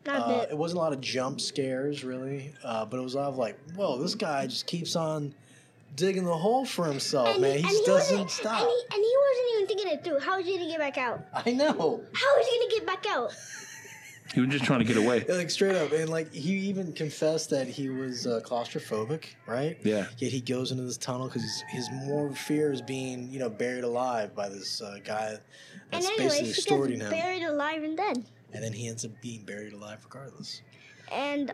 [0.06, 0.52] Not a uh, bit.
[0.52, 3.38] it wasn't a lot of jump scares really, uh, but it was a lot of
[3.38, 5.34] like, whoa, this guy just keeps on
[5.96, 7.58] digging the hole for himself, man.
[7.58, 8.60] He just doesn't stop.
[8.62, 10.20] And he, and he wasn't even thinking it through.
[10.20, 11.26] How was he gonna get back out?
[11.34, 12.02] I know.
[12.14, 13.34] How was he gonna get back out?
[14.34, 15.24] He was just trying to get away.
[15.30, 19.78] Like straight up, and like he even confessed that he was uh, claustrophobic, right?
[19.84, 20.08] Yeah.
[20.18, 23.84] Yet he goes into this tunnel because his more fear is being, you know, buried
[23.84, 25.40] alive by this uh, guy And
[25.92, 28.26] that's anyways, basically he extorting him, buried alive and dead.
[28.54, 30.62] and then he ends up being buried alive regardless.
[31.12, 31.54] And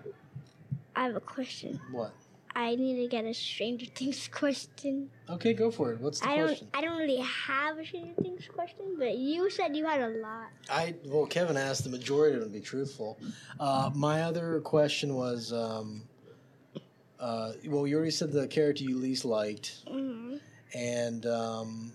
[0.95, 1.79] I have a question.
[1.91, 2.13] What?
[2.55, 5.09] I need to get a Stranger Things question.
[5.29, 5.99] Okay, go for it.
[5.99, 6.63] What's the I don't.
[6.73, 10.47] I don't really have a Stranger Things question, but you said you had a lot.
[10.69, 13.17] I well, Kevin asked the majority of them to be truthful.
[13.59, 16.03] Uh, my other question was, um,
[17.19, 20.37] uh, well, you already said the character you least liked, mm-hmm.
[20.73, 21.93] and um,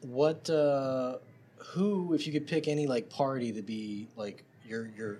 [0.00, 1.18] what, uh,
[1.58, 5.18] who, if you could pick any like party to be like your your,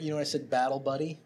[0.00, 1.18] you know, I said battle buddy.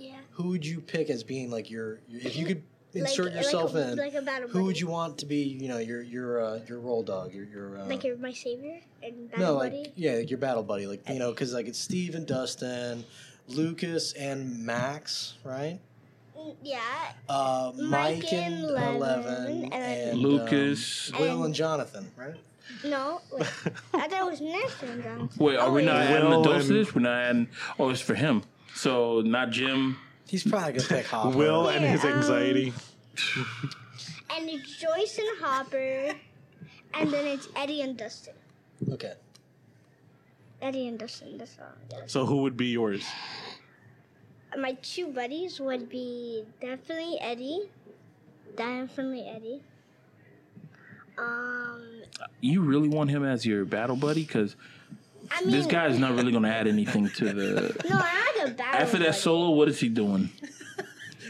[0.00, 0.14] Yeah.
[0.32, 2.62] Who would you pick as being like your, your if you could
[2.94, 3.98] insert like, yourself like a, in?
[3.98, 5.42] Like a battle who would you want to be?
[5.42, 8.80] You know, your your uh, your roll dog, your your uh, Like you're my savior
[9.02, 9.92] and battle no, like buddy.
[9.96, 13.04] yeah, like your battle buddy, like you know, because like it's Steve and Dustin,
[13.48, 15.78] Lucas and Max, right?
[16.38, 16.80] Mm, Yeah.
[17.28, 17.90] Uh, Mike,
[18.22, 21.12] Mike and and Eleven, Eleven, and Lucas.
[21.12, 22.34] um, Will and And- Jonathan, right?
[22.84, 23.20] No.
[23.32, 23.42] Wait.
[23.92, 25.44] I thought it was Nestor and Jonathan.
[25.44, 26.16] Wait, are Oh, we not yeah.
[26.16, 26.94] adding the Will dose to this?
[26.94, 27.48] We're not adding.
[27.80, 28.42] Oh, it's for him.
[28.74, 29.96] So not Jim.
[30.28, 31.36] He's probably gonna pick Hopper.
[31.36, 32.72] Will and his Yeah, um, anxiety.
[34.36, 36.12] And it's Joyce and Hopper,
[36.94, 38.34] and then it's Eddie and Dustin.
[38.92, 39.14] Okay,
[40.62, 41.36] Eddie and Dustin.
[41.36, 42.02] That's all.
[42.06, 43.04] So who would be yours?
[44.56, 47.68] My two buddies would be definitely Eddie.
[48.56, 49.62] Definitely Eddie.
[51.18, 52.02] Um,
[52.40, 54.22] You really want him as your battle buddy?
[54.24, 54.56] Because
[55.30, 57.84] I mean, this guy is not really going to add anything to the.
[57.88, 58.04] No, not
[58.36, 58.80] like a battle.
[58.80, 59.18] After that buddy.
[59.18, 60.30] solo, what is he doing?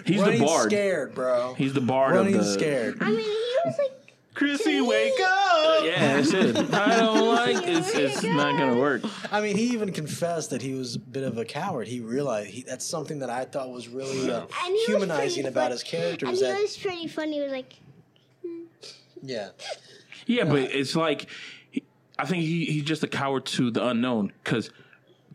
[0.06, 0.70] He's running the bard.
[0.70, 1.54] scared, bro.
[1.54, 2.52] He's the bard running of the.
[2.52, 2.98] scared.
[3.02, 3.96] I mean, he was like,
[4.32, 5.84] Chrissy, wake up!
[5.84, 6.56] Yeah, that's it.
[6.72, 7.90] I don't like it's.
[7.94, 9.02] It's not gonna work.
[9.30, 11.88] I mean, he even confessed that he was a bit of a coward.
[11.88, 15.46] He realized he, that's something that I thought was really uh, and he was humanizing
[15.46, 16.24] about fun- his character.
[16.26, 17.34] And Was he that was pretty funny.
[17.34, 17.74] He was like,
[19.22, 19.50] yeah,
[20.26, 21.26] Yeah, but it's like he-
[22.20, 24.70] I think he he's just a coward to the unknown because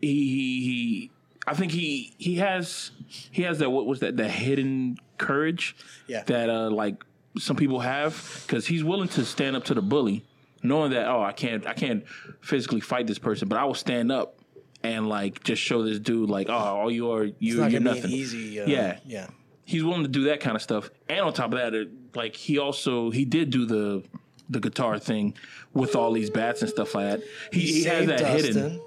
[0.00, 1.10] he, he he
[1.46, 2.90] I think he he has
[3.30, 5.74] he has that what was that the hidden courage
[6.06, 6.22] Yeah.
[6.24, 7.02] that uh like
[7.38, 10.24] some people have because he's willing to stand up to the bully
[10.62, 12.04] knowing that oh I can't I can't
[12.40, 14.38] physically fight this person but I will stand up
[14.82, 18.10] and like just show this dude like oh all you are you you're be nothing
[18.10, 18.60] easy.
[18.60, 18.98] Uh, Yeah.
[19.04, 19.26] yeah.
[19.64, 20.90] he's willing to do that kind of stuff.
[21.08, 24.02] And on top of that, it, like he also he did do the
[24.48, 25.34] the guitar thing
[25.72, 27.22] with all these bats and stuff like that.
[27.52, 28.80] He, he, has saved that hidden.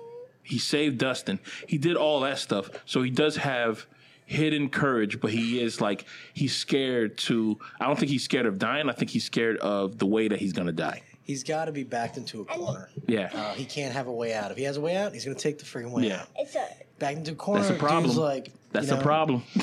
[0.44, 1.40] He saved Dustin.
[1.68, 2.70] He did all that stuff.
[2.86, 3.86] So he does have
[4.26, 7.60] hidden courage, but he is like he's scared to.
[7.80, 8.90] I don't think he's scared of dying.
[8.90, 11.04] I think he's scared of the way that he's gonna die.
[11.24, 12.90] He's got to be backed into a corner.
[13.06, 14.50] Yeah, Uh, he can't have a way out.
[14.50, 16.22] If he has a way out, he's going to take the freaking way Yeah.
[16.22, 16.28] out.
[16.36, 16.68] It's a
[16.98, 17.62] Back into a corner.
[17.62, 18.18] That's a problem.
[18.18, 19.44] Like, that's you a know, problem.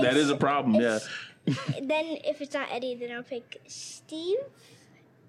[0.00, 0.74] that is a problem.
[0.82, 0.98] Yeah.
[1.46, 4.38] then if it's not Eddie, then I'll pick Steve.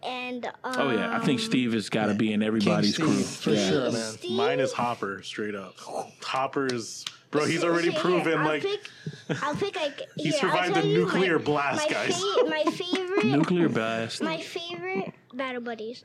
[0.06, 1.16] And um, Oh yeah.
[1.16, 3.16] I think Steve has got to be in everybody's King crew.
[3.22, 3.70] Steve, for Yeah.
[3.70, 4.12] sure, man.
[4.14, 5.76] Steve, Mine is Hopper, straight up.
[6.22, 7.46] Hopper is bro.
[7.46, 8.90] He's already here, proven I'll like pick,
[9.42, 12.22] I'll pick like He here, survived tell a nuclear my, blast, my guys.
[12.22, 14.22] Fa- my favorite, Nuclear blast.
[14.22, 16.04] my favorite battle buddies,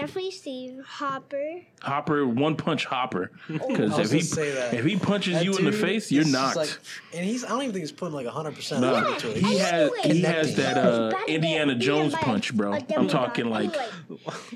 [0.00, 1.60] definitely see Hopper.
[1.82, 3.30] Hopper, one punch Hopper.
[3.48, 4.74] Because if he gonna say that.
[4.74, 6.56] if he punches That you in the face, you're knocked.
[6.56, 6.78] like-
[7.14, 9.36] and he's, I don't even think he's putting like 100% No, effort into it.
[9.44, 12.72] he has he has that uh, Indiana Jones punch, bro.
[12.96, 13.88] I'm talking like Anyway,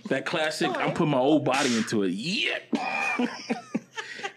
[0.09, 0.71] that classic.
[0.77, 2.11] I'm putting my old body into it.
[2.13, 2.59] Yeah.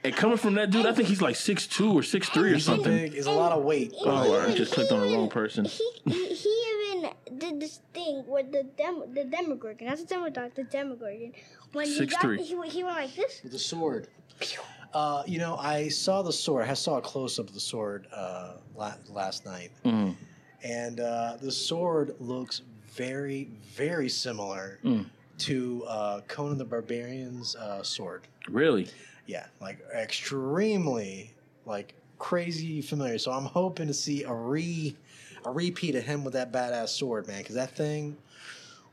[0.03, 2.59] and coming from that dude, I think he's like six two or six three or
[2.59, 2.91] something.
[2.91, 3.13] big.
[3.13, 3.93] He's a lot of weight.
[4.01, 5.65] Oh, I just clicked on the wrong person.
[5.65, 6.74] He, he, he even
[7.39, 9.87] did this thing with the dem, the Demogorgon.
[9.87, 11.33] That's a Demodog, the Demogorgon.
[11.73, 12.39] When he got, 6'3".
[12.41, 13.41] he, went- he went like this.
[13.43, 14.07] with the sword.
[14.93, 16.67] Uh, you know, I saw the sword.
[16.69, 20.15] I saw a close up of the sword uh, la- last night, Mm.
[20.63, 22.61] and uh, the sword looks
[22.93, 25.05] very, very similar Mm.
[25.39, 28.21] to uh, Conan the Barbarian's uh, sword.
[28.47, 28.87] Really?
[29.25, 31.33] Yeah, like extremely,
[31.65, 33.17] like crazy familiar.
[33.17, 34.95] So I'm hoping to see a re,
[35.45, 37.37] a repeat of him with that badass sword, man.
[37.39, 38.17] Because that thing,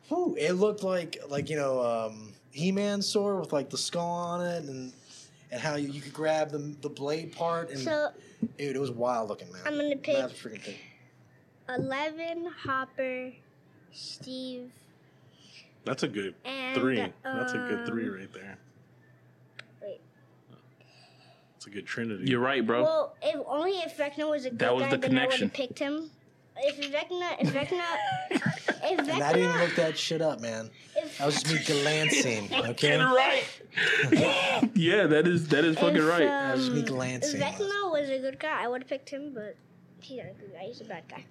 [0.08, 4.44] whew, it looked like like you know um, He-Man sword with like the skull on
[4.44, 4.92] it, and
[5.50, 8.10] and how you, you could grab the the blade part, and So
[8.58, 9.62] dude, it was wild looking, man.
[9.66, 10.74] I'm gonna pick That's a freaking thing.
[11.68, 13.32] 11, Hopper,
[13.92, 14.72] Steve,
[15.84, 17.12] that's a good and three.
[17.24, 18.58] That's a good three um, right there.
[19.80, 20.00] Wait.
[21.56, 22.24] It's a good trinity.
[22.30, 22.82] You're right, bro.
[22.82, 25.30] Well, if only if Vecna was a good That was guy, the then I would
[25.30, 25.48] connection.
[25.48, 26.10] have picked him.
[26.56, 27.82] If Vecna, if Vecna,
[28.30, 30.70] if Vecna, And I didn't look that shit up, man.
[30.96, 32.48] if, That was just me glancing.
[32.70, 33.44] Okay, right.
[34.74, 36.20] yeah, that is that is fucking if, right.
[36.20, 37.40] that was just me um, glancing.
[37.40, 39.56] If Vecna was a good guy, I would have picked him, but
[40.00, 40.64] he's not a good guy.
[40.66, 41.24] He's a bad guy.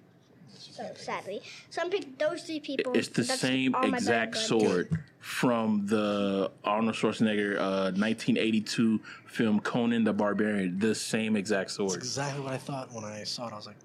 [0.58, 2.92] So sadly, so I'm picking those three people.
[2.94, 4.44] It's the That's same all bad exact blood.
[4.44, 10.78] sword from the Arnold Schwarzenegger uh, 1982 film Conan the Barbarian.
[10.78, 11.94] The same exact That's sword.
[11.94, 13.52] exactly what I thought when I saw it.
[13.52, 13.76] I was like,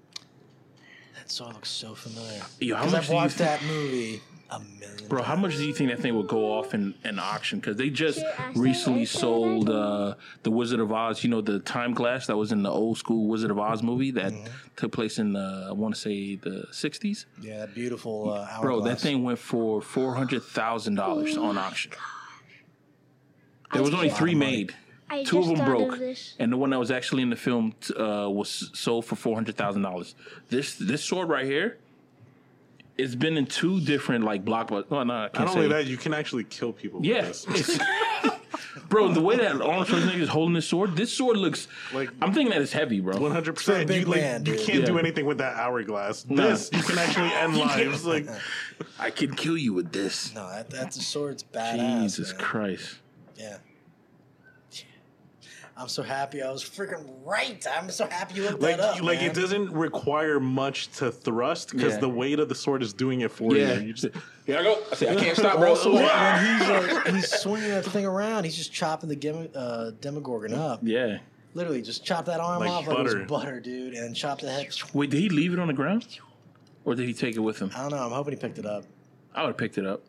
[1.18, 2.40] that song looks so familiar.
[2.60, 4.20] Yo, how much I've do you watched think- that movie
[4.50, 7.18] a million Bro, how much do you think that thing would go off in an
[7.18, 7.60] auction?
[7.60, 8.22] Because they just
[8.54, 11.22] recently sold uh, the Wizard of Oz.
[11.22, 14.10] You know, the time glass that was in the old school Wizard of Oz movie
[14.12, 14.46] that Mm-hmm.
[14.76, 17.26] took place in the I want to say the 60s.
[17.40, 18.60] Yeah, that beautiful uh, hourglass.
[18.62, 21.92] Bro, that thing went for four hundred thousand dollars Oh on auction.
[23.72, 24.74] There was only three made.
[25.10, 26.34] I Two of them broke, Of this.
[26.38, 29.56] and the one that was actually in the film uh, was sold for four hundred
[29.56, 30.14] thousand dollars.
[30.50, 31.78] This this sword right here,
[32.98, 34.90] it's been in two different like blockbusters.
[34.90, 37.00] No, no, I can't Not say only that, you can actually kill people.
[37.02, 37.78] Yeah, with this.
[38.90, 39.12] bro.
[39.12, 42.32] The way that Arnold Schwarzenegger is holding this sword, this sword looks Like- like I'm
[42.34, 43.18] thinking that it's heavy, bro.
[43.18, 43.54] 100.
[43.54, 46.26] percent big You like man, you can't do anything with that hourglass.
[46.28, 46.48] No.
[46.50, 48.04] This you can actually end lives.
[48.04, 48.26] Like
[48.98, 50.34] I can kill you with this.
[50.34, 52.02] No, that, that's a sword's badass.
[52.02, 52.40] Jesus man.
[52.42, 52.96] Christ.
[53.36, 53.58] Yeah.
[55.78, 57.64] I'm so happy I was freaking right.
[57.72, 59.02] I'm so happy you looked like that up.
[59.02, 59.30] like man.
[59.30, 62.00] it doesn't require much to thrust because Yeah.
[62.00, 63.74] the weight of the sword is doing it for Yeah.
[63.78, 63.86] you.
[63.86, 64.14] You just-
[64.46, 64.78] Here I go.
[64.90, 65.68] I say I can't stop, bro.
[65.78, 69.92] Also, when he's like, he's swinging that thing around, he's just chopping the gem- uh,
[70.00, 70.80] Demogorgon up.
[70.82, 71.18] yeah.
[71.54, 73.18] Literally, just chop that arm Like off like it butter.
[73.20, 74.68] was butter, dude, and chop the head.
[74.92, 76.06] Wait, did he leave it on the ground,
[76.84, 77.70] or did he take it with him?
[77.74, 78.04] I don't know.
[78.04, 78.84] I'm hoping he picked it up.
[79.34, 80.02] I would have picked it up.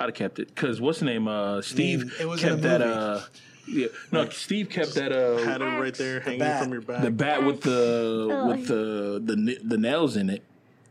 [0.00, 1.28] I'd have kept it because what's the name?
[1.28, 2.82] Uh, Steve it was in kept a that.
[2.82, 3.20] Uh,
[3.68, 5.12] yeah, no, Steve kept that.
[5.12, 6.62] Uh, had it right there hanging bat.
[6.62, 7.02] from your back.
[7.02, 8.46] the bat with the Oh.
[8.48, 10.42] with the the the nails in it.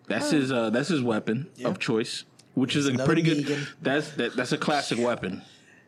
[0.07, 0.51] That's his.
[0.51, 1.69] Uh, that's his weapon Yeah.
[1.69, 3.45] of choice, which is a another pretty good.
[3.45, 3.67] Negan.
[3.81, 5.41] That's that, that's a classic weapon.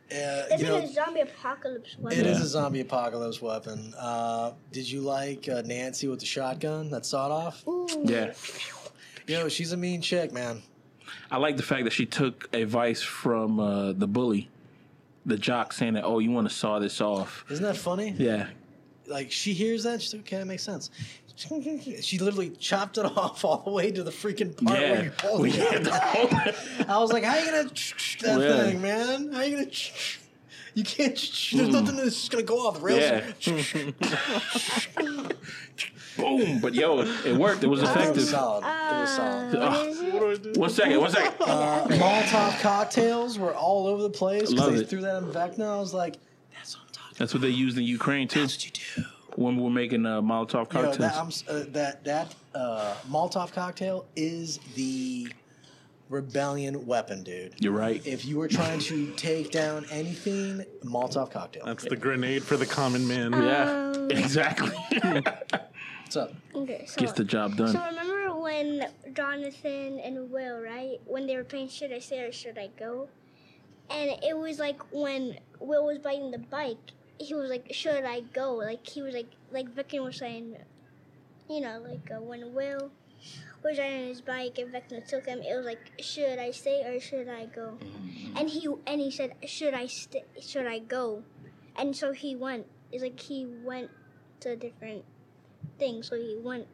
[0.09, 0.13] Uh,
[0.49, 2.19] It's like know, a zombie apocalypse weapon.
[2.19, 2.43] it is Yeah.
[2.43, 3.93] a zombie apocalypse weapon.
[3.99, 7.67] Uh, did you like uh, Nancy with the shotgun that sawed off?
[7.67, 7.87] Ooh.
[8.05, 8.31] Yeah,
[9.27, 10.61] Yo, she's a mean chick, man.
[11.29, 14.47] I like the fact that she took advice from uh, the bully,
[15.27, 17.45] the jock, saying that oh you want to saw this off.
[17.49, 18.15] Isn't that funny?
[18.17, 18.47] Yeah,
[19.05, 20.89] Like she hears that, she's like, okay, that makes sense.
[22.01, 25.03] She literally chopped it off all the way to the freaking part where yeah.
[25.03, 25.55] you hold We it.
[25.71, 26.55] had to hold it.
[26.89, 28.63] I was like, how you gonna that Yeah.
[28.63, 29.31] thing, man?
[29.31, 29.71] How you gonna?
[30.77, 31.15] You can't.
[31.15, 32.99] There's nothing that's just gonna go off the rails.
[33.01, 33.31] Yeah.
[36.17, 36.59] Boom!
[36.59, 37.63] But yo, it worked.
[37.63, 38.23] It was It was effective.
[38.23, 38.63] solid.
[38.63, 39.55] it was solid.
[39.55, 39.85] Uh,
[40.19, 40.57] what is it?
[40.57, 40.99] One second.
[40.99, 41.33] One second.
[41.41, 44.43] Uh, Molotov cocktails were all over the place.
[44.43, 44.89] 'cause Love they it.
[44.89, 45.67] threw that in Vecna.
[45.67, 46.17] I was like,
[46.55, 48.41] that's what I'm talking That's what they used in Ukraine too.
[48.41, 48.71] That's what you
[49.03, 49.09] do.
[49.35, 50.97] When we were making uh, Molotov Yo, cocktails.
[50.97, 55.27] that, I'm, uh, that that uh, Molotov cocktail is the
[56.09, 57.53] rebellion weapon, dude.
[57.59, 58.05] You're right.
[58.05, 61.65] If you were trying to take down anything, Molotov cocktail.
[61.65, 63.33] That's the grenade for the common man.
[63.33, 64.75] yeah, Um, exactly.
[66.03, 66.33] What's up?
[66.55, 67.67] Okay, so, Gets the job done.
[67.67, 67.95] so done.
[67.95, 70.99] remember when Jonathan and Will, right?
[71.05, 73.09] When they were playing Should I Stay or Should I Go?
[73.89, 76.77] And it was like when Will was biting the bike,
[77.19, 78.53] he was like, Should I go?
[78.53, 80.55] Like he was like, like Vecna was saying,
[81.49, 82.91] you know, like uh, when Will
[83.63, 86.99] was riding his bike and Vecna took him, it was like, Should I stay or
[86.99, 87.77] should I go?
[88.35, 90.23] And he and he said, Should I stay?
[90.41, 91.23] Should I go?
[91.75, 92.65] And so he went.
[92.91, 93.91] It's like he went
[94.39, 95.03] to a different
[95.77, 96.03] thing.
[96.03, 96.67] So he went.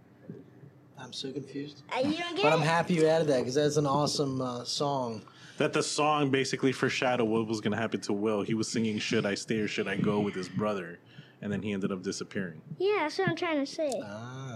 [0.97, 1.83] I'm so confused.
[1.93, 4.63] Uh, you don't get But I'm happy you added that because that's an awesome uh,
[4.63, 5.23] song.
[5.57, 8.41] That the song basically foreshadowed what was going to happen to Will.
[8.41, 10.99] He was singing "Should I Stay or Should I Go" with his brother,
[11.41, 12.61] and then he ended up disappearing.
[12.77, 13.91] Yeah, that's what I'm trying to say.
[14.03, 14.52] Ah, well,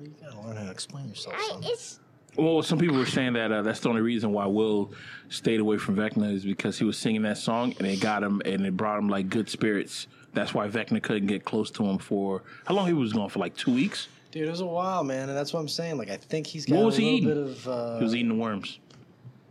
[0.00, 1.34] you gotta learn how to explain yourself.
[1.38, 1.60] I, son.
[1.64, 2.00] it's
[2.36, 4.92] Well, some people were saying that uh, that's the only reason why Will
[5.28, 8.40] stayed away from Vecna is because he was singing that song and it got him
[8.44, 10.06] and it brought him like good spirits.
[10.34, 13.38] That's why Vecna couldn't get close to him for how long he was gone for
[13.38, 14.08] like two weeks.
[14.30, 15.96] Dude, it was a while, man, and that's what I'm saying.
[15.96, 17.54] Like, I think he's got What was a he little eating?
[17.54, 17.68] bit of.
[17.68, 18.78] Uh, He was eating the worms.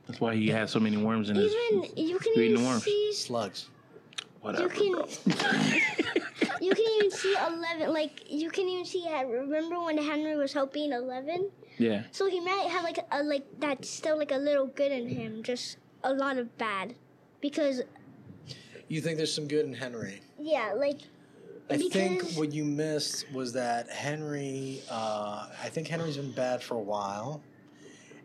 [0.08, 1.52] That's why he had so many worms in his.
[1.72, 2.84] even you can You're even worms.
[2.84, 3.70] see slugs.
[4.48, 5.06] Whatever, you bro.
[5.06, 5.32] can
[6.62, 7.94] you can even see Eleven.
[7.94, 9.06] Like you can even see.
[9.08, 11.50] uh, Remember when Henry was helping Eleven?
[11.78, 12.04] Yeah.
[12.12, 15.44] So he might have like a like that's still like a little good in him,
[15.44, 16.96] just a lot of bad,
[17.42, 17.82] because
[18.88, 20.22] You think there's some good in Henry?
[20.40, 21.00] yeah, like
[21.70, 24.82] I think what you missed was that Henry.
[24.90, 27.42] Uh, I think Henry's been bad for a while,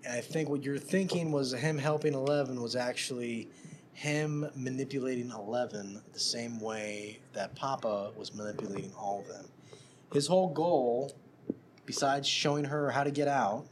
[0.05, 3.49] and I think what you're thinking was him helping Eleven was actually
[3.93, 9.47] him manipulating Eleven the same way that Papa was manipulating all of them.
[10.13, 11.13] His whole goal,
[11.87, 13.65] besides showing her how to get out,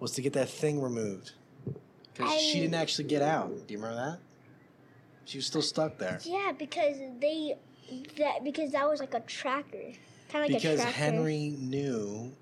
[0.00, 1.32] was to get that thing removed.
[2.14, 3.48] Because she didn't actually get out.
[3.66, 4.18] Do you remember that?
[5.24, 6.20] She was still stuck there.
[6.24, 7.56] yeah, because they
[8.18, 9.92] that because that was like a tracker,
[10.30, 10.92] kind of like a because tracker.
[10.92, 12.32] Henry knew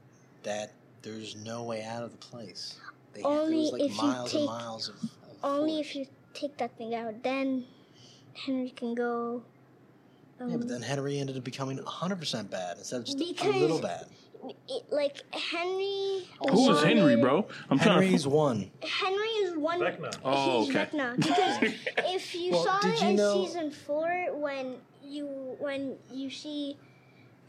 [0.42, 2.78] that there's no way out of the place.
[3.14, 4.94] They, Only there was like if you miles take- and miles of.
[5.02, 5.10] of
[5.44, 7.64] Only if you take that thing out, then
[8.34, 9.42] Henry can go.
[10.40, 13.80] Um, Yeah, but then Henry ended up becoming 100% bad instead of just a little
[13.80, 14.06] bad.
[14.68, 16.26] it, like Henry.
[16.50, 17.46] Who was Henry, bro?
[17.70, 18.70] I'm trying Henry's trying one.
[18.82, 19.80] Henry is one.
[19.80, 20.14] Vecna.
[20.24, 20.86] Oh, he's okay.
[20.96, 21.16] Vecna.
[21.16, 21.62] Because
[21.98, 25.26] if you Well, saw it you in know- season four, when you
[25.58, 26.76] when you see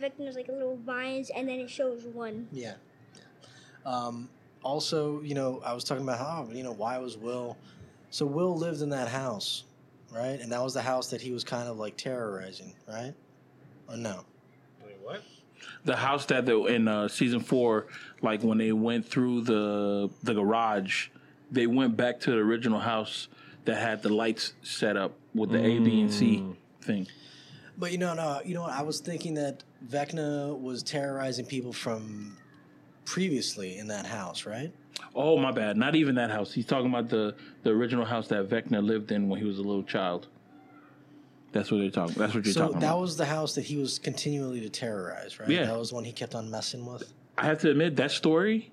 [0.02, 2.48] Vecna's like little vines, and then it shows one.
[2.52, 2.74] Yeah.
[3.16, 3.92] yeah.
[3.92, 4.30] Um,
[4.64, 7.58] also, you know, I was talking about how, you know, why was Will.
[8.14, 9.64] So Will lived in that house,
[10.14, 10.40] right?
[10.40, 13.16] And that was the house that he was kind of like terrorizing, right?
[13.90, 14.24] Or no?
[14.86, 15.24] Wait, what?
[15.84, 17.88] the house that they, in uh, season four,
[18.22, 21.08] like when they went through the the garage,
[21.50, 23.30] they went back to the original house
[23.66, 26.46] that had the lights set up with the A, B, and C
[26.82, 27.08] thing.
[27.80, 28.74] But you know, no, you know what?
[28.74, 32.38] I was thinking that Vecna was terrorizing people from
[33.06, 34.72] previously in that house, right?
[35.16, 36.54] Oh my bad, not even that house.
[36.54, 39.64] He's talking about the the original house that Vecna lived in when he was a
[39.64, 40.28] little child.
[41.52, 42.16] That's what they're talking.
[42.16, 43.02] That's what you're so talking So that about.
[43.02, 45.48] was the house that he was continually to terrorize, right?
[45.50, 45.66] Yeah.
[45.68, 47.14] That was one he kept on messing with.
[47.38, 48.72] I have to admit that story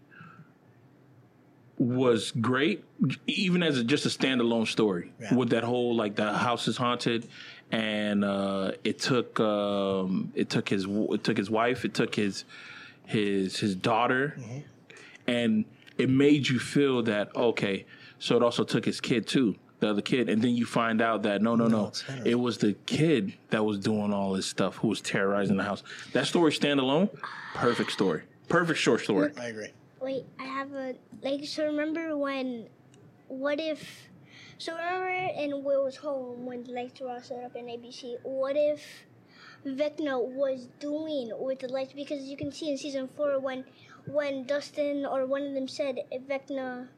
[1.79, 2.85] was great,
[3.27, 5.13] even as a, just a standalone story.
[5.21, 5.35] Yeah.
[5.35, 7.27] With that whole like the house is haunted,
[7.73, 12.45] and uh, it took um, it took his it took his wife, it took his
[13.07, 14.37] his his daughter,
[15.27, 15.65] and
[16.01, 17.87] it made you feel that okay.
[18.19, 21.23] So it also took his kid too, the other kid, and then you find out
[21.23, 24.77] that no, no, No, no, it was the kid that was doing all this stuff,
[24.77, 25.83] who was terrorizing the house.
[26.13, 27.11] That story standalone,
[27.55, 29.33] perfect story, perfect short story.
[29.39, 29.69] I agree.
[30.01, 31.45] Wait, I have a like.
[31.47, 32.67] So remember when?
[33.29, 34.09] What if?
[34.59, 35.09] So remember
[35.39, 38.17] in Will's home when the lights were all set up in ABC.
[38.23, 38.83] What if
[39.67, 41.93] Vecna was doing with the lights?
[41.95, 43.65] Because you can see in season four when
[44.13, 46.89] when Dustin or one of them said if Vecna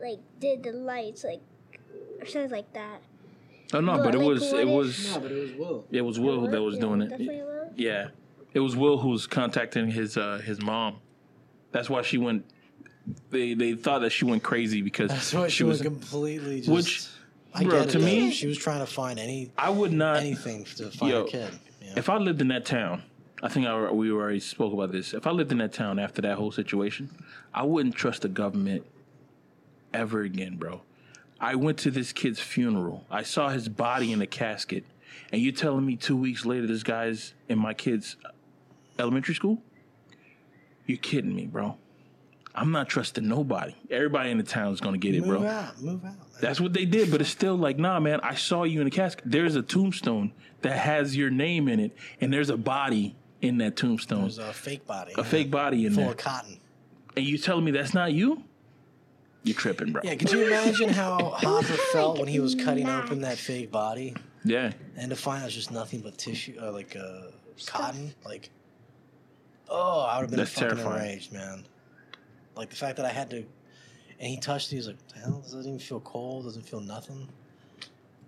[0.00, 1.40] like did the lights like
[2.20, 3.00] or something like that.
[3.74, 5.84] Oh no, But, but it like, was what it if- was but it was Will.
[5.90, 7.44] it was Will that was Yeah, doing Definitely it.
[7.44, 7.70] Will.
[7.76, 8.08] Yeah,
[8.52, 10.96] it was Will who was contacting his uh, his mom.
[11.72, 12.44] That's why she went.
[13.30, 16.68] They they thought that she went crazy because That's why she, was was completely just.
[16.70, 17.06] which
[17.54, 18.04] I Bro, get it, to though.
[18.04, 20.16] me- she was trying to find any I would not.
[20.18, 21.50] anything to find Yo, her kid.
[21.80, 21.92] you know?
[21.96, 23.02] If I lived in that town,
[23.42, 25.14] I think I, we already spoke about this.
[25.14, 27.10] If I lived in that town after that whole situation,
[27.52, 28.86] I wouldn't trust the government
[29.92, 30.82] ever again, bro.
[31.40, 33.04] I went to this kid's funeral.
[33.10, 34.84] I saw his body in a casket,
[35.32, 38.28] and you're telling me two weeks later this guy's in my kid's uh,
[39.00, 39.58] elementary school?
[40.86, 41.76] You're kidding me, bro.
[42.54, 43.74] I'm not trusting nobody.
[43.90, 45.46] Everybody in the town is gonna get it, move bro.
[45.46, 46.14] out, move out.
[46.40, 48.20] That's what they did, but it's still like, nah, man.
[48.20, 49.24] I saw you in a casket.
[49.26, 53.76] There's a tombstone that has your name in it, and there's a body in that
[53.76, 55.12] tombstone, There's a fake body.
[55.18, 56.12] a fake body in full there.
[56.12, 56.58] of cotton.
[57.16, 58.42] And you telling me that's not you?
[59.44, 60.00] You're tripping, bro.
[60.04, 64.14] Yeah, could you imagine how Hopper felt when he was cutting open that fake body,
[64.44, 64.72] Yeah.
[64.96, 67.22] and to find out it's just nothing but tissue, uh, like uh,
[67.66, 68.14] cotton?
[68.24, 68.50] Like,
[69.68, 71.02] oh, I would have been That's fucking terrifying.
[71.02, 71.64] enraged, man.
[72.54, 73.46] Like the fact that I had to, and
[74.30, 74.70] he touched it.
[74.72, 76.44] He was like, "The hell, doesn't even feel cold.
[76.44, 77.28] Doesn't feel nothing."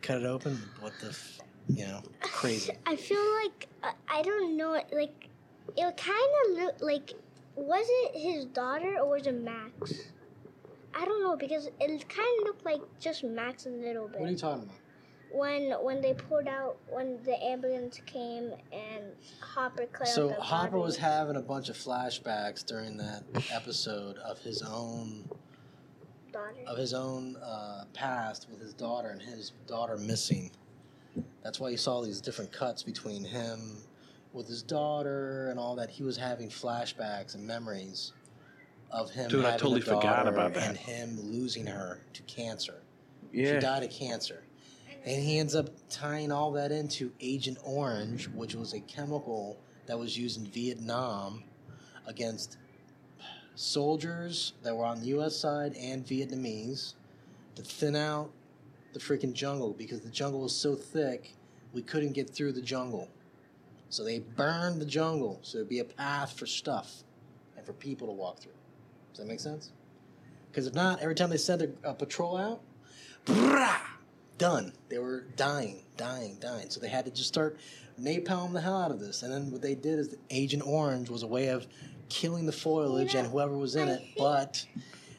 [0.03, 0.61] Cut it open.
[0.81, 1.39] What the, f-
[1.69, 2.73] you know, crazy.
[2.87, 4.73] I feel like uh, I don't know.
[4.93, 5.29] Like
[5.77, 7.13] it kind of looked like
[7.57, 9.93] was it his daughter or was it Max?
[10.97, 14.21] I don't know because it kind of looked like just Max a little bit.
[14.21, 14.77] What are you talking about?
[15.35, 19.05] when when they pulled out when the ambulance came and
[19.41, 20.83] Hopper cut So the Hopper body.
[20.83, 25.29] was having a bunch of flashbacks during that episode of his own
[26.33, 26.55] daughter.
[26.69, 30.53] of his own uh, past with his daughter and his daughter missing.
[31.45, 33.77] That's why you saw these different cuts between him
[34.33, 35.91] with his daughter and all that.
[35.91, 38.13] He was having flashbacks and memories
[38.91, 40.69] of him Dude, I having totally a forgot daughter about that.
[40.71, 42.81] and him losing her to cancer.
[43.33, 43.55] Yeah.
[43.55, 44.43] She died of cancer.
[45.05, 49.99] And he ends up tying all that into Agent Orange, which was a chemical that
[49.99, 51.45] was used in Vietnam
[52.07, 52.57] against
[53.55, 55.37] soldiers that were on the U.S.
[55.37, 56.95] side and Vietnamese
[57.55, 58.31] to thin out
[58.95, 61.35] the freaking jungle because the jungle was so thick
[61.73, 63.11] we couldn't get through the jungle.
[63.91, 67.03] So they burned the jungle so there'd be a path for stuff
[67.57, 68.53] and for people to walk through.
[69.13, 69.73] Does that make sense?
[70.51, 72.61] Because if not, every time they sent a, a patrol out,
[73.27, 73.81] brah,
[74.39, 74.73] done.
[74.89, 76.71] They were dying, dying, dying.
[76.71, 77.59] So they had to just start
[78.01, 79.23] napalm the hell out of this.
[79.23, 81.67] And then what they did is Agent Orange was a way of
[82.09, 84.03] killing the foliage You and whoever was in I it.
[84.17, 84.67] But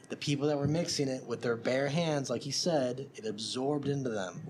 [0.08, 3.88] the people that were mixing it with their bare hands, like he said, it absorbed
[3.88, 4.40] into them.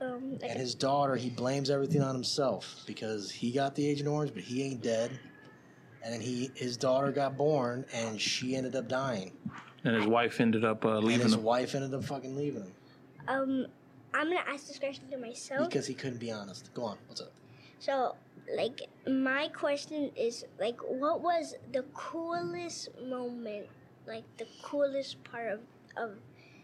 [0.00, 4.32] Um, And his daughter, he blames everything on himself because he got the Agent Orange,
[4.32, 5.10] but he ain't dead.
[6.02, 9.32] And then he, his daughter got born, and she ended up dying.
[9.84, 11.42] And his wife ended up uh, And leaving his him.
[11.42, 12.72] wife ended up fucking leaving him
[13.28, 13.66] um,
[14.14, 15.68] I'm gonna ask this question to myself.
[15.68, 16.72] because he couldn't be honest.
[16.74, 17.30] Go on, what's up?
[17.78, 18.16] So,
[18.56, 23.66] like, my question is, like, what was the coolest moment,
[24.06, 25.60] like, the coolest part of,
[25.96, 26.10] of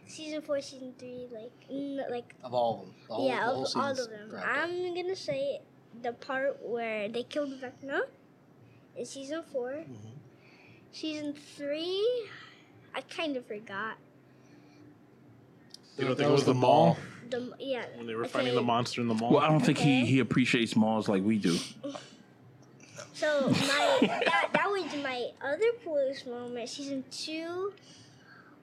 [0.07, 3.51] season four, season three, like, n- like, Of all of them, the whole, yeah, the
[3.53, 4.31] of all of them.
[4.33, 4.47] wrapped.
[4.59, 5.61] I'm gonna say
[6.03, 8.03] the part where they killed Vecna
[8.97, 9.93] in season 4 Mm-hmm.
[10.93, 12.29] Season three,
[12.95, 13.99] I kind of forgot.
[15.99, 16.97] You don't think it was the mall
[17.29, 17.85] The yeah.
[17.97, 19.33] when they were okay, fighting the monster in the mall?
[19.33, 21.59] Well, I don't think he, he appreciates malls like we do.
[23.17, 26.69] So my that that was my other coolest moment.
[26.69, 27.73] Season two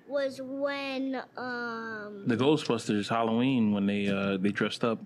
[0.07, 4.99] was when um The Ghostbusters Halloween when they uh, they dressed up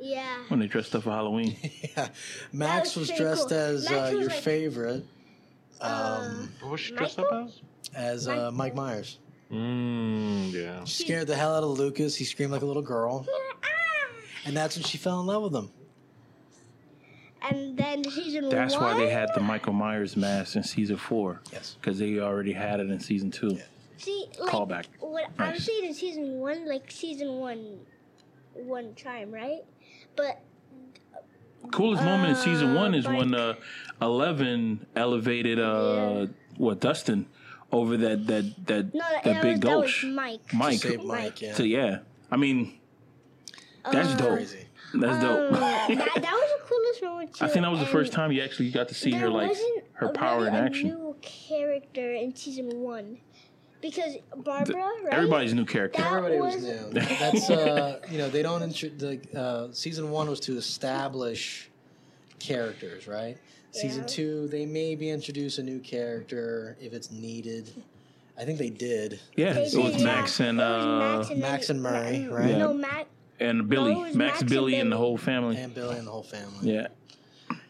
[0.00, 1.56] yeah when they dressed up for Halloween.
[1.96, 2.08] yeah,
[2.52, 3.58] Max was was dressed cool.
[3.58, 5.04] as Max uh, your like- favorite,
[5.82, 7.60] um, uh, What was she dressed up as?
[7.94, 9.18] as uh, Mike Myers.
[9.52, 10.84] Mm, yeah.
[10.84, 12.16] She scared the hell out of Lucas.
[12.16, 13.26] He screamed like a little girl,
[14.46, 15.70] and that's when she fell in love with him.
[17.42, 18.82] And then season That's one.
[18.84, 21.40] why they had the Michael Myers mask in season four.
[21.52, 21.76] Yes.
[21.80, 23.54] Because they already had it in season two.
[23.56, 23.62] Yeah.
[23.98, 24.84] See, like, Callback.
[25.00, 25.64] What I'm Nice.
[25.64, 27.78] saying in season one, like season one,
[28.54, 29.60] one time, right?
[30.16, 30.40] But
[31.72, 33.54] Coolest moment in season Uh, one is like- when uh,
[34.00, 35.62] Eleven elevated uh,
[36.20, 36.26] Yeah.
[36.58, 37.26] what Dustin
[37.72, 40.04] over that that that no, that that, big was, that was gulch.
[40.04, 40.54] Mike.
[40.54, 40.78] Mike.
[40.78, 41.40] Save Mike.
[41.42, 41.54] Yeah.
[41.54, 41.98] So yeah,
[42.30, 42.78] I mean
[43.90, 44.34] that's Uh, dope.
[44.36, 44.66] Crazy.
[44.94, 45.52] That's dope.
[45.54, 46.55] Um, that, that was
[46.94, 47.44] the coolest moment too.
[47.44, 49.84] I think that was the first time you actually got to see her like wasn't
[49.94, 50.88] her a power really in a action.
[50.88, 53.18] new character in season one
[53.80, 55.12] because Barbara, right?
[55.12, 56.00] Everybody's new character.
[56.02, 56.90] That Everybody was was- new.
[57.00, 61.70] That's uh, you know they don't intro the uh, season one was to establish
[62.38, 63.36] characters, right?
[63.72, 64.06] Season Yeah.
[64.08, 67.70] two they maybe introduce a new character if it's needed.
[68.38, 69.18] I think they did.
[69.34, 70.04] yeah, They it did, was yeah.
[70.04, 72.58] Max and It was uh, Max and, Max and Murray, no, right?
[72.58, 73.08] No, Max.
[73.40, 75.56] And Billy, No, Max, Max and Billy, and the whole family.
[75.56, 76.72] And Billy and the whole family.
[76.72, 76.88] Yeah,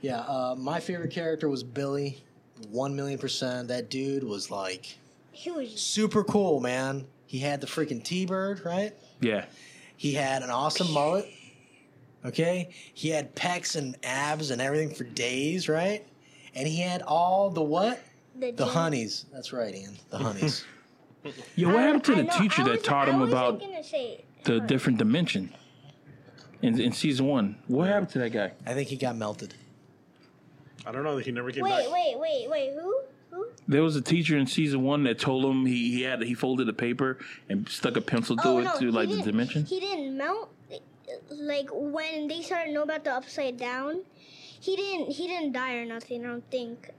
[0.01, 2.23] Yeah, uh, my favorite character was Billy.
[2.71, 3.69] One million percent.
[3.69, 4.97] That dude was like
[5.33, 7.07] He was super cool, man.
[7.27, 8.93] He had the freaking T-bird, right?
[9.21, 9.45] yeah.
[9.99, 11.27] He had an awesome mullet.
[12.25, 16.05] Okay, he had pecs and abs and everything for days, right?
[16.55, 18.01] And he had all the what?
[18.39, 18.69] The gym.
[18.69, 19.25] honeys.
[19.33, 19.97] That's right, Ian.
[20.11, 20.65] The honeys.
[21.57, 24.25] Yo, what happened to I the know- teacher that taught I him about gonna say
[24.47, 24.67] the her.
[24.67, 25.53] different dimension
[26.63, 27.57] in, in season one?
[27.67, 28.53] What happened to that guy?
[28.67, 29.55] I think he got melted.
[30.87, 31.19] I don't know.
[31.19, 31.93] He never came Wait, back.
[31.93, 32.51] wait, wait, wait.
[32.51, 32.73] Wait.
[32.81, 33.01] Who?
[33.33, 33.47] Who?
[33.69, 36.69] There was a teacher in season one that told him he, he had he folded
[36.69, 37.19] a paper
[37.49, 39.65] and stuck a pencil through Oh it no, to he like the didn't- dimension.
[39.65, 40.53] He didn't melt.
[41.31, 44.03] Like when they started to know about the upside down,
[44.61, 45.11] he didn't.
[45.13, 46.25] He didn't die or nothing.
[46.25, 46.91] I don't think.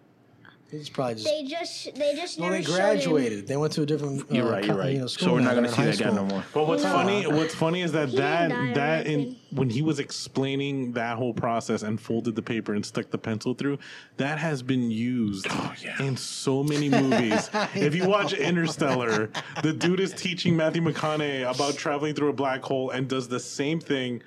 [0.69, 1.25] He's probably just.
[1.25, 1.95] They just.
[1.95, 3.47] They just well, never they graduated.
[3.47, 4.29] They went to a different.
[4.29, 4.65] You're uh, right.
[4.65, 4.91] You're right.
[4.93, 6.13] You know, so we're not gonna see that guy school.
[6.15, 6.43] no more.
[6.53, 6.91] But what's No.
[6.91, 7.25] funny?
[7.25, 9.35] What's funny is that He that didn't die or that in anything.
[9.51, 13.53] when he was explaining that whole process and folded the paper and stuck the pencil
[13.53, 13.79] through,
[14.17, 16.03] that has been used Oh, yeah.
[16.03, 17.49] in so many movies.
[17.73, 19.29] if you watch Interstellar,
[19.63, 23.39] the dude is teaching Matthew McConaughey about traveling through a black hole and does the
[23.39, 24.21] same thing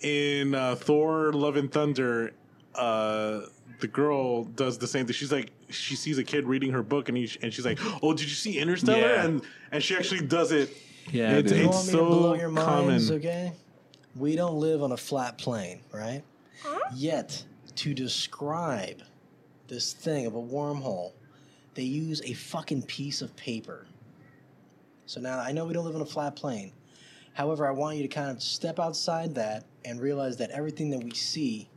[0.00, 2.32] in uh, Thor: Love and Thunder.
[2.74, 3.42] Uh,
[3.84, 5.12] the girl does the same thing.
[5.12, 8.14] She's like, she sees a kid reading her book, and he, and she's like, "Oh,
[8.14, 9.24] did you see Interstellar?" Yeah.
[9.24, 9.42] And
[9.72, 10.74] and she actually does it.
[11.12, 12.86] Yeah, It's- You it's want me to blow so your common.
[12.86, 13.52] minds, okay?
[14.16, 16.22] We don't live on a flat plane, right?
[16.62, 16.78] Huh?
[16.94, 17.44] Yet,
[17.76, 19.02] to describe
[19.68, 21.12] this thing of a wormhole,
[21.74, 23.86] they use a fucking piece of paper.
[25.04, 26.72] So now I know we don't live on a flat plane.
[27.34, 31.04] However, I want you to kind of step outside that and realize that everything that
[31.04, 31.68] we see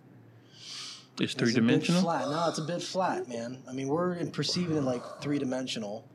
[1.19, 2.01] It's is three a bit dimensional.
[2.01, 2.29] flat.
[2.29, 3.57] No, it's a bit flat, man.
[3.67, 6.05] I mean, we're in perceiving it like three dimensional,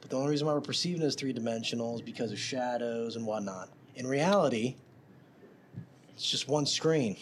[0.00, 3.16] but the only reason why we're perceiving it as three dimensional is because of shadows
[3.16, 3.70] and whatnot.
[3.96, 4.76] In reality,
[6.14, 7.16] it's just one screen.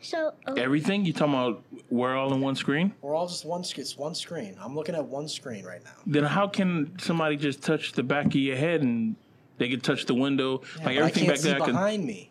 [0.00, 0.34] So.
[0.46, 1.62] oh, Everything you talking about?
[1.88, 2.92] We're all in one screen.
[3.00, 3.64] We're all just one.
[3.64, 4.56] sc- It's one screen.
[4.60, 5.92] I'm looking at one screen right now.
[6.06, 9.16] Then how can somebody just touch the back of your head and
[9.56, 10.60] they can touch the window?
[10.80, 11.56] Yeah, like but I everything can't back see there.
[11.62, 12.30] I can, behind me.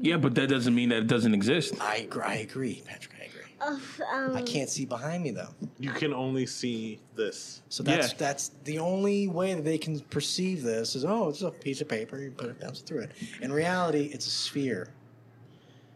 [0.00, 1.74] Yeah, but that doesn't mean that it doesn't exist.
[1.80, 3.14] I agree, I agree, Patrick.
[3.20, 3.76] I agree.
[3.76, 5.48] of, um, I can't see behind me though.
[5.78, 7.62] You can only see this.
[7.68, 8.14] So that's Yeah.
[8.18, 11.88] that's the only way that they can perceive this is oh, it's a piece of
[11.88, 12.18] paper.
[12.18, 13.10] You put it pencil through it.
[13.42, 14.88] In reality, it's a sphere.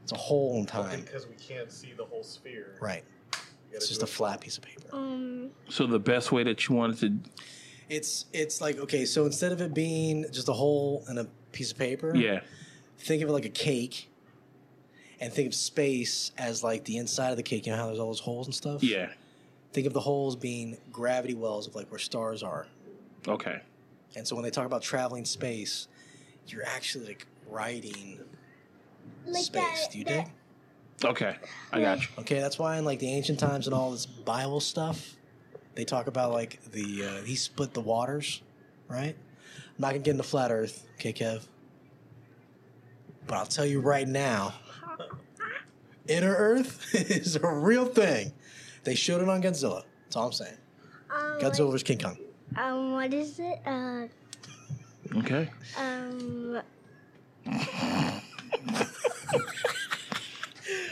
[0.02, 1.00] It's a hole in time.
[1.00, 2.76] Because we can't see the whole sphere.
[2.80, 3.04] Right.
[3.72, 4.88] It's just a flat piece of paper.
[4.92, 5.50] Um.
[5.68, 7.30] So the best way that you wanted to,
[7.88, 11.72] It's it's like okay, so instead of it being just a hole in a piece
[11.72, 12.40] of paper, yeah,
[13.04, 14.08] think of it like a cake,
[15.20, 17.66] and think of space as like the inside of the cake.
[17.66, 18.82] You know how there's all those holes and stuff.
[18.82, 19.08] yeah,
[19.72, 22.66] Think of the holes being gravity wells of like where stars are.
[23.28, 23.60] okay,
[24.16, 25.88] And so when they talk about traveling space,
[26.48, 28.20] you're actually like riding
[29.26, 29.62] Like space.
[29.86, 29.92] that.
[29.92, 30.24] Do you that-
[31.00, 31.10] dig?
[31.10, 31.36] okay.
[31.72, 32.08] I got you.
[32.20, 35.16] Okay, that's why in like the ancient times and all this Bible stuff,
[35.74, 38.40] they talk about like the uh, he split the waters,
[38.88, 39.16] right?
[39.56, 41.42] I'm not gonna get into flat Earth, okay, Kev.
[43.26, 44.54] But I'll tell you right now,
[46.08, 48.32] inner Earth is a real thing.
[48.84, 49.82] They showed it on Godzilla.
[50.04, 50.56] That's all I'm saying.
[51.10, 52.18] Um, Godzilla vs King Kong.
[52.56, 52.92] Um.
[52.92, 53.60] What is it?
[53.66, 54.06] Uh.
[55.18, 55.50] Okay.
[55.78, 56.60] Um.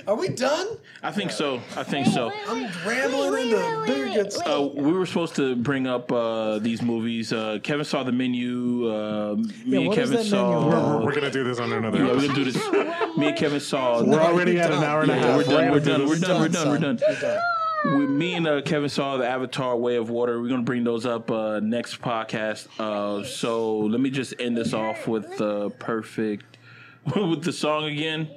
[0.06, 0.66] Are we done?
[1.02, 1.60] I think so.
[1.76, 2.32] I think so.
[2.48, 4.46] I'm rambling wait, into wait, wait, bigger wait, good stuff.
[4.48, 7.32] Uh, we were supposed to bring up uh, these movies.
[7.32, 8.90] Uh, Kevin saw the menu.
[8.90, 10.66] Uh, me Yeah, and what is Kevin that saw.
[10.66, 11.98] We're, we're, we're gonna do this on another.
[11.98, 12.28] yeah, we're episode.
[12.28, 13.16] gonna do this.
[13.16, 14.02] Me and Kevin saw.
[14.02, 15.36] We're already at an hour and a half.
[15.36, 15.70] we're done.
[15.70, 16.08] We're done.
[16.08, 16.40] We're done.
[16.40, 16.68] We're done.
[16.68, 16.96] We're done.
[16.96, 16.98] We're done.
[17.08, 17.42] You're done.
[17.84, 20.40] We, me and uh, Kevin saw the Avatar: Way of Water.
[20.40, 22.68] We're gonna bring those up uh, next podcast.
[22.78, 26.58] Uh, so let me just end this off with the perfect
[27.16, 28.28] with the song again.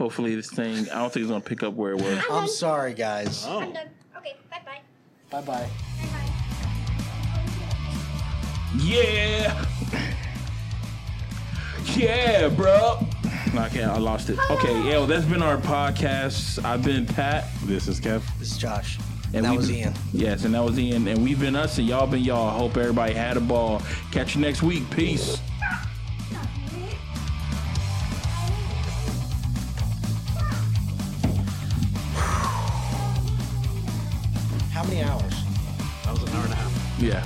[0.00, 0.88] Hopefully, this thing.
[0.88, 2.24] I don't think it's gonna pick up where it was.
[2.30, 3.44] I'm sorry, guys.
[3.46, 3.60] Oh.
[3.60, 3.88] I'm done.
[4.16, 4.34] Okay.
[4.50, 4.80] Bye bye.
[5.30, 5.68] Bye bye.
[8.78, 9.62] Yeah,
[11.94, 13.06] yeah, bro.
[13.52, 13.90] No, I can't.
[13.90, 14.38] I lost it.
[14.40, 14.54] Oh.
[14.56, 14.92] Okay, yeah.
[14.98, 16.64] Well, that's been our podcast.
[16.64, 17.48] I've been Pat.
[17.64, 18.22] This is Kev.
[18.38, 18.98] This is Josh.
[19.34, 19.92] And And that we- was Ian.
[20.14, 21.06] Yes, and that was Ian.
[21.08, 22.50] And we've been us, and y'all been y'all.
[22.58, 23.82] Hope everybody had a ball.
[24.12, 24.88] Catch you next week.
[24.90, 25.38] Peace.
[34.90, 35.34] Many hours?
[36.04, 37.00] That was an hour and a half.
[37.00, 37.14] Yeah.